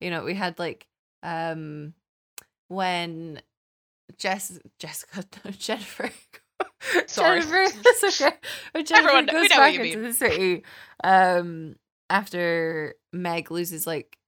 you 0.00 0.10
know, 0.10 0.24
we 0.24 0.34
had 0.34 0.58
like, 0.58 0.86
um, 1.22 1.94
when 2.68 3.40
Jess, 4.18 4.58
Jessica, 4.78 5.24
no, 5.44 5.50
Jennifer. 5.52 6.10
Sorry. 7.06 7.40
Jennifer, 7.40 7.78
it's 7.86 8.20
okay. 8.22 8.36
When 8.72 8.84
Jennifer 8.84 9.08
Everyone- 9.10 9.26
goes 9.26 9.48
back 9.48 9.74
into 9.74 10.00
the 10.00 10.12
city, 10.12 10.62
um, 11.04 11.76
after 12.08 12.94
Meg 13.12 13.50
loses 13.50 13.86
like 13.86 14.18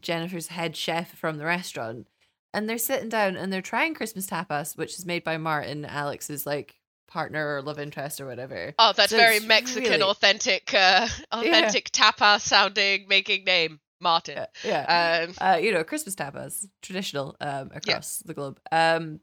Jennifer's 0.00 0.48
head 0.48 0.76
chef 0.76 1.14
from 1.14 1.38
the 1.38 1.44
restaurant, 1.44 2.06
and 2.54 2.68
they're 2.68 2.78
sitting 2.78 3.08
down 3.08 3.36
and 3.36 3.52
they're 3.52 3.62
trying 3.62 3.94
Christmas 3.94 4.26
tapas, 4.26 4.76
which 4.76 4.98
is 4.98 5.06
made 5.06 5.24
by 5.24 5.38
Martin, 5.38 5.84
Alex's 5.84 6.46
like 6.46 6.76
partner 7.12 7.56
or 7.56 7.62
love 7.62 7.78
interest 7.78 8.20
or 8.20 8.26
whatever. 8.26 8.74
Oh, 8.78 8.92
that's 8.96 9.10
So 9.10 9.16
very 9.16 9.40
Mexican, 9.40 9.90
really- 9.90 10.02
authentic, 10.02 10.72
uh, 10.74 11.06
authentic 11.32 11.90
tapa 11.90 12.38
sounding 12.40 13.06
making 13.08 13.44
name, 13.44 13.80
Martin. 14.00 14.36
Yeah, 14.36 14.46
yeah. 14.64 15.26
Um, 15.28 15.34
uh, 15.40 15.56
you 15.58 15.72
know, 15.72 15.84
Christmas 15.84 16.14
tapas, 16.14 16.66
traditional 16.80 17.36
um, 17.40 17.70
across 17.74 18.18
the 18.18 18.34
globe. 18.34 18.58
Um, 18.72 19.20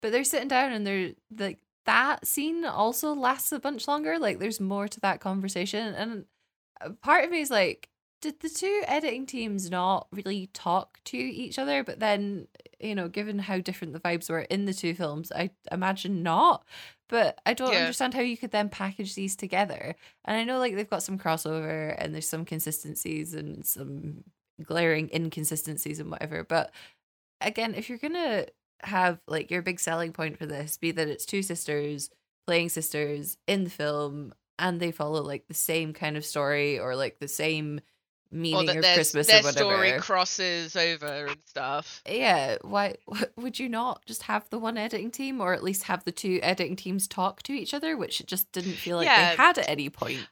but 0.00 0.12
they're 0.12 0.24
sitting 0.24 0.48
down 0.48 0.72
and 0.72 0.86
they're 0.86 1.12
like 1.36 1.58
that 1.86 2.26
scene 2.26 2.64
also 2.64 3.12
lasts 3.14 3.50
a 3.52 3.58
bunch 3.58 3.88
longer. 3.88 4.18
Like 4.18 4.38
there's 4.38 4.60
more 4.60 4.86
to 4.88 5.00
that 5.00 5.20
conversation, 5.20 5.94
and 5.94 6.24
uh, 6.80 6.90
part 7.02 7.24
of 7.24 7.30
me 7.30 7.40
is 7.40 7.50
like, 7.50 7.88
did 8.20 8.38
the 8.40 8.48
two 8.48 8.82
editing 8.86 9.26
teams 9.26 9.68
not 9.70 10.06
really 10.12 10.48
talk 10.54 10.98
to 11.06 11.16
each 11.16 11.58
other? 11.58 11.82
But 11.82 11.98
then, 11.98 12.46
you 12.78 12.94
know, 12.94 13.08
given 13.08 13.40
how 13.40 13.58
different 13.58 13.92
the 13.94 14.00
vibes 14.00 14.30
were 14.30 14.42
in 14.42 14.64
the 14.64 14.72
two 14.74 14.94
films, 14.94 15.32
I 15.32 15.50
imagine 15.72 16.22
not. 16.22 16.64
But 17.12 17.40
I 17.46 17.54
don't 17.54 17.72
Yeah. 17.72 17.78
understand 17.78 18.14
how 18.14 18.22
you 18.22 18.38
could 18.38 18.52
then 18.52 18.70
package 18.70 19.14
these 19.14 19.36
together. 19.36 19.96
And 20.24 20.36
I 20.38 20.44
know 20.44 20.58
like 20.58 20.74
they've 20.76 20.90
got 20.90 21.04
some 21.04 21.18
crossover 21.18 21.94
and 21.98 22.14
there's 22.14 22.28
some 22.28 22.46
consistencies 22.46 23.34
and 23.34 23.66
some 23.66 24.24
glaring 24.64 25.10
inconsistencies 25.14 26.00
and 26.00 26.10
whatever. 26.10 26.44
But 26.44 26.72
again, 27.40 27.74
if 27.74 27.88
you're 27.88 27.98
gonna 27.98 28.46
have 28.82 29.20
like 29.28 29.50
your 29.50 29.62
big 29.62 29.80
selling 29.80 30.12
point 30.12 30.38
for 30.38 30.46
this 30.46 30.78
be 30.78 30.92
that 30.92 31.08
it's 31.08 31.26
two 31.26 31.42
sisters 31.42 32.10
playing 32.46 32.68
sisters 32.70 33.38
in 33.46 33.64
the 33.64 33.70
film 33.70 34.34
and 34.58 34.80
they 34.80 34.92
follow 34.92 35.22
like 35.22 35.46
the 35.48 35.54
same 35.54 35.92
kind 35.92 36.16
of 36.16 36.24
story 36.24 36.78
or 36.78 36.96
like 36.96 37.18
the 37.20 37.28
same 37.28 37.80
meaning 38.32 38.66
that 38.66 38.76
of 38.76 38.82
their, 38.82 38.94
Christmas 38.94 39.26
their 39.26 39.40
or 39.40 39.42
whatever. 39.44 39.58
story 39.74 39.92
crosses 40.00 40.74
over 40.74 41.26
and 41.26 41.36
stuff. 41.46 42.02
yeah, 42.08 42.56
why 42.62 42.96
would 43.36 43.58
you 43.58 43.68
not 43.68 44.04
just 44.06 44.22
have 44.24 44.48
the 44.50 44.58
one 44.58 44.76
editing 44.78 45.10
team 45.10 45.40
or 45.40 45.52
at 45.52 45.62
least 45.62 45.84
have 45.84 46.02
the 46.04 46.12
two 46.12 46.40
editing 46.42 46.74
teams 46.76 47.06
talk 47.06 47.42
to 47.44 47.52
each 47.52 47.74
other, 47.74 47.96
which 47.96 48.20
it 48.20 48.26
just 48.26 48.50
didn't 48.52 48.72
feel 48.74 48.96
like 48.96 49.06
Yeah. 49.06 49.30
they 49.30 49.36
had 49.36 49.58
at 49.58 49.68
any 49.68 49.90
point. 49.90 50.26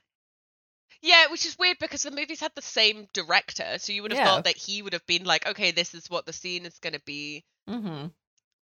Yeah, 1.03 1.29
which 1.31 1.47
is 1.47 1.59
weird 1.59 1.79
because 1.81 2.03
the 2.03 2.11
movies 2.11 2.41
had 2.41 2.53
the 2.55 2.61
same 2.63 3.07
director, 3.15 3.77
so 3.79 3.93
you 3.93 4.03
would 4.03 4.13
have 4.13 4.19
Yeah. 4.19 4.27
thought 4.27 4.45
that 4.45 4.57
he 4.57 4.83
would 4.83 4.93
have 4.93 5.07
been 5.07 5.25
like, 5.25 5.47
okay, 5.49 5.71
this 5.71 5.95
is 5.95 6.11
what 6.11 6.27
the 6.27 6.33
scene 6.33 6.67
is 6.67 6.79
going 6.79 6.93
to 6.93 7.01
be. 7.07 7.45
Mm-hmm. 7.69 8.09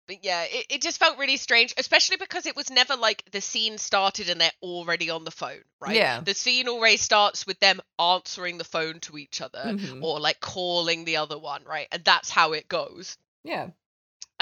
But 0.07 0.23
yeah, 0.23 0.43
it, 0.43 0.65
it 0.69 0.81
just 0.81 0.99
felt 0.99 1.17
really 1.17 1.37
strange, 1.37 1.73
especially 1.77 2.17
because 2.17 2.45
it 2.45 2.55
was 2.55 2.69
never 2.69 2.95
like 2.95 3.23
the 3.31 3.39
scene 3.41 3.77
started 3.77 4.29
and 4.29 4.41
they're 4.41 4.51
already 4.61 5.09
on 5.09 5.23
the 5.23 5.31
phone, 5.31 5.63
right? 5.79 5.95
Yeah. 5.95 6.19
The 6.21 6.33
scene 6.33 6.67
always 6.67 7.01
starts 7.01 7.47
with 7.47 7.59
them 7.59 7.79
answering 7.97 8.57
the 8.57 8.65
phone 8.65 8.99
to 9.01 9.17
each 9.17 9.39
other 9.41 9.59
Mhm. 9.63 10.03
or 10.03 10.19
like 10.19 10.39
calling 10.39 11.05
the 11.05 11.17
other 11.17 11.37
one, 11.39 11.63
right? 11.63 11.87
And 11.91 12.03
that's 12.03 12.29
how 12.29 12.51
it 12.53 12.67
goes. 12.67 13.17
Yeah. 13.43 13.69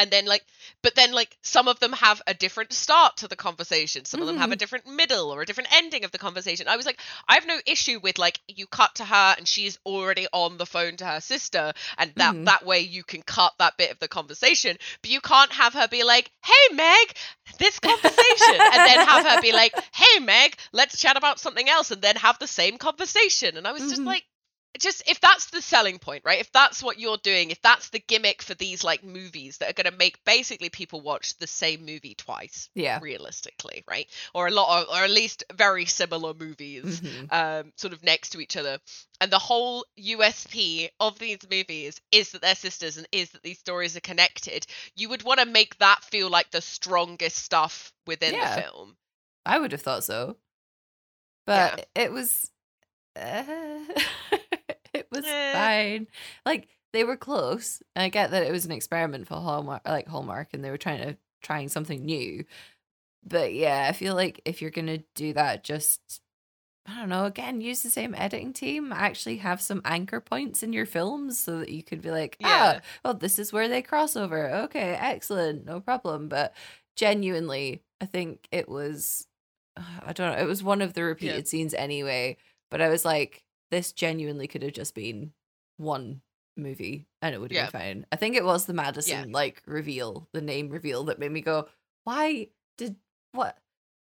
And 0.02 0.10
then 0.12 0.26
like 0.26 0.44
but 0.82 0.96
then 0.96 1.12
like 1.12 1.38
some 1.44 1.68
of 1.68 1.80
them 1.80 1.94
have 1.94 2.22
a 2.26 2.34
different 2.34 2.74
start 2.74 3.18
to 3.18 3.28
the 3.28 3.36
conversation 3.36 4.04
some 4.04 4.20
of 4.22 4.28
them 4.28 4.38
have 4.38 4.52
a 4.52 4.56
Mhm. 4.56 4.60
different 4.60 4.88
middle 4.88 5.30
or 5.32 5.42
a 5.42 5.46
different 5.46 5.72
ending 5.74 6.04
of 6.04 6.12
the 6.12 6.18
conversation 6.18 6.68
i 6.68 6.76
was 6.76 6.86
like 6.88 7.00
i 7.28 7.36
have 7.36 7.46
no 7.46 7.58
issue 7.68 8.00
with 8.02 8.18
like 8.18 8.40
you 8.48 8.66
cut 8.66 8.96
to 8.96 9.06
her 9.06 9.36
and 9.38 9.48
she's 9.48 9.78
already 9.86 10.28
on 10.34 10.58
the 10.58 10.66
phone 10.66 10.98
to 10.98 11.06
her 11.06 11.22
sister 11.22 11.72
and 12.00 12.12
that 12.16 12.34
Mhm. 12.34 12.46
that 12.46 12.66
way 12.66 12.80
you 12.80 13.04
can 13.04 13.22
cut 13.22 13.54
that 13.60 13.78
bit 13.78 13.92
of 13.92 14.00
the 14.00 14.08
conversation 14.08 14.76
but 15.02 15.12
you 15.12 15.22
can't 15.22 15.52
have 15.52 15.74
her 15.74 15.88
be 15.88 16.04
like 16.04 16.32
hey 16.44 16.76
meg 16.76 17.14
this 17.60 17.80
conversation 17.80 18.66
and 18.72 18.84
then 18.86 19.00
have 19.02 19.22
her 19.24 19.38
be 19.38 19.52
like 19.52 19.74
hey 19.94 20.20
meg 20.20 20.56
let's 20.74 20.98
chat 21.00 21.16
about 21.18 21.40
something 21.40 21.70
else 21.70 21.92
and 21.92 22.02
then 22.02 22.16
have 22.16 22.40
the 22.40 22.48
same 22.48 22.78
conversation 22.78 23.56
and 23.58 23.68
i 23.68 23.72
was 23.72 23.84
just 23.84 24.02
Mhm. 24.02 24.08
like 24.08 24.24
just 24.80 25.04
if 25.10 25.20
that's 25.20 25.50
the 25.50 25.62
selling 25.62 26.00
point 26.00 26.24
right 26.26 26.40
if 26.40 26.52
that's 26.52 26.82
what 26.82 27.00
you're 27.00 27.18
doing 27.24 27.52
if 27.52 27.62
that's 27.62 27.90
the 27.90 28.00
gimmick 28.00 28.42
for 28.42 28.54
these 28.54 28.84
like 28.84 29.04
movies 29.04 29.58
that 29.58 29.70
are 29.70 29.74
going 29.74 29.92
to 29.92 29.98
make 29.98 30.24
basically 30.24 30.70
people 30.70 31.02
watch 31.02 31.38
the 31.38 31.48
same 31.48 31.86
movie 31.86 32.16
twice 32.16 32.70
Yeah. 32.74 33.00
realistically 33.02 33.84
right 33.90 34.08
or 34.34 34.48
a 34.48 34.52
lot 34.52 34.82
of 34.82 34.88
or 34.90 35.04
at 35.04 35.10
least 35.10 35.44
very 35.54 35.86
similar 35.86 36.34
movies 36.34 37.02
Mhm. 37.02 37.34
um 37.34 37.74
sort 37.76 37.94
of 37.94 38.04
next 38.04 38.30
to 38.30 38.40
each 38.40 38.56
other 38.56 38.80
and 39.20 39.32
the 39.32 39.40
whole 39.40 39.86
USP 40.00 40.90
of 41.00 41.20
these 41.20 41.40
movies 41.50 42.00
is 42.12 42.32
that 42.32 42.42
they're 42.42 42.56
sisters 42.56 42.98
and 42.98 43.08
is 43.12 43.32
that 43.32 43.44
these 43.44 43.60
stories 43.60 43.98
are 43.98 44.02
connected 44.02 44.66
you 44.96 45.10
would 45.10 45.24
want 45.24 45.40
to 45.42 45.46
make 45.46 45.78
that 45.80 46.04
feel 46.04 46.30
like 46.30 46.50
the 46.52 46.62
strongest 46.62 47.38
stuff 47.38 47.92
within 48.08 48.34
Yeah. 48.36 48.56
the 48.56 48.62
film 48.62 48.96
I 49.46 49.58
would 49.60 49.72
have 49.72 49.82
thought 49.82 50.04
so. 50.04 50.38
But 51.48 51.90
it 51.96 52.12
was 52.12 52.52
uh, 53.16 53.44
it 54.32 54.41
was 55.12 55.26
Eh. 55.26 55.54
fine. 55.54 56.08
Like 56.46 56.68
they 56.94 57.04
were 57.04 57.18
close. 57.18 57.82
I 57.96 58.10
get 58.10 58.32
that 58.32 58.44
it 58.44 58.52
was 58.52 58.66
an 58.66 58.72
experiment 58.72 59.28
for 59.28 59.36
Hallmark 59.36 59.82
like 59.88 60.08
Hallmark 60.08 60.50
and 60.54 60.64
they 60.64 60.70
were 60.72 60.78
trying 60.78 61.02
to 61.02 61.18
trying 61.42 61.70
something 61.70 62.04
new. 62.06 62.46
But 63.24 63.54
yeah, 63.54 63.88
I 63.90 63.94
feel 63.94 64.16
like 64.16 64.42
if 64.46 64.62
you're 64.62 64.72
gonna 64.72 65.00
do 65.16 65.34
that, 65.34 65.64
just 65.64 66.22
I 66.88 67.00
don't 67.00 67.10
know, 67.10 67.26
again, 67.26 67.62
use 67.62 67.84
the 67.84 67.92
same 67.92 68.16
editing 68.16 68.54
team. 68.54 68.92
Actually 68.92 69.38
have 69.38 69.62
some 69.62 69.84
anchor 69.86 70.20
points 70.20 70.64
in 70.64 70.74
your 70.74 70.88
films 70.88 71.38
so 71.38 71.60
that 71.60 71.70
you 71.70 71.84
could 71.84 72.02
be 72.02 72.10
like, 72.10 72.38
Yeah. 72.40 72.80
ah, 72.80 72.82
well, 73.06 73.14
this 73.14 73.38
is 73.38 73.54
where 73.54 73.68
they 73.70 73.84
cross 73.84 74.16
over. 74.16 74.50
Okay, 74.64 74.94
excellent, 75.00 75.64
no 75.66 75.80
problem. 75.80 76.28
But 76.28 76.56
genuinely, 76.96 77.84
I 78.02 78.06
think 78.08 78.48
it 78.52 78.68
was 78.68 79.28
I 79.78 80.14
don't 80.14 80.32
know. 80.36 80.42
It 80.44 80.48
was 80.48 80.64
one 80.64 80.82
of 80.82 80.94
the 80.94 81.04
repeated 81.04 81.48
scenes 81.48 81.74
anyway. 81.76 82.38
But 82.72 82.82
I 82.82 82.90
was 82.90 83.06
like, 83.06 83.44
this 83.72 83.92
genuinely 83.92 84.48
could 84.48 84.62
have 84.64 84.74
just 84.74 84.94
been 84.94 85.32
one 85.78 86.22
movie 86.58 87.08
and 87.22 87.34
it 87.34 87.40
would 87.40 87.52
have 87.52 87.56
Yeah. 87.56 87.70
been 87.72 87.82
fine. 87.82 88.06
I 88.12 88.16
think 88.18 88.36
it 88.36 88.44
was 88.44 88.66
the 88.66 88.74
Madison 88.74 89.32
like 89.32 89.64
reveal, 89.66 90.28
the 90.34 90.42
name 90.42 90.70
reveal 90.70 91.06
that 91.06 91.18
made 91.20 91.32
me 91.32 91.42
go, 91.42 91.68
why 92.04 92.50
did 92.78 92.98
what? 93.32 93.58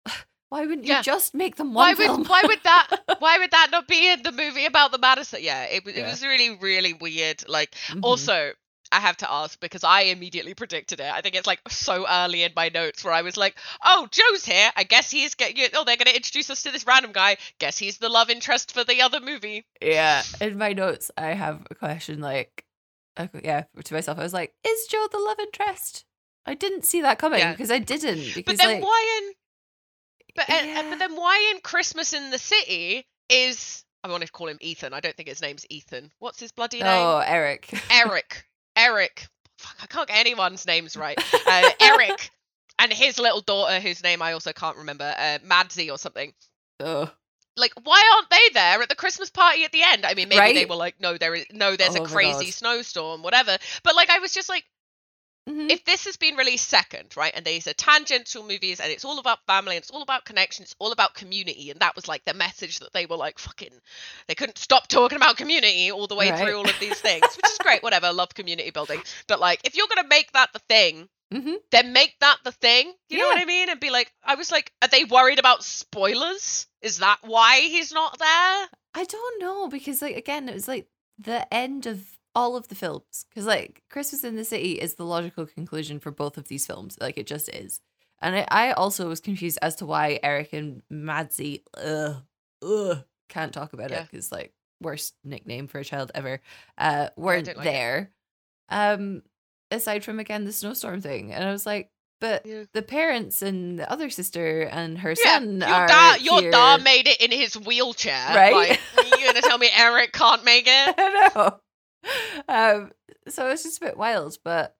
Why 0.49 0.65
wouldn't 0.65 0.87
Yeah. 0.87 0.99
you 0.99 1.03
just 1.03 1.33
make 1.33 1.57
them 1.57 1.73
Why 1.73 1.89
one 1.89 1.95
film? 1.97 2.17
would 2.19 2.29
why 2.29 2.41
would 2.43 2.63
that 2.63 2.87
why 3.19 3.37
would 3.37 3.51
that 3.51 3.67
not 3.69 3.85
be 3.85 4.09
in 4.09 4.23
the 4.23 4.31
movie 4.31 4.65
about 4.65 4.93
the 4.93 4.97
Madison? 4.97 5.39
Yeah, 5.43 5.63
it 5.65 5.83
was 5.83 5.93
it 5.95 5.99
Yeah. 5.99 6.09
was 6.09 6.23
really 6.23 6.55
really 6.55 6.93
weird. 6.93 7.43
Like 7.49 7.75
Mhm. 7.89 7.99
also. 8.03 8.53
I 8.91 8.99
have 8.99 9.17
to 9.17 9.31
ask 9.31 9.59
because 9.59 9.83
I 9.83 10.01
immediately 10.03 10.53
predicted 10.53 10.99
it. 10.99 11.11
I 11.11 11.21
think 11.21 11.35
it's 11.35 11.47
like 11.47 11.59
so 11.69 12.05
early 12.07 12.43
in 12.43 12.51
my 12.55 12.69
notes 12.69 13.03
where 13.03 13.13
I 13.13 13.21
was 13.21 13.37
like, 13.37 13.55
"Oh, 13.83 14.07
Joe's 14.11 14.45
here. 14.45 14.71
I 14.75 14.83
guess 14.83 15.11
he's 15.11 15.35
get 15.35 15.57
you. 15.57 15.67
Oh, 15.73 15.83
they're 15.83 15.97
going 15.97 16.07
to 16.07 16.15
introduce 16.15 16.49
us 16.49 16.63
to 16.63 16.71
this 16.71 16.87
random 16.87 17.11
guy. 17.11 17.37
Guess 17.59 17.77
he's 17.77 17.97
the 17.97 18.09
love 18.09 18.29
interest 18.29 18.73
for 18.73 18.83
the 18.83 19.01
other 19.01 19.19
movie." 19.19 19.65
Yeah. 19.81 20.23
In 20.39 20.57
my 20.57 20.73
notes, 20.73 21.11
I 21.17 21.27
have 21.33 21.65
a 21.69 21.75
question 21.75 22.21
like, 22.21 22.65
I 23.17 23.29
yeah, 23.43 23.63
to 23.83 23.93
myself. 23.93 24.19
I 24.19 24.23
was 24.23 24.33
like, 24.33 24.53
is 24.63 24.87
Joe 24.87 25.07
the 25.11 25.19
love 25.19 25.39
interest? 25.39 26.05
I 26.45 26.53
didn't 26.53 26.85
see 26.85 27.01
that 27.01 27.19
coming 27.19 27.39
Yeah. 27.39 27.51
because 27.51 27.71
I 27.71 27.79
didn't. 27.79 28.33
Because 28.33 28.43
But 28.45 28.57
then 28.57 28.75
like, 28.75 28.83
why 28.83 29.21
in? 29.21 29.33
But 30.35 30.49
uh, 30.49 30.53
uh, 30.53 30.89
but 30.91 30.99
then 30.99 31.15
why 31.15 31.51
in 31.53 31.59
Christmas 31.61 32.13
in 32.13 32.29
the 32.29 32.37
City 32.37 33.05
is 33.29 33.83
I 34.03 34.09
want 34.09 34.23
to 34.25 34.31
call 34.31 34.47
him 34.47 34.57
Ethan. 34.61 34.93
I 34.93 34.99
don't 35.01 35.15
think 35.15 35.27
his 35.27 35.41
name's 35.41 35.65
Ethan. 35.69 36.11
What's 36.19 36.39
his 36.39 36.51
bloody 36.53 36.79
name? 36.79 36.87
oh, 36.87 37.17
Eric. 37.25 37.69
Eric. 37.91 38.45
Eric. 38.77 39.27
Fuck, 39.57 39.75
I 39.81 39.87
can't 39.87 40.07
get 40.07 40.19
anyone's 40.19 40.65
names 40.65 40.95
right. 40.95 41.17
Uh, 41.49 41.69
Eric 41.79 42.29
and 42.77 42.91
his 42.91 43.17
little 43.17 43.41
daughter, 43.41 43.79
whose 43.79 44.03
name 44.03 44.21
I 44.21 44.33
also 44.33 44.51
can't 44.51 44.77
remember, 44.77 45.15
uh, 45.17 45.39
Madsy 45.45 45.89
or 45.89 45.97
something. 45.97 46.33
Ugh. 46.81 47.09
Like, 47.55 47.71
why 47.83 48.03
aren't 48.15 48.29
they 48.29 48.53
there 48.53 48.81
at 48.81 48.89
the 48.89 48.95
Christmas 48.95 49.29
party 49.29 49.63
at 49.63 49.71
the 49.71 49.81
end? 49.81 50.05
I 50.05 50.13
mean, 50.13 50.29
maybe 50.29 50.59
they 50.59 50.65
were 50.65 50.75
like, 50.75 50.99
no, 50.99 51.17
there 51.17 51.33
is 51.33 51.45
no, 51.51 51.75
there's 51.75 51.95
Oh 51.95 52.03
a 52.03 52.07
crazy 52.07 52.51
snowstorm, 52.51 53.23
whatever. 53.23 53.57
But 53.83 53.95
like, 53.95 54.09
I 54.09 54.19
was 54.19 54.33
just 54.33 54.49
like, 54.49 54.63
Mhm. 55.47 55.71
if 55.71 55.83
this 55.85 56.05
has 56.05 56.17
been 56.17 56.35
released 56.35 56.67
second, 56.67 57.15
right, 57.15 57.31
and 57.35 57.45
these 57.45 57.67
are 57.67 57.73
tangential 57.73 58.43
movies, 58.43 58.79
and 58.79 58.91
it's 58.91 59.05
all 59.05 59.17
about 59.19 59.45
family, 59.47 59.75
and 59.75 59.83
it's 59.83 59.91
all 59.91 60.01
about 60.01 60.25
connection, 60.25 60.63
it's 60.63 60.75
all 60.79 60.91
about 60.91 61.13
community, 61.13 61.71
and 61.71 61.79
that 61.79 61.95
was 61.95 62.07
like 62.07 62.25
the 62.25 62.33
message 62.33 62.79
that 62.79 62.91
they 62.93 63.05
were 63.05 63.15
like 63.15 63.39
fucking, 63.39 63.71
they 64.27 64.35
couldn't 64.35 64.57
stop 64.57 64.87
talking 64.87 65.15
about 65.15 65.37
community 65.37 65.89
all 65.91 66.07
the 66.07 66.15
way 66.15 66.29
Right. 66.31 66.39
through 66.43 66.57
all 66.57 66.69
of 66.69 66.79
these 66.79 66.99
things, 66.99 67.23
which 67.35 67.45
is 67.49 67.57
great, 67.59 67.81
whatever, 67.81 68.11
love 68.11 68.33
community 68.33 68.71
building, 68.71 69.01
but 69.27 69.39
like 69.39 69.61
if 69.63 69.75
you're 69.75 69.87
gonna 69.87 70.07
make 70.07 70.31
that 70.33 70.51
the 70.53 70.59
thing, 70.59 71.07
Mhm. 71.33 71.57
then 71.71 71.93
make 71.93 72.17
that 72.19 72.39
the 72.43 72.51
thing, 72.51 72.93
you 73.09 73.17
know 73.17 73.27
what 73.27 73.37
I 73.37 73.45
mean, 73.45 73.69
and 73.69 73.79
be 73.79 73.89
like, 73.89 74.13
I 74.23 74.35
was 74.35 74.51
like, 74.51 74.71
are 74.81 74.87
they 74.87 75.03
worried 75.05 75.39
about 75.39 75.63
spoilers? 75.63 76.67
Is 76.81 76.99
that 76.99 77.19
why 77.21 77.61
he's 77.61 77.91
not 77.91 78.17
there? 78.19 78.69
I 78.93 79.03
don't 79.03 79.39
know 79.41 79.67
because 79.67 80.01
like 80.01 80.15
again, 80.15 80.47
it 80.49 80.53
was 80.53 80.67
like 80.67 80.87
the 81.19 81.51
end 81.53 81.85
of 81.85 82.16
all 82.37 82.55
of 82.55 82.67
the 82.67 82.75
films 82.75 83.25
because 83.29 83.45
like 83.45 83.81
Christmas 83.89 84.23
in 84.23 84.35
the 84.35 84.45
City 84.45 84.73
is 84.73 84.93
the 84.93 85.03
logical 85.05 85.45
conclusion 85.47 85.99
for 85.99 86.11
both 86.11 86.37
of 86.37 86.47
these 86.47 86.65
films. 86.67 86.95
Like 87.01 87.17
it 87.17 87.25
just 87.27 87.49
is. 87.49 87.81
And 88.21 88.35
I, 88.35 88.47
I 88.49 88.71
also 88.73 89.07
was 89.09 89.19
confused 89.19 89.57
as 89.61 89.75
to 89.77 89.85
why 89.85 90.19
Eric 90.23 90.53
and 90.53 90.81
Madsy 90.91 91.63
ugh, 91.75 92.17
ugh, 92.63 93.03
can't 93.29 93.53
talk 93.53 93.73
about 93.73 93.91
it 93.91 94.07
because 94.09 94.31
like 94.31 94.53
worst 94.81 95.15
nickname 95.23 95.67
for 95.67 95.79
a 95.79 95.83
child 95.83 96.11
ever 96.13 96.39
uh 96.77 97.09
weren't 97.17 97.47
like 97.47 97.57
it. 97.57 97.63
there. 97.63 98.11
Um 98.69 99.23
aside 99.71 100.03
from 100.03 100.19
again 100.19 100.45
the 100.45 100.51
snowstorm 100.53 101.01
thing. 101.01 101.33
And 101.33 101.43
I 101.43 101.51
was 101.51 101.65
like, 101.65 101.89
but 102.21 102.45
Yeah. 102.45 102.63
the 102.73 102.81
parents 102.83 103.41
and 103.41 103.79
the 103.79 103.91
other 103.91 104.09
sister 104.09 104.61
and 104.61 104.97
her 104.99 105.13
Yeah, 105.15 105.39
son 105.39 105.59
your 105.61 105.69
are 105.69 105.87
dad, 105.87 106.21
your 106.21 106.41
here. 106.41 106.51
dad 106.51 106.83
made 106.83 107.07
it 107.07 107.21
in 107.21 107.31
his 107.31 107.55
wheelchair, 107.57 108.35
Right? 108.35 108.53
Like, 108.53 108.79
you're 109.19 109.27
gonna 109.33 109.41
tell 109.41 109.57
me 109.57 109.69
Eric 109.75 110.11
can't 110.13 110.43
make 110.43 110.65
it? 110.67 110.95
I 110.97 111.29
know. 111.35 111.59
Um, 112.47 112.91
so 113.27 113.47
it's 113.49 113.63
just 113.63 113.81
a 113.81 113.85
bit 113.85 113.97
wild, 113.97 114.37
but 114.43 114.75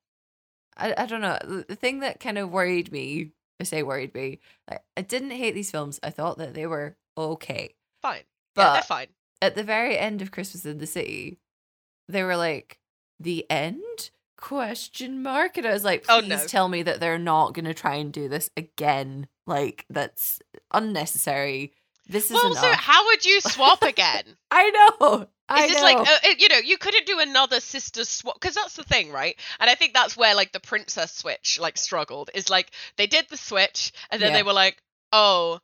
I, 0.78 0.94
I 0.98 1.06
don't 1.06 1.22
know. 1.22 1.38
The- 1.68 1.76
thing 1.76 2.00
that 2.00 2.20
kind 2.20 2.38
of 2.38 2.52
worried 2.52 2.92
me, 2.92 3.32
I 3.60 3.64
say 3.64 3.84
worried 3.84 4.14
me, 4.14 4.40
I, 4.70 4.80
I 4.96 5.02
didn't 5.02 5.32
hate 5.32 5.54
these 5.56 5.72
films. 5.72 6.00
I 6.04 6.10
thought 6.12 6.38
that 6.38 6.54
they 6.54 6.66
were 6.68 6.96
okay. 7.18 7.76
Fine, 8.02 8.18
yeah, 8.18 8.24
But 8.56 8.74
they're 8.74 8.82
fine. 8.84 9.08
at 9.42 9.56
the 9.56 9.64
very 9.64 9.98
end 9.98 10.22
of 10.22 10.32
Christmas 10.32 10.66
in 10.66 10.78
the 10.78 10.88
City, 10.88 11.40
they 12.08 12.24
were 12.24 12.38
like, 12.38 12.80
the 13.20 13.46
end? 13.50 14.12
Question 14.38 15.24
mark. 15.24 15.58
And 15.58 15.66
I 15.66 15.74
was 15.74 15.84
like, 15.84 16.06
Oh, 16.08 16.20
please 16.20 16.30
no. 16.30 16.46
tell 16.48 16.70
me 16.70 16.84
that 16.84 17.00
they're 17.00 17.18
not 17.18 17.54
going 17.56 17.66
to 17.66 17.74
try 17.74 17.96
and 17.96 18.14
do 18.14 18.30
this 18.30 18.52
again. 18.56 19.28
Like, 19.48 19.86
that's 19.90 20.40
unnecessary. 20.72 21.74
This 22.08 22.26
is 22.26 22.32
Well, 22.36 22.48
also, 22.50 22.72
how 22.72 23.06
would 23.08 23.26
you 23.26 23.42
swap 23.42 23.82
again? 23.82 24.24
I 24.52 24.70
know. 25.02 25.28
I 25.50 25.66
Is 25.66 25.72
this 25.72 25.78
know. 25.82 25.86
like, 25.86 26.08
uh, 26.10 26.18
it- 26.24 26.42
you 26.42 26.50
know, 26.50 26.58
you 26.58 26.78
couldn't 26.78 27.06
do 27.06 27.20
another 27.20 27.60
sister 27.60 28.04
swap 28.06 28.36
because 28.40 28.56
that's 28.56 28.76
the 28.76 28.84
thing, 28.84 29.12
right? 29.12 29.40
And 29.60 29.70
I 29.70 29.76
think 29.76 29.94
that's 29.94 30.18
where 30.18 30.36
like 30.36 30.52
the 30.52 30.60
princess 30.60 31.14
switch 31.16 31.60
like 31.60 31.78
struggled. 31.78 32.30
Is 32.34 32.50
like 32.50 32.72
they 32.98 33.08
did 33.08 33.28
the 33.30 33.38
switch 33.38 33.92
and 34.12 34.22
then 34.22 34.32
Yeah. 34.32 34.38
they 34.38 34.44
were 34.44 34.54
like, 34.54 34.78
oh, 35.14 35.60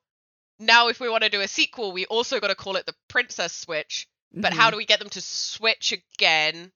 now 0.60 0.88
if 0.88 1.00
we 1.00 1.10
want 1.10 1.24
to 1.24 1.30
do 1.30 1.42
a 1.42 1.48
sequel, 1.48 1.92
we 1.92 2.06
also 2.06 2.40
got 2.40 2.48
to 2.48 2.56
call 2.56 2.76
it 2.78 2.86
the 2.86 2.96
princess 3.10 3.54
switch. 3.54 4.08
But 4.34 4.54
Mhm. 4.54 4.56
how 4.58 4.70
do 4.72 4.78
we 4.78 4.86
get 4.86 5.00
them 5.00 5.10
to 5.10 5.22
switch 5.22 5.92
again? 5.92 6.72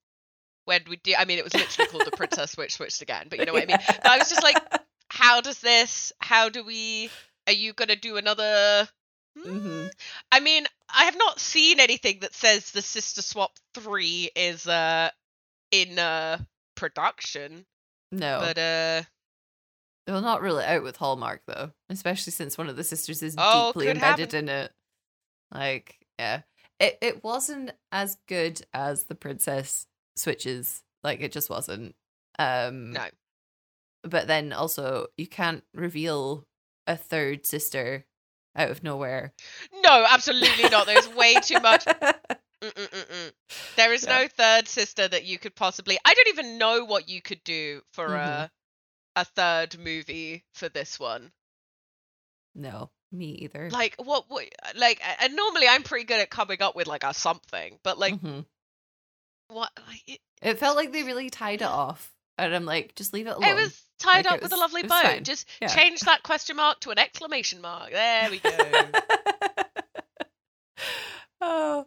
When 0.66 0.84
we 0.90 0.98
do, 0.98 1.14
I 1.18 1.24
mean, 1.24 1.38
it 1.38 1.46
was 1.46 1.54
literally 1.54 1.86
called 1.86 2.04
the 2.04 2.12
princess 2.12 2.52
switch 2.52 2.76
switched 2.76 3.02
again. 3.02 3.28
But 3.30 3.40
you 3.40 3.46
know 3.46 3.54
what 3.54 3.64
I 3.64 3.68
mean. 3.68 3.78
But 4.04 4.06
I 4.12 4.18
was 4.18 4.28
just 4.28 4.44
like, 4.44 4.62
how 5.10 5.40
does 5.40 5.60
this? 5.60 6.12
How 6.20 6.50
do 6.50 6.64
we? 6.66 7.10
Are 7.48 7.54
you 7.54 7.72
gonna 7.72 7.96
do 7.96 8.18
another? 8.18 8.90
Hmm? 9.44 9.50
Mhm. 9.50 9.92
I 10.32 10.40
mean, 10.40 10.66
I 10.90 11.06
have 11.06 11.18
not 11.18 11.40
seen 11.40 11.80
anything 11.80 12.20
that 12.20 12.34
says 12.34 12.72
the 12.72 12.82
Sister 12.82 13.22
Swap 13.22 13.52
three 13.74 14.30
is 14.36 14.68
uh 14.68 15.10
in 15.72 16.00
uh 16.00 16.40
production, 16.76 17.66
No. 18.12 18.40
but 18.40 18.58
uh 18.58 19.04
Well, 20.08 20.22
not 20.22 20.42
really 20.42 20.64
out 20.64 20.84
with 20.84 20.98
Hallmark 20.98 21.42
though, 21.48 21.72
especially 21.90 22.32
since 22.32 22.58
one 22.58 22.70
of 22.70 22.76
the 22.78 22.84
sisters 22.84 23.22
is 23.22 23.36
Oh, 23.38 23.72
deeply 23.72 23.90
embedded 23.90 24.32
happen. 24.32 24.50
in 24.50 24.50
it. 24.50 24.74
Like, 25.52 26.06
yeah, 26.20 26.42
it 26.80 26.98
it 27.02 27.24
wasn't 27.24 27.72
as 27.92 28.18
good 28.28 28.66
as 28.74 29.06
the 29.06 29.16
princess 29.16 29.88
switches. 30.16 30.84
Like, 31.04 31.22
it 31.22 31.32
just 31.32 31.50
wasn't. 31.50 31.96
Um, 32.40 32.92
no. 32.94 33.08
But 34.04 34.28
then 34.28 34.52
also, 34.54 35.08
you 35.18 35.28
can't 35.28 35.64
reveal 35.74 36.46
a 36.86 36.96
third 36.98 37.46
sister 37.46 38.06
out 38.58 38.70
of 38.72 38.84
nowhere. 38.84 39.32
No, 39.84 40.06
absolutely 40.10 40.70
not. 40.70 40.86
There's 40.88 41.08
way 41.10 41.36
too 41.36 41.60
much. 41.60 41.86
There 43.76 43.94
is 43.94 44.04
Yeah. 44.04 44.22
no 44.24 44.28
third 44.28 44.68
sister 44.68 45.08
that 45.08 45.26
you 45.26 45.38
could 45.38 45.56
possibly. 45.56 46.00
I 46.04 46.14
don't 46.16 46.28
even 46.30 46.58
know 46.58 46.86
what 46.86 47.08
you 47.08 47.22
could 47.22 47.44
do 47.44 47.82
for 47.94 48.16
a 48.16 48.52
a 49.16 49.26
third 49.26 49.78
movie 49.78 50.44
for 50.56 50.68
this 50.68 51.00
one. 51.00 51.32
no, 52.56 52.90
me 53.12 53.28
either. 53.44 53.70
Like 53.70 53.96
what? 53.98 54.26
what 54.30 54.46
like, 54.76 55.00
and 55.22 55.36
normally 55.36 55.68
I'm 55.68 55.84
pretty 55.84 56.06
good 56.06 56.20
at 56.20 56.32
coming 56.32 56.62
up 56.64 56.76
with 56.76 56.88
like 56.88 57.04
a 57.04 57.14
something, 57.14 57.78
but 57.84 58.00
like 58.00 58.16
Mhm. 58.16 58.44
what? 59.50 59.72
Like, 59.88 60.02
it, 60.08 60.20
It 60.42 60.60
felt 60.60 60.76
like 60.76 60.92
they 60.92 61.04
really 61.04 61.30
tied 61.30 61.62
it 61.62 61.66
off, 61.68 62.12
and 62.38 62.54
I'm 62.56 62.66
like, 62.66 62.96
just 62.96 63.14
leave 63.14 63.28
it 63.28 63.36
alone. 63.36 63.44
it 63.50 63.56
was 63.56 63.82
tied 64.00 64.26
Like, 64.26 64.34
up 64.34 64.38
it 64.38 64.44
with 64.44 64.52
a 64.54 64.58
lovely 64.58 64.84
bow. 64.84 65.02
fine. 65.02 65.24
Just 65.24 65.48
Yeah. 65.62 65.68
change 65.70 66.02
that 66.02 66.24
question 66.24 66.56
mark 66.56 66.80
to 66.82 66.92
an 66.92 67.00
exclamation 67.00 67.62
mark. 67.62 67.92
There 67.92 68.30
we 68.30 68.40
go. 68.40 68.50
oh, 71.42 71.86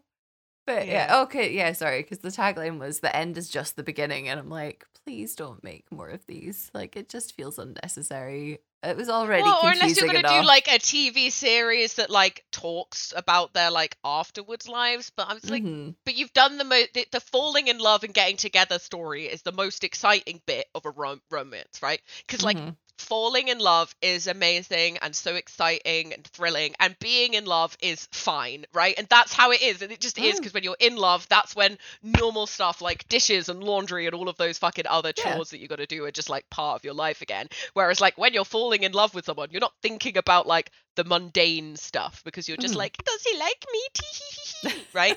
but 0.66 0.86
yeah. 0.86 1.06
Yeah. 1.16 1.20
okay, 1.22 1.52
yeah. 1.52 1.72
Sorry, 1.72 2.02
because 2.02 2.18
the 2.18 2.28
tagline 2.28 2.78
was 2.78 3.00
"the 3.00 3.14
end 3.14 3.36
is 3.38 3.48
just 3.48 3.76
the 3.76 3.82
beginning," 3.82 4.28
and 4.28 4.38
I'm 4.38 4.50
like, 4.50 4.84
please 5.10 5.34
don't 5.34 5.64
make 5.64 5.90
more 5.90 6.08
of 6.08 6.24
these. 6.26 6.70
Like, 6.72 6.94
it 6.94 7.08
just 7.08 7.34
feels 7.34 7.58
unnecessary. 7.58 8.60
It 8.82 8.96
was 8.96 9.10
already 9.10 9.42
well, 9.42 9.58
or 9.64 9.72
unless 9.72 9.98
you're 9.98 10.06
gonna 10.06 10.20
enough. 10.20 10.40
do 10.42 10.46
like 10.46 10.68
a 10.68 10.78
TV 10.78 11.30
series 11.30 11.94
that 11.94 12.08
like 12.10 12.44
talks 12.52 13.12
about 13.14 13.52
their 13.52 13.70
like 13.72 13.96
afterwards 14.04 14.68
lives, 14.68 15.10
but 15.14 15.28
I 15.28 15.34
was 15.34 15.50
like, 15.50 15.64
Mhm. 15.64 15.96
but 16.06 16.14
you've 16.14 16.32
done 16.32 16.56
the 16.58 16.64
mo 16.64 16.84
the, 16.94 17.06
the 17.10 17.20
falling 17.20 17.66
in 17.68 17.78
love 17.78 18.04
and 18.04 18.14
getting 18.14 18.36
together 18.38 18.78
story 18.78 19.26
is 19.26 19.42
the 19.42 19.52
most 19.52 19.84
exciting 19.84 20.40
bit 20.46 20.66
of 20.74 20.86
a 20.86 20.90
rom- 20.90 21.20
romance, 21.30 21.82
right? 21.82 22.00
Because 22.26 22.42
like 22.42 22.56
Mhm. 22.56 22.76
Falling 23.00 23.48
in 23.48 23.58
love 23.58 23.94
is 24.02 24.26
amazing 24.26 24.98
and 24.98 25.16
so 25.16 25.34
exciting 25.34 26.12
and 26.12 26.24
thrilling 26.26 26.74
and 26.78 26.98
being 26.98 27.34
in 27.34 27.44
love 27.46 27.76
is 27.80 28.06
fine 28.12 28.64
right 28.72 28.94
and 28.98 29.06
that's 29.08 29.32
how 29.32 29.50
it 29.50 29.62
is 29.62 29.82
and 29.82 29.90
it 29.90 30.00
just 30.00 30.18
is 30.18 30.34
Mm. 30.36 30.38
because 30.38 30.54
when 30.54 30.62
you're 30.62 30.76
in 30.78 30.96
love 30.96 31.26
that's 31.28 31.56
when 31.56 31.78
normal 32.02 32.46
stuff 32.46 32.80
like 32.80 33.08
dishes 33.08 33.48
and 33.48 33.64
laundry 33.64 34.06
and 34.06 34.14
all 34.14 34.28
of 34.28 34.36
those 34.36 34.58
fucking 34.58 34.86
other 34.86 35.12
Yeah. 35.16 35.32
chores 35.34 35.50
that 35.50 35.58
you 35.60 35.68
got 35.68 35.76
to 35.78 35.86
do 35.86 36.04
are 36.04 36.10
just 36.10 36.28
like 36.30 36.48
part 36.50 36.76
of 36.78 36.84
your 36.84 36.94
life 36.94 37.22
again 37.22 37.48
whereas 37.74 38.00
like 38.00 38.16
when 38.18 38.34
you're 38.34 38.44
falling 38.44 38.82
in 38.82 38.92
love 38.92 39.14
with 39.14 39.24
someone 39.24 39.48
you're 39.50 39.60
not 39.60 39.72
thinking 39.82 40.16
about 40.18 40.46
like 40.46 40.70
the 40.96 41.04
mundane 41.04 41.76
stuff 41.76 42.22
because 42.24 42.46
you're 42.48 42.56
just 42.58 42.74
Mhm. 42.74 42.78
like 42.78 42.96
does 43.04 43.22
he 43.22 43.38
like 43.38 43.64
me 43.72 44.72
right 44.92 45.16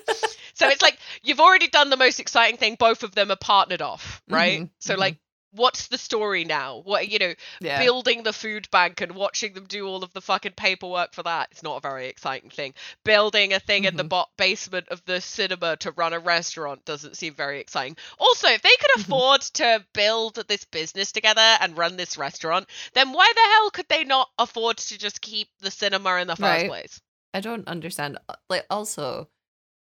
so 0.53 0.67
it's 0.67 0.81
like 0.81 0.97
you've 1.23 1.39
already 1.39 1.67
done 1.67 1.89
the 1.89 1.97
most 1.97 2.19
exciting 2.19 2.57
thing 2.57 2.75
both 2.79 3.03
of 3.03 3.13
them 3.15 3.29
are 3.31 3.36
partnered 3.36 3.81
off 3.81 4.21
right 4.29 4.61
Mhm, 4.61 4.69
so 4.79 4.95
mhm. 4.95 4.99
like 4.99 5.17
what's 5.53 5.87
the 5.87 5.97
story 5.97 6.43
now? 6.45 6.81
What 6.83 7.09
you 7.09 7.19
know, 7.19 7.33
Yeah. 7.61 7.79
building 7.79 8.23
the 8.23 8.33
food 8.33 8.69
bank 8.71 9.01
and 9.01 9.13
watching 9.15 9.53
them 9.53 9.65
do 9.65 9.87
all 9.87 10.03
of 10.03 10.11
the 10.13 10.21
fucking 10.21 10.53
paperwork 10.53 11.13
for 11.13 11.23
that. 11.23 11.49
It's 11.51 11.63
not 11.63 11.77
a 11.77 11.81
very 11.81 12.07
exciting 12.07 12.49
thing. 12.49 12.73
Building 13.03 13.53
a 13.53 13.59
thing 13.59 13.85
in 13.85 13.95
the 13.95 14.03
Mhm. 14.03 14.09
bo- 14.09 14.25
basement 14.37 14.87
of 14.89 15.03
the 15.05 15.21
cinema 15.21 15.77
to 15.77 15.91
run 15.91 16.13
a 16.13 16.19
restaurant 16.19 16.85
doesn't 16.85 17.17
seem 17.17 17.33
very 17.35 17.59
exciting. 17.59 17.97
Also, 18.19 18.47
if 18.49 18.61
they 18.61 18.75
could 18.79 18.91
Mhm. 18.97 19.01
afford 19.03 19.41
to 19.41 19.85
build 19.93 20.35
this 20.47 20.65
business 20.65 21.11
together 21.11 21.57
and 21.61 21.77
run 21.77 21.97
this 21.97 22.17
restaurant, 22.17 22.67
then 22.93 23.11
why 23.13 23.31
the 23.33 23.41
hell 23.41 23.69
could 23.71 23.87
they 23.89 24.03
not 24.03 24.29
afford 24.37 24.77
to 24.77 24.97
just 24.97 25.21
keep 25.21 25.49
the 25.59 25.71
cinema 25.71 26.15
in 26.17 26.27
the 26.27 26.35
first 26.35 26.41
Right. 26.41 26.67
place? 26.67 27.01
I 27.33 27.39
don't 27.39 27.67
understand. 27.67 28.17
uh, 28.29 28.35
Like, 28.49 28.65
also, 28.69 29.29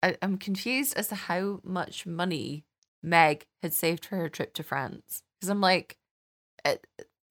I, 0.03 0.17
I'm 0.21 0.37
confused 0.37 0.95
as 0.95 1.07
to 1.09 1.15
how 1.15 1.59
much 1.63 2.05
money 2.05 2.65
Meg 3.01 3.45
had 3.61 3.73
saved 3.73 4.05
for 4.05 4.17
her 4.17 4.29
trip 4.29 4.53
to 4.55 4.63
France. 4.63 5.23
Because 5.39 5.49
I'm 5.49 5.61
like, 5.61 5.97
uh, 6.65 6.75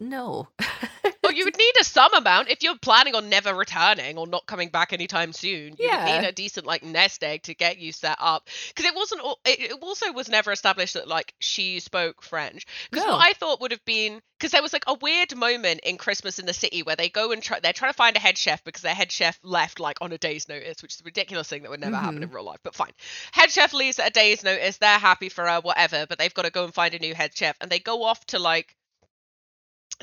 no. 0.01 0.49
Well, 1.77 1.83
you 1.83 1.89
would 1.89 2.01
need 2.03 2.07
a 2.07 2.11
some 2.11 2.15
amount 2.15 2.49
if 2.51 2.63
you're 2.63 2.79
planning 2.79 3.15
on 3.15 3.29
never 3.29 3.55
returning 3.55 4.19
or 4.19 4.27
not 4.27 4.47
coming 4.47 4.69
back 4.71 4.93
anytime 4.93 5.33
soon. 5.33 5.77
You 5.79 5.89
Yeah. 5.89 6.05
need 6.21 6.27
a 6.27 6.33
decent 6.33 6.67
like 6.67 6.83
nest 6.83 7.23
egg 7.23 7.43
to 7.45 7.55
get 7.55 7.79
you 7.79 7.93
set 7.93 8.17
up 8.21 8.49
because 8.69 8.85
it 8.85 8.95
wasn't. 8.95 9.23
It 9.45 9.73
also 9.83 10.13
was 10.13 10.29
never 10.29 10.53
established 10.53 10.95
that 10.95 11.09
like 11.09 11.35
she 11.39 11.81
spoke 11.81 12.23
French. 12.23 12.67
Because 12.91 13.05
No. 13.07 13.13
what 13.13 13.27
I 13.27 13.33
thought 13.35 13.61
would 13.61 13.73
have 13.73 13.85
been 13.85 14.21
because 14.39 14.53
there 14.53 14.63
was 14.63 14.73
like 14.75 14.85
a 14.87 14.95
weird 14.95 15.35
moment 15.35 15.81
in 15.83 15.97
Christmas 15.97 16.39
in 16.39 16.45
the 16.45 16.53
City 16.53 16.83
where 16.83 16.97
they 16.97 17.09
go 17.09 17.33
and 17.33 17.43
try. 17.43 17.59
They're 17.61 17.73
trying 17.73 17.93
to 17.93 17.97
find 17.97 18.17
a 18.17 18.21
head 18.21 18.37
chef 18.37 18.63
because 18.65 18.83
their 18.83 18.95
head 18.95 19.11
chef 19.11 19.39
left 19.43 19.81
like 19.81 19.97
on 20.03 20.13
a 20.13 20.19
day's 20.19 20.49
notice, 20.49 20.83
which 20.83 20.95
is 20.95 21.01
a 21.01 21.05
ridiculous 21.05 21.49
thing 21.49 21.63
that 21.63 21.71
would 21.71 21.81
never 21.81 21.97
happen 21.97 22.21
Mhm. 22.21 22.25
in 22.25 22.31
real 22.31 22.45
life. 22.45 22.61
But 22.63 22.75
fine, 22.75 22.93
head 23.33 23.51
chef 23.51 23.73
leaves 23.73 23.99
at 23.99 24.09
a 24.09 24.11
day's 24.11 24.43
notice. 24.43 24.77
They're 24.79 24.99
happy 24.99 25.29
for 25.31 25.47
her, 25.49 25.61
whatever. 25.61 26.07
But 26.07 26.19
they've 26.19 26.35
got 26.35 26.43
to 26.43 26.51
go 26.51 26.65
and 26.65 26.75
find 26.75 26.95
a 26.95 26.99
new 26.99 27.15
head 27.15 27.37
chef, 27.37 27.57
and 27.61 27.71
they 27.71 27.79
go 27.79 28.03
off 28.03 28.25
to 28.27 28.39
like 28.39 28.77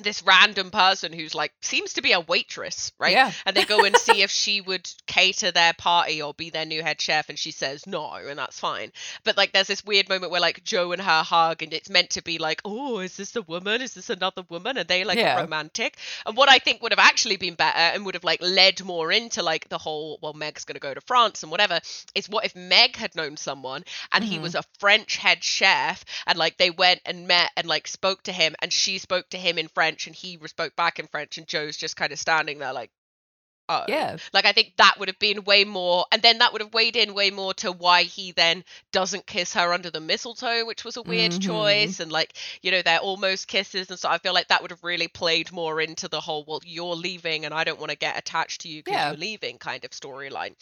this 0.02 0.24
random 0.24 0.72
person 0.72 1.14
who's 1.14 1.36
like 1.36 1.52
seems 1.62 1.94
to 1.94 2.02
be 2.02 2.14
a 2.14 2.20
waitress, 2.20 2.92
right? 3.00 3.12
Yeah. 3.14 3.32
And 3.46 3.56
they 3.56 3.64
go 3.64 3.84
and 3.84 3.96
see 3.98 4.22
if 4.24 4.32
she 4.44 4.60
would 4.62 4.90
cater 5.06 5.52
their 5.52 5.74
party 5.74 6.22
or 6.22 6.34
be 6.34 6.50
their 6.50 6.66
new 6.66 6.82
head 6.82 7.00
chef, 7.00 7.30
and 7.30 7.38
she 7.38 7.52
says 7.52 7.86
no, 7.86 8.12
and 8.14 8.40
that's 8.40 8.60
fine. 8.60 8.92
But 9.24 9.38
like, 9.38 9.54
there's 9.54 9.68
this 9.68 9.86
weird 9.86 10.10
moment 10.10 10.32
where 10.32 10.42
like 10.42 10.64
Joe 10.64 10.92
and 10.94 11.02
her 11.02 11.24
hug, 11.24 11.62
and 11.62 11.74
it's 11.74 11.90
meant 11.90 12.12
to 12.12 12.24
be 12.24 12.38
like, 12.40 12.62
oh, 12.66 13.00
is 13.00 13.16
this 13.18 13.36
a 13.36 13.42
woman? 13.44 13.82
Is 13.82 13.94
this 13.94 14.10
another 14.10 14.44
woman? 14.50 14.78
And 14.78 14.88
they 14.88 15.04
like 15.04 15.20
Yeah. 15.20 15.40
romantic. 15.42 15.98
And 16.26 16.36
what 16.36 16.50
I 16.50 16.58
think 16.60 16.82
would 16.82 16.92
have 16.92 17.00
actually 17.00 17.38
been 17.38 17.56
better 17.56 17.78
and 17.78 18.06
would 18.06 18.16
have 18.16 18.24
like 18.24 18.42
led 18.42 18.84
more 18.84 19.12
into 19.12 19.44
like 19.44 19.70
the 19.70 19.78
whole, 19.78 20.18
well, 20.22 20.34
Meg's 20.34 20.66
gonna 20.66 20.80
go 20.80 20.94
to 20.94 21.02
France 21.02 21.44
and 21.44 21.52
whatever, 21.52 21.80
is 22.16 22.30
what 22.30 22.46
if 22.46 22.56
Meg 22.56 22.96
had 22.96 23.16
known 23.16 23.38
someone 23.38 23.84
and 24.12 24.24
he 24.24 24.40
Mhm. 24.40 24.42
was 24.42 24.56
a 24.56 24.64
French 24.80 25.18
head 25.18 25.44
chef, 25.44 26.04
and 26.26 26.38
like 26.40 26.58
they 26.58 26.72
went 26.72 27.02
and 27.06 27.28
met 27.28 27.52
and 27.56 27.68
like 27.68 27.88
spoke 27.88 28.24
to 28.24 28.32
him, 28.32 28.56
and 28.60 28.74
she 28.74 28.98
spoke 28.98 29.30
to 29.30 29.38
him 29.38 29.58
in 29.60 29.68
French, 29.68 29.83
and 29.88 30.16
he 30.16 30.40
spoke 30.46 30.76
back 30.76 31.00
in 31.00 31.08
French, 31.08 31.38
and 31.38 31.48
Joe's 31.48 31.78
just 31.78 31.96
kind 31.96 32.12
of 32.12 32.20
standing 32.20 32.60
there 32.60 32.74
like, 32.74 32.92
oh, 33.70 33.88
Yeah. 33.88 34.18
like 34.34 34.46
I 34.46 34.52
think 34.54 34.74
that 34.78 34.96
would 35.00 35.08
have 35.10 35.20
been 35.20 35.44
way 35.46 35.64
more, 35.66 36.06
and 36.12 36.22
then 36.22 36.40
that 36.40 36.52
would 36.54 36.62
have 36.62 36.74
weighed 36.74 36.96
in 36.96 37.14
way 37.14 37.32
more 37.32 37.54
to 37.56 37.72
why 37.72 38.04
he 38.04 38.32
then 38.32 38.64
doesn't 38.92 39.26
kiss 39.28 39.54
her 39.54 39.74
under 39.74 39.90
the 39.90 40.00
mistletoe, 40.02 40.66
which 40.66 40.84
was 40.84 40.98
a 40.98 41.02
weird 41.04 41.32
Mhm. 41.32 41.40
choice, 41.40 42.00
and 42.00 42.12
like 42.12 42.34
you 42.62 42.72
know 42.72 42.82
they're 42.82 43.00
almost 43.00 43.48
kisses, 43.48 43.90
and 43.90 44.00
so 44.00 44.10
I 44.10 44.18
feel 44.20 44.34
like 44.34 44.48
that 44.50 44.62
would 44.62 44.72
have 44.72 44.84
really 44.84 45.08
played 45.08 45.52
more 45.52 45.82
into 45.82 46.08
the 46.08 46.22
whole 46.22 46.44
well 46.48 46.62
you're 46.66 46.96
leaving 46.96 47.46
and 47.46 47.54
I 47.54 47.64
don't 47.64 47.80
want 47.80 47.92
to 47.92 47.98
get 47.98 48.18
attached 48.18 48.62
to 48.62 48.70
you 48.70 48.82
because 48.84 48.94
Yeah. 48.94 49.08
you're 49.08 49.18
leaving 49.18 49.58
kind 49.58 49.84
of 49.86 49.92
storyline. 49.92 50.56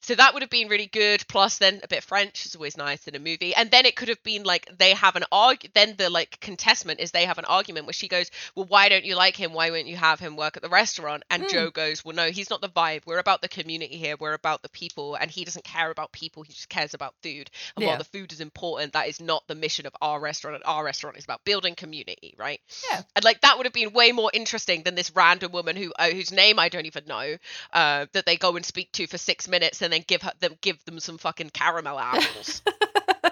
So 0.00 0.14
that 0.14 0.32
would 0.32 0.42
have 0.42 0.50
been 0.50 0.68
really 0.68 0.86
good. 0.86 1.26
Plus, 1.28 1.58
then 1.58 1.80
a 1.82 1.88
bit 1.88 2.02
French 2.04 2.46
is 2.46 2.54
always 2.54 2.76
nice 2.76 3.06
in 3.08 3.14
a 3.14 3.18
movie. 3.18 3.54
And 3.54 3.70
then 3.70 3.84
it 3.84 3.96
could 3.96 4.08
have 4.08 4.22
been 4.22 4.44
like 4.44 4.68
they 4.78 4.92
have 4.94 5.16
an 5.16 5.24
arg. 5.32 5.68
Then 5.74 5.96
the 5.98 6.08
like 6.08 6.38
contestment 6.40 7.00
is 7.00 7.10
they 7.10 7.24
have 7.24 7.38
an 7.38 7.44
argument 7.44 7.86
where 7.86 7.92
she 7.92 8.08
goes, 8.08 8.30
"Well, 8.54 8.66
why 8.66 8.88
don't 8.88 9.04
you 9.04 9.16
like 9.16 9.36
him? 9.36 9.52
Why 9.52 9.70
won't 9.70 9.86
you 9.86 9.96
have 9.96 10.20
him 10.20 10.36
work 10.36 10.56
at 10.56 10.62
the 10.62 10.68
restaurant?" 10.68 11.24
And 11.30 11.44
Mm. 11.44 11.50
Joe 11.50 11.70
goes, 11.70 12.04
"Well, 12.04 12.14
no, 12.14 12.30
he's 12.30 12.48
not 12.48 12.60
the 12.60 12.68
vibe. 12.68 13.02
We're 13.06 13.18
about 13.18 13.42
the 13.42 13.48
community 13.48 13.96
here. 13.96 14.16
We're 14.18 14.34
about 14.34 14.62
the 14.62 14.68
people, 14.68 15.16
and 15.16 15.30
he 15.30 15.44
doesn't 15.44 15.64
care 15.64 15.90
about 15.90 16.12
people. 16.12 16.42
He 16.44 16.52
just 16.52 16.68
cares 16.68 16.94
about 16.94 17.14
food. 17.22 17.50
And 17.76 17.82
Yeah. 17.82 17.88
while 17.88 17.98
the 17.98 18.04
food 18.04 18.32
is 18.32 18.40
important, 18.40 18.92
that 18.92 19.08
is 19.08 19.20
not 19.20 19.46
the 19.48 19.54
mission 19.56 19.84
of 19.84 19.94
our 20.00 20.20
restaurant. 20.20 20.54
And 20.54 20.64
our 20.64 20.84
restaurant 20.84 21.16
is 21.18 21.24
about 21.24 21.44
building 21.44 21.74
community, 21.74 22.34
right? 22.38 22.60
Yeah. 22.90 23.02
And 23.16 23.24
like 23.24 23.40
that 23.40 23.56
would 23.56 23.66
have 23.66 23.72
been 23.72 23.92
way 23.92 24.12
more 24.12 24.30
interesting 24.32 24.84
than 24.84 24.94
this 24.94 25.10
random 25.14 25.50
woman 25.52 25.76
who 25.76 25.92
uh, 25.98 26.10
whose 26.10 26.30
name 26.30 26.58
I 26.58 26.68
don't 26.68 26.86
even 26.86 27.04
know, 27.06 27.36
uh, 27.72 28.06
that 28.12 28.26
they 28.26 28.36
go 28.36 28.54
and 28.56 28.64
speak 28.64 28.92
to 28.92 29.06
for 29.08 29.18
six 29.18 29.48
minutes 29.48 29.82
and 29.88 29.92
then 29.94 30.04
give 30.06 30.20
her 30.20 30.32
them 30.38 30.52
give 30.60 30.84
them 30.84 31.00
some 31.00 31.16
fucking 31.16 31.48
caramel 31.50 31.98
apples. 31.98 32.60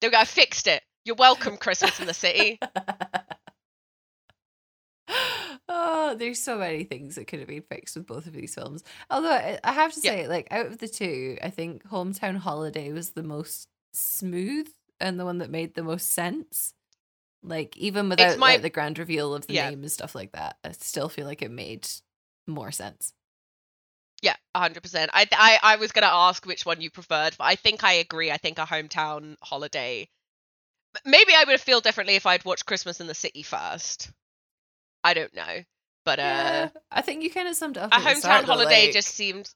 they 0.00 0.10
go, 0.10 0.16
I 0.16 0.24
fixed 0.24 0.68
it. 0.68 0.80
You're 1.04 1.16
welcome, 1.16 1.56
Christmas 1.56 1.98
in 1.98 2.06
the 2.06 2.14
City. 2.14 2.60
oh, 5.68 6.14
there's 6.16 6.40
so 6.40 6.56
many 6.56 6.84
things 6.84 7.16
that 7.16 7.26
could 7.26 7.40
have 7.40 7.48
been 7.48 7.62
fixed 7.62 7.96
with 7.96 8.06
both 8.06 8.26
of 8.26 8.32
these 8.32 8.54
films. 8.54 8.84
Although 9.10 9.58
I 9.64 9.72
have 9.72 9.92
to 9.92 10.00
say, 10.00 10.28
like 10.28 10.46
out 10.52 10.66
of 10.66 10.78
the 10.78 10.86
two, 10.88 11.36
I 11.42 11.50
think 11.50 11.82
Hometown 11.88 12.36
Holiday 12.36 12.92
was 12.92 13.10
the 13.10 13.24
most 13.24 13.66
smooth 13.92 14.68
and 15.00 15.18
the 15.18 15.24
one 15.24 15.38
that 15.38 15.50
made 15.50 15.74
the 15.74 15.82
most 15.82 16.12
sense. 16.12 16.72
Like 17.42 17.76
even 17.76 18.08
without 18.08 18.38
my- 18.38 18.52
like, 18.52 18.62
the 18.62 18.70
grand 18.70 18.98
reveal 19.00 19.34
of 19.34 19.46
the 19.48 19.54
Yeah. 19.54 19.68
name 19.70 19.80
and 19.82 19.90
stuff 19.92 20.14
like 20.14 20.30
that, 20.32 20.56
I 20.64 20.70
still 20.72 21.08
feel 21.08 21.26
like 21.26 21.42
it 21.42 21.50
made 21.50 21.88
more 22.46 22.70
sense. 22.70 23.12
Yeah, 24.24 24.36
hundred 24.56 24.82
percent. 24.82 25.10
I, 25.12 25.28
I 25.32 25.58
I 25.62 25.76
was 25.76 25.92
gonna 25.92 26.06
ask 26.10 26.46
which 26.46 26.64
one 26.64 26.80
you 26.80 26.90
preferred, 26.90 27.34
but 27.36 27.44
I 27.44 27.56
think 27.56 27.84
I 27.84 27.92
agree. 27.94 28.30
I 28.30 28.38
think 28.38 28.58
a 28.58 28.62
hometown 28.62 29.36
holiday. 29.42 30.08
Maybe 31.04 31.32
I 31.36 31.44
would 31.46 31.60
feel 31.60 31.80
differently 31.82 32.14
if 32.14 32.24
I'd 32.24 32.44
watched 32.46 32.64
Christmas 32.64 33.00
in 33.00 33.06
the 33.06 33.14
City 33.14 33.42
first. 33.42 34.10
I 35.02 35.12
don't 35.12 35.34
know, 35.34 35.62
but 36.06 36.18
uh, 36.18 36.22
yeah, 36.22 36.68
I 36.90 37.02
think 37.02 37.22
you 37.22 37.30
kind 37.30 37.48
of 37.48 37.54
summed 37.56 37.76
up. 37.76 37.92
a 37.92 37.96
hometown 37.96 38.16
start, 38.16 38.44
holiday 38.46 38.86
like- 38.86 38.94
just 38.94 39.08
seemed 39.08 39.52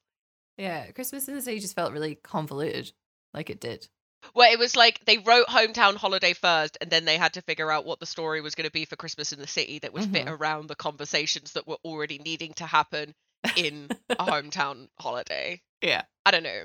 yeah, 0.59 0.91
Christmas 0.91 1.29
in 1.29 1.35
the 1.35 1.41
City 1.41 1.61
just 1.61 1.75
felt 1.75 1.93
really 1.93 2.17
convoluted, 2.17 2.93
like 3.33 3.49
it 3.49 3.61
did. 3.61 3.89
Well, 4.35 4.53
it 4.53 4.59
was 4.59 4.77
like 4.77 5.03
they 5.07 5.17
wrote 5.19 5.47
Hometown 5.47 5.95
Holiday 5.97 6.35
first, 6.35 6.77
and 6.83 6.91
then 6.91 7.07
they 7.07 7.17
had 7.17 7.35
to 7.35 7.43
figure 7.43 7.71
out 7.71 7.87
what 7.87 8.01
the 8.01 8.07
story 8.07 8.41
was 8.43 8.55
going 8.57 8.67
to 8.67 8.73
be 8.73 8.85
for 8.85 8.97
Christmas 8.97 9.33
in 9.33 9.39
the 9.39 9.47
City 9.47 9.79
that 9.79 9.95
would 9.95 10.05
fit 10.13 10.27
Mhm. 10.27 10.39
around 10.39 10.67
the 10.67 10.75
conversations 10.75 11.53
that 11.53 11.67
were 11.69 11.79
already 11.85 12.19
needing 12.19 12.53
to 12.55 12.67
happen 12.67 13.15
in 13.57 13.89
a 14.11 14.17
Hometown 14.25 14.89
Holiday. 15.01 15.63
Yeah, 15.83 16.03
I 16.27 16.31
don't 16.31 16.43
know. 16.43 16.63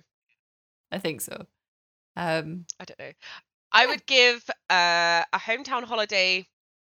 I 0.92 1.00
think 1.00 1.22
so. 1.22 1.46
Um, 2.16 2.66
I 2.80 2.86
don't 2.86 3.00
know. 3.00 3.12
I 3.72 3.84
Yeah. 3.84 3.90
would 3.90 4.06
give 4.06 4.50
uh, 4.70 5.24
a 5.34 5.40
Hometown 5.40 5.84
Holiday 5.84 6.48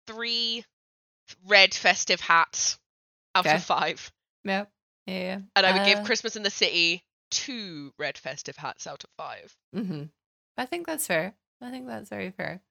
three 0.07 0.65
red 1.45 1.73
festive 1.73 2.19
hats 2.19 2.77
out 3.35 3.45
Okay. 3.45 3.55
of 3.55 3.63
five, 3.63 4.11
yeah, 4.43 4.65
yeah, 5.05 5.19
yeah. 5.19 5.39
and 5.55 5.65
I 5.65 5.71
would 5.73 5.85
give 5.85 5.99
Uh, 5.99 6.03
Christmas 6.05 6.35
in 6.35 6.43
the 6.43 6.49
City 6.49 7.03
two 7.29 7.93
red 7.97 8.17
festive 8.17 8.57
hats 8.57 8.87
out 8.87 9.03
of 9.03 9.09
five. 9.17 9.55
Mm-hmm. 9.75 10.03
I 10.57 10.65
think 10.65 10.85
that's 10.87 11.07
fair. 11.07 11.35
I 11.61 11.69
think 11.71 11.87
that's 11.87 12.09
very 12.09 12.31
fair. 12.31 12.61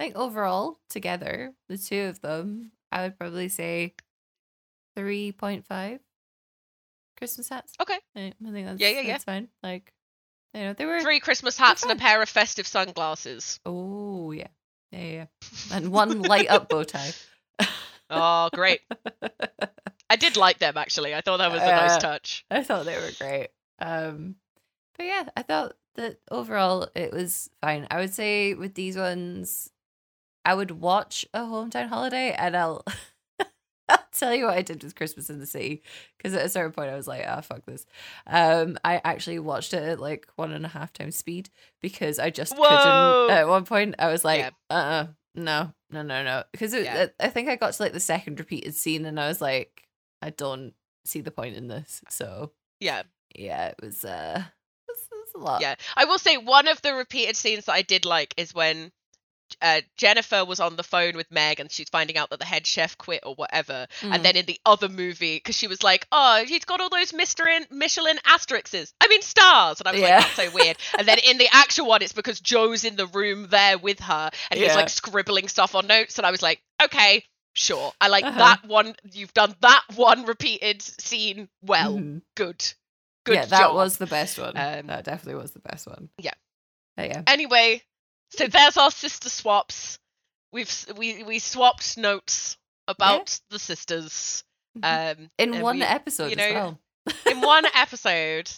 I 0.00 0.04
think 0.04 0.16
overall, 0.16 0.78
together, 0.88 1.54
the 1.68 1.78
two 1.78 2.02
of 2.02 2.20
them, 2.20 2.72
I 2.90 3.02
would 3.02 3.18
probably 3.18 3.48
say 3.48 3.94
three 4.96 5.30
point 5.32 5.66
five 5.66 6.00
Christmas 7.18 7.48
hats. 7.48 7.74
Okay. 7.80 7.98
I, 8.16 8.20
I 8.46 8.50
think 8.52 8.66
that's 8.66 8.80
Yeah, 8.80 8.88
yeah, 8.90 9.00
yeah. 9.00 9.12
that's 9.12 9.24
fine. 9.24 9.48
Like, 9.62 9.92
you 10.54 10.60
know, 10.62 10.72
there 10.72 10.86
were. 10.86 11.00
Three 11.00 11.20
Christmas 11.20 11.58
hats 11.58 11.82
and 11.82 11.92
a 11.92 11.96
pair 11.96 12.22
of 12.22 12.28
festive 12.28 12.66
sunglasses. 12.66 13.60
Oh 13.66 14.30
yeah, 14.32 14.48
yeah, 14.92 15.00
yeah, 15.04 15.26
and 15.72 15.90
one 15.92 16.22
light 16.22 16.48
up 16.48 16.68
bow 16.68 16.84
tie. 16.84 17.12
Oh, 18.10 18.48
great. 18.54 18.80
I 20.10 20.16
did 20.16 20.38
like 20.38 20.58
them 20.58 20.78
actually. 20.78 21.14
I 21.14 21.20
thought 21.20 21.36
that 21.38 21.52
was 21.52 21.60
a 21.62 21.66
nice 21.66 21.96
Uh, 21.96 22.00
touch. 22.00 22.46
I 22.50 22.62
thought 22.62 22.86
they 22.86 22.96
were 22.96 23.10
great. 23.18 23.48
Um, 23.78 24.36
but 24.96 25.04
yeah, 25.04 25.28
I 25.36 25.42
thought 25.42 25.76
that 25.96 26.18
overall 26.30 26.88
it 26.94 27.12
was 27.12 27.50
fine. 27.60 27.86
I 27.90 27.98
would 27.98 28.14
say 28.14 28.54
with 28.54 28.72
these 28.74 28.96
ones, 28.96 29.70
I 30.46 30.54
would 30.54 30.70
watch 30.70 31.26
a 31.34 31.40
hometown 31.40 31.88
holiday, 31.88 32.32
and 32.32 32.56
I'll 32.56 32.82
tell 34.18 34.34
you 34.34 34.46
what 34.46 34.56
I 34.56 34.62
did 34.62 34.82
with 34.82 34.94
Christmas 34.94 35.30
in 35.30 35.38
the 35.38 35.46
City 35.46 35.82
because 36.16 36.34
at 36.34 36.44
a 36.44 36.48
certain 36.48 36.72
point 36.72 36.90
I 36.90 36.96
was 36.96 37.06
like, 37.06 37.24
ah, 37.26 37.40
fuck 37.40 37.64
this. 37.66 37.86
Um, 38.26 38.78
I 38.84 39.00
actually 39.04 39.38
watched 39.38 39.74
it 39.74 39.82
at 39.82 40.00
like 40.00 40.26
one 40.36 40.52
and 40.52 40.64
a 40.64 40.68
half 40.68 40.92
times 40.92 41.16
speed 41.16 41.50
because 41.80 42.18
I 42.18 42.30
just 42.30 42.56
Whoa. 42.56 42.68
couldn't. 42.68 43.30
At 43.36 43.48
one 43.48 43.64
point, 43.64 43.94
I 43.98 44.08
was 44.10 44.24
like, 44.24 44.40
Yeah. 44.40 44.50
uh, 44.70 44.74
uh 44.74 45.06
no, 45.34 45.72
no, 45.90 46.02
no, 46.02 46.24
no, 46.24 46.42
because 46.52 46.74
Yeah. 46.74 47.06
I 47.20 47.28
think 47.28 47.48
I 47.48 47.56
got 47.56 47.72
to 47.74 47.82
like 47.82 47.92
the 47.92 48.00
second 48.00 48.38
repeated 48.38 48.74
scene, 48.74 49.04
and 49.04 49.20
I 49.20 49.28
was 49.28 49.40
like, 49.40 49.84
I 50.20 50.30
don't 50.30 50.74
see 51.04 51.20
the 51.20 51.30
point 51.30 51.56
in 51.56 51.68
this. 51.68 52.02
So 52.08 52.52
Yeah. 52.80 53.02
yeah, 53.34 53.68
it 53.68 53.76
was 53.80 54.04
uh 54.04 54.42
it 54.44 54.92
was, 54.92 54.98
it 55.12 55.14
was 55.14 55.42
a 55.42 55.44
lot. 55.44 55.60
Yeah. 55.60 55.74
I 55.96 56.04
will 56.06 56.18
say 56.18 56.36
one 56.36 56.66
of 56.68 56.82
the 56.82 56.94
repeated 56.94 57.36
scenes 57.36 57.66
that 57.66 57.72
I 57.72 57.82
did 57.82 58.04
like 58.04 58.34
is 58.36 58.54
when 58.54 58.90
uh, 59.62 59.80
Jennifer 59.96 60.44
was 60.44 60.60
on 60.60 60.76
the 60.76 60.82
phone 60.82 61.16
with 61.16 61.30
Meg 61.30 61.60
and 61.60 61.70
she's 61.70 61.88
finding 61.88 62.16
out 62.16 62.30
that 62.30 62.38
the 62.38 62.44
head 62.44 62.66
chef 62.66 62.96
quit 62.98 63.20
or 63.24 63.34
whatever. 63.34 63.86
Mhm. 64.00 64.14
And 64.14 64.24
then 64.24 64.36
in 64.36 64.46
the 64.46 64.60
other 64.66 64.88
movie, 64.88 65.36
because 65.36 65.56
she 65.56 65.66
was 65.66 65.82
like, 65.82 66.06
oh, 66.12 66.44
he's 66.46 66.64
got 66.64 66.80
all 66.80 66.88
those 66.90 67.12
Mister 67.12 67.44
Michelin, 67.44 67.66
Michelin 67.70 68.18
asterisks. 68.24 68.92
I 69.00 69.08
mean, 69.08 69.22
stars. 69.22 69.80
And 69.80 69.88
I 69.88 69.92
was 69.92 70.00
Yeah. 70.00 70.16
like, 70.18 70.34
that's 70.36 70.48
so 70.48 70.50
weird. 70.54 70.76
and 70.98 71.06
then 71.08 71.18
in 71.18 71.38
the 71.38 71.48
actual 71.52 71.86
one, 71.86 72.02
it's 72.02 72.12
because 72.12 72.40
Joe's 72.40 72.84
in 72.84 72.96
the 72.96 73.06
room 73.06 73.48
there 73.50 73.78
with 73.78 74.00
her 74.00 74.30
and 74.50 74.58
he's 74.60 74.68
Yeah. 74.68 74.74
like 74.76 74.88
scribbling 74.90 75.48
stuff 75.48 75.74
on 75.74 75.86
notes. 75.86 76.18
And 76.18 76.26
I 76.26 76.30
was 76.30 76.42
like, 76.42 76.60
okay, 76.82 77.24
sure. 77.54 77.92
I 78.00 78.08
like 78.08 78.24
Uh-huh. 78.24 78.38
that 78.38 78.64
one. 78.66 78.94
You've 79.12 79.34
done 79.34 79.54
that 79.60 79.84
one 79.94 80.24
repeated 80.26 80.82
scene 80.82 81.48
well. 81.62 81.94
Mhm. 81.94 82.22
Good. 82.36 82.64
Good 83.24 83.34
yeah, 83.34 83.44
that 83.46 83.58
job. 83.60 83.74
was 83.74 83.98
the 83.98 84.06
best 84.06 84.38
one. 84.38 84.56
Um, 84.56 84.86
that 84.86 85.04
definitely 85.04 85.40
was 85.42 85.50
the 85.52 85.58
best 85.60 85.86
one. 85.86 86.08
Yeah. 86.18 86.32
Oh, 86.96 87.02
yeah. 87.02 87.22
Anyway, 87.26 87.82
so 88.30 88.46
there's 88.46 88.76
our 88.76 88.90
sister 88.90 89.28
swaps. 89.28 89.98
We've 90.52 90.72
we 90.96 91.22
we 91.24 91.38
swapped 91.38 91.96
notes 91.98 92.56
about 92.86 93.38
the 93.50 93.58
sisters. 93.58 94.44
Um, 94.82 95.30
In 95.38 95.60
one 95.60 95.78
we- 95.78 95.82
episode 95.84 96.26
you 96.26 96.36
as 96.36 96.36
know, 96.36 96.54
well. 96.54 96.78
in 97.26 97.40
one 97.42 97.64
episode 97.74 98.50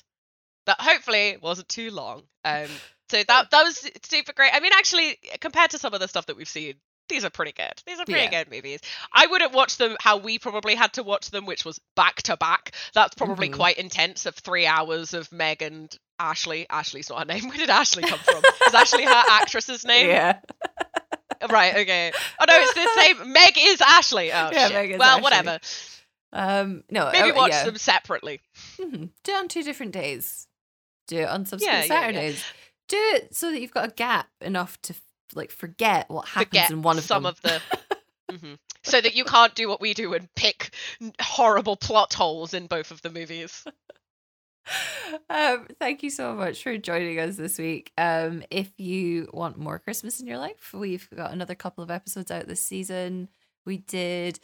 that 0.66 0.76
hopefully 0.80 1.36
wasn't 1.40 1.68
too 1.68 1.90
long. 1.90 2.22
Um, 2.44 2.66
so 3.08 3.22
that 3.26 3.50
that 3.50 3.62
was 3.62 3.90
super 4.04 4.32
great. 4.32 4.52
I 4.54 4.60
mean, 4.60 4.72
actually, 4.74 5.18
compared 5.40 5.70
to 5.70 5.78
some 5.78 5.94
of 5.94 6.00
the 6.00 6.08
stuff 6.08 6.26
that 6.26 6.36
we've 6.36 6.48
seen, 6.48 6.74
these 7.10 7.24
are 7.24 7.30
pretty 7.30 7.52
good. 7.52 7.74
These 7.86 8.00
are 8.00 8.06
pretty 8.06 8.22
Yeah. 8.22 8.44
good 8.44 8.50
movies. 8.50 8.80
I 9.12 9.26
wouldn't 9.26 9.52
watch 9.52 9.76
them 9.76 9.96
how 10.00 10.16
we 10.16 10.38
probably 10.38 10.74
had 10.74 10.94
to 10.94 11.02
watch 11.02 11.30
them, 11.30 11.44
which 11.44 11.64
was 11.66 11.78
back 11.96 12.22
to 12.22 12.36
back. 12.38 12.72
That's 12.94 13.14
probably 13.14 13.50
Mhm. 13.50 13.56
quite 13.56 13.76
intense 13.76 14.24
of 14.24 14.34
three 14.36 14.66
hours 14.66 15.12
of 15.12 15.30
Meg 15.30 15.60
and 15.60 15.94
Ashley. 16.18 16.66
Ashley's 16.70 17.10
not 17.10 17.18
her 17.18 17.24
name. 17.26 17.44
Where 17.48 17.58
did 17.58 17.68
Ashley 17.70 18.04
come 18.04 18.18
from? 18.20 18.42
Is 18.68 18.74
Ashley 18.74 19.04
her 19.04 19.10
actress's 19.30 19.84
name? 19.84 20.08
Yeah. 20.08 20.38
Right. 21.48 21.74
Okay. 21.74 22.12
Oh 22.38 22.44
no, 22.46 22.54
it's 22.58 22.74
the 22.74 23.00
same. 23.00 23.32
Meg 23.32 23.54
is 23.56 23.80
Ashley. 23.80 24.30
Oh 24.30 24.50
Yeah, 24.52 24.66
shit. 24.66 24.72
Meg 24.74 24.90
is 24.90 24.98
well, 24.98 25.08
Ashley. 25.16 25.22
whatever. 25.22 25.58
Um. 26.34 26.84
No. 26.90 27.10
Maybe 27.12 27.30
oh, 27.32 27.34
watch 27.34 27.52
yeah. 27.52 27.64
them 27.64 27.78
separately. 27.78 28.40
Mhm. 28.78 29.08
Do 29.24 29.32
it 29.32 29.36
on 29.36 29.48
two 29.48 29.62
different 29.62 29.92
days. 29.92 30.46
Do 31.08 31.16
it 31.20 31.28
on 31.28 31.46
subsequent 31.46 31.82
yeah. 31.82 31.86
Saturdays. 31.86 32.44
Do 32.88 32.96
it 33.14 33.34
so 33.34 33.50
that 33.52 33.60
you've 33.60 33.72
got 33.72 33.88
a 33.88 33.92
gap 33.92 34.28
enough 34.42 34.80
to 34.82 34.94
like 35.34 35.50
forget 35.50 36.08
what 36.10 36.26
happens 36.28 36.46
forget 36.48 36.70
in 36.70 36.82
one 36.82 36.98
of 36.98 37.04
some 37.04 37.22
them. 37.24 37.30
of 37.34 37.42
the 37.42 37.60
Mhm. 38.32 38.58
so 38.84 39.00
that 39.00 39.14
you 39.16 39.24
can't 39.24 39.54
do 39.56 39.68
what 39.68 39.80
we 39.80 39.92
do 39.92 40.14
and 40.14 40.32
pick 40.36 40.72
horrible 41.20 41.76
plot 41.76 42.14
holes 42.14 42.54
in 42.54 42.66
both 42.68 42.90
of 42.92 43.02
the 43.02 43.10
movies 43.10 43.64
um, 45.28 45.66
thank 45.80 46.02
you 46.02 46.10
so 46.10 46.34
much 46.34 46.62
for 46.62 46.76
joining 46.76 47.18
us 47.18 47.36
this 47.36 47.58
week. 47.58 47.92
Um, 47.98 48.44
if 48.50 48.70
you 48.78 49.28
want 49.32 49.58
more 49.58 49.78
Christmas 49.80 50.20
in 50.20 50.26
your 50.28 50.38
life, 50.38 50.72
we've 50.72 51.08
got 51.16 51.32
another 51.32 51.54
couple 51.56 51.82
of 51.82 51.90
episodes 51.90 52.30
out 52.30 52.46
this 52.46 52.62
season. 52.62 53.28
We 53.66 53.78
did 53.78 54.38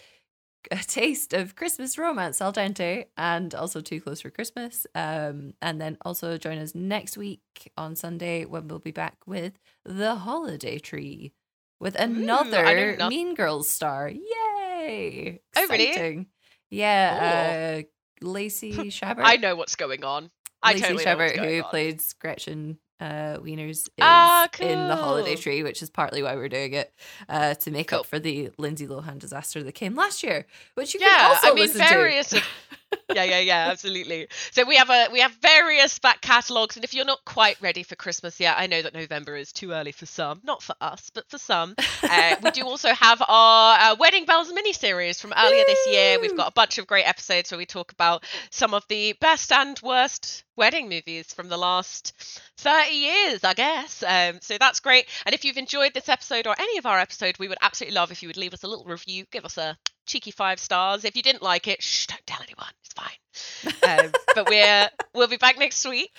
a 0.70 0.76
taste 0.76 1.32
of 1.32 1.54
Christmas 1.56 1.98
romance 1.98 2.40
al 2.40 2.52
dente 2.52 3.06
and 3.16 3.54
also 3.54 3.80
too 3.80 4.00
close 4.00 4.20
for 4.20 4.30
Christmas. 4.30 4.86
Um, 4.94 5.54
and 5.62 5.80
then 5.80 5.96
also 6.02 6.36
join 6.38 6.58
us 6.58 6.74
next 6.74 7.16
week 7.16 7.40
on 7.76 7.96
Sunday 7.96 8.44
when 8.44 8.68
we'll 8.68 8.78
be 8.78 8.90
back 8.90 9.16
with 9.26 9.54
the 9.84 10.16
holiday 10.16 10.78
tree 10.78 11.32
with 11.80 12.00
I 12.00 12.06
know 12.06 12.40
another 12.40 13.08
Mean 13.08 13.34
Girls 13.34 13.68
star. 13.68 14.08
Yay! 14.08 15.40
Oh, 15.56 15.66
really? 15.68 15.88
Exciting. 15.88 16.26
Yeah, 16.70 17.78
uh, 17.78 18.26
Lacey 18.26 18.72
Chabert. 18.72 19.22
i 19.24 19.36
know 19.36 19.56
what's 19.56 19.76
going 19.76 20.04
on 20.04 20.30
i 20.62 20.72
Lacey 20.72 20.94
totally 20.96 21.04
going 21.04 21.48
who 21.48 21.62
on. 21.62 21.70
played 21.70 22.02
Gretchen 22.18 22.78
uh, 23.00 23.36
Wieners, 23.38 23.70
is 23.70 23.90
Ah, 24.00 24.48
in 24.60 24.88
the 24.88 24.96
Holiday. 24.96 25.36
Tree, 25.36 25.62
which 25.62 25.82
is 25.82 25.90
partly 25.90 26.22
why 26.22 26.34
we're 26.36 26.48
doing 26.48 26.72
it 26.72 26.92
uh, 27.28 27.54
to 27.54 27.70
make 27.70 27.88
Cool. 27.88 28.00
up 28.00 28.06
for 28.06 28.18
the 28.18 28.50
Lindsay 28.58 28.86
Lohan 28.86 29.18
disaster 29.18 29.62
that 29.62 29.72
came 29.72 29.94
last 29.94 30.22
year, 30.22 30.46
which 30.74 30.94
you 30.94 31.00
yeah 31.00 31.08
can 31.08 31.30
also 31.30 31.46
i 31.48 31.54
mean 31.54 31.64
listen 31.64 31.78
various 31.80 32.30
to. 32.30 32.42
yeah 33.14 33.24
yeah 33.24 33.38
yeah 33.40 33.68
absolutely. 33.70 34.28
So 34.52 34.64
we 34.64 34.76
have 34.76 34.90
a 34.90 35.08
we 35.12 35.20
have 35.20 35.32
various 35.42 35.98
back 35.98 36.20
catalogs 36.20 36.76
and 36.76 36.84
if 36.84 36.94
you're 36.94 37.04
not 37.04 37.24
quite 37.24 37.60
ready 37.60 37.82
for 37.82 37.96
christmas 37.96 38.38
yet 38.40 38.56
i 38.58 38.66
know 38.66 38.82
that 38.82 38.94
november 38.94 39.36
is 39.36 39.52
too 39.52 39.72
early 39.72 39.92
for 39.92 40.06
some 40.06 40.40
not 40.44 40.62
for 40.62 40.74
us 40.80 41.10
but 41.14 41.28
for 41.28 41.38
some 41.38 41.74
uh, 42.02 42.36
we 42.42 42.50
do 42.50 42.62
also 42.62 42.92
have 42.92 43.22
our 43.26 43.78
uh, 43.78 43.96
wedding 43.98 44.24
bells 44.24 44.52
mini 44.52 44.72
series 44.72 45.20
from 45.20 45.32
earlier 45.36 45.64
this 45.66 45.86
year. 45.88 46.20
We've 46.20 46.36
got 46.36 46.48
a 46.48 46.52
bunch 46.52 46.78
of 46.78 46.86
great 46.86 47.06
episodes 47.06 47.50
where 47.50 47.58
we 47.58 47.66
talk 47.66 47.92
about 47.92 48.24
some 48.50 48.74
of 48.74 48.84
the 48.88 49.14
best 49.20 49.52
and 49.52 49.78
worst 49.82 50.44
wedding 50.56 50.88
movies 50.88 51.32
from 51.32 51.48
the 51.48 51.56
last 51.56 52.12
30 52.58 52.90
years 52.92 53.44
i 53.44 53.54
guess. 53.54 54.02
Um, 54.06 54.38
so 54.40 54.56
that's 54.58 54.80
great. 54.80 55.06
And 55.24 55.34
if 55.34 55.44
you've 55.44 55.56
enjoyed 55.56 55.94
this 55.94 56.08
episode 56.08 56.46
or 56.46 56.54
any 56.58 56.78
of 56.78 56.86
our 56.86 56.98
episodes 56.98 57.38
we 57.38 57.48
would 57.48 57.58
absolutely 57.60 57.94
love 57.94 58.10
if 58.10 58.22
you 58.22 58.28
would 58.28 58.36
leave 58.36 58.54
us 58.54 58.62
a 58.62 58.68
little 58.68 58.84
review 58.84 59.24
give 59.30 59.44
us 59.44 59.58
a 59.58 59.76
cheeky 60.06 60.30
five 60.30 60.58
stars. 60.60 61.04
If 61.04 61.16
you 61.16 61.22
didn't 61.22 61.42
like 61.42 61.68
it 61.68 61.82
shh 61.82 62.06
don't 62.06 62.26
tell 62.26 62.40
anyone. 62.42 62.68
It's 62.84 62.94
fine. 62.94 63.10
Um, 63.86 64.10
but 64.34 64.48
we're 64.48 64.88
we'll 65.14 65.28
be 65.28 65.36
back 65.36 65.58
next 65.58 65.84
week. 65.86 66.10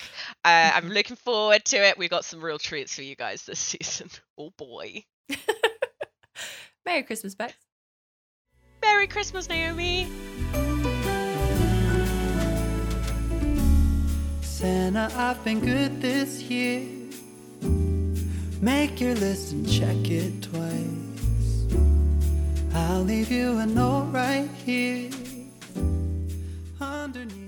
Uh, 0.45 0.71
i'm 0.75 0.89
looking 0.89 1.15
forward 1.17 1.65
to 1.65 1.77
it. 1.77 1.97
We've 1.97 2.09
got 2.09 2.23
some 2.25 2.41
real 2.41 2.57
treats 2.59 2.95
for 2.95 3.01
you 3.01 3.15
guys 3.15 3.43
this 3.43 3.59
season. 3.77 4.09
Oh 4.37 4.51
boy. 4.57 5.03
Merry 6.85 7.03
Christmas, 7.03 7.35
Bex. 7.35 7.53
merry 8.81 9.07
christmas 9.07 9.49
naomi. 9.49 10.07
Santa, 14.41 15.11
I've 15.15 15.43
been 15.43 15.59
good 15.59 16.01
this 16.01 16.41
year. 16.43 16.81
Make 18.61 18.99
your 18.99 19.13
list 19.15 19.51
and 19.51 19.69
check 19.69 20.09
it 20.09 20.41
twice. 20.43 21.06
I'll 22.77 23.01
leave 23.01 23.31
you 23.31 23.57
a 23.57 23.65
note 23.65 24.09
right 24.11 24.47
here 24.63 25.09
underneath. 26.79 27.46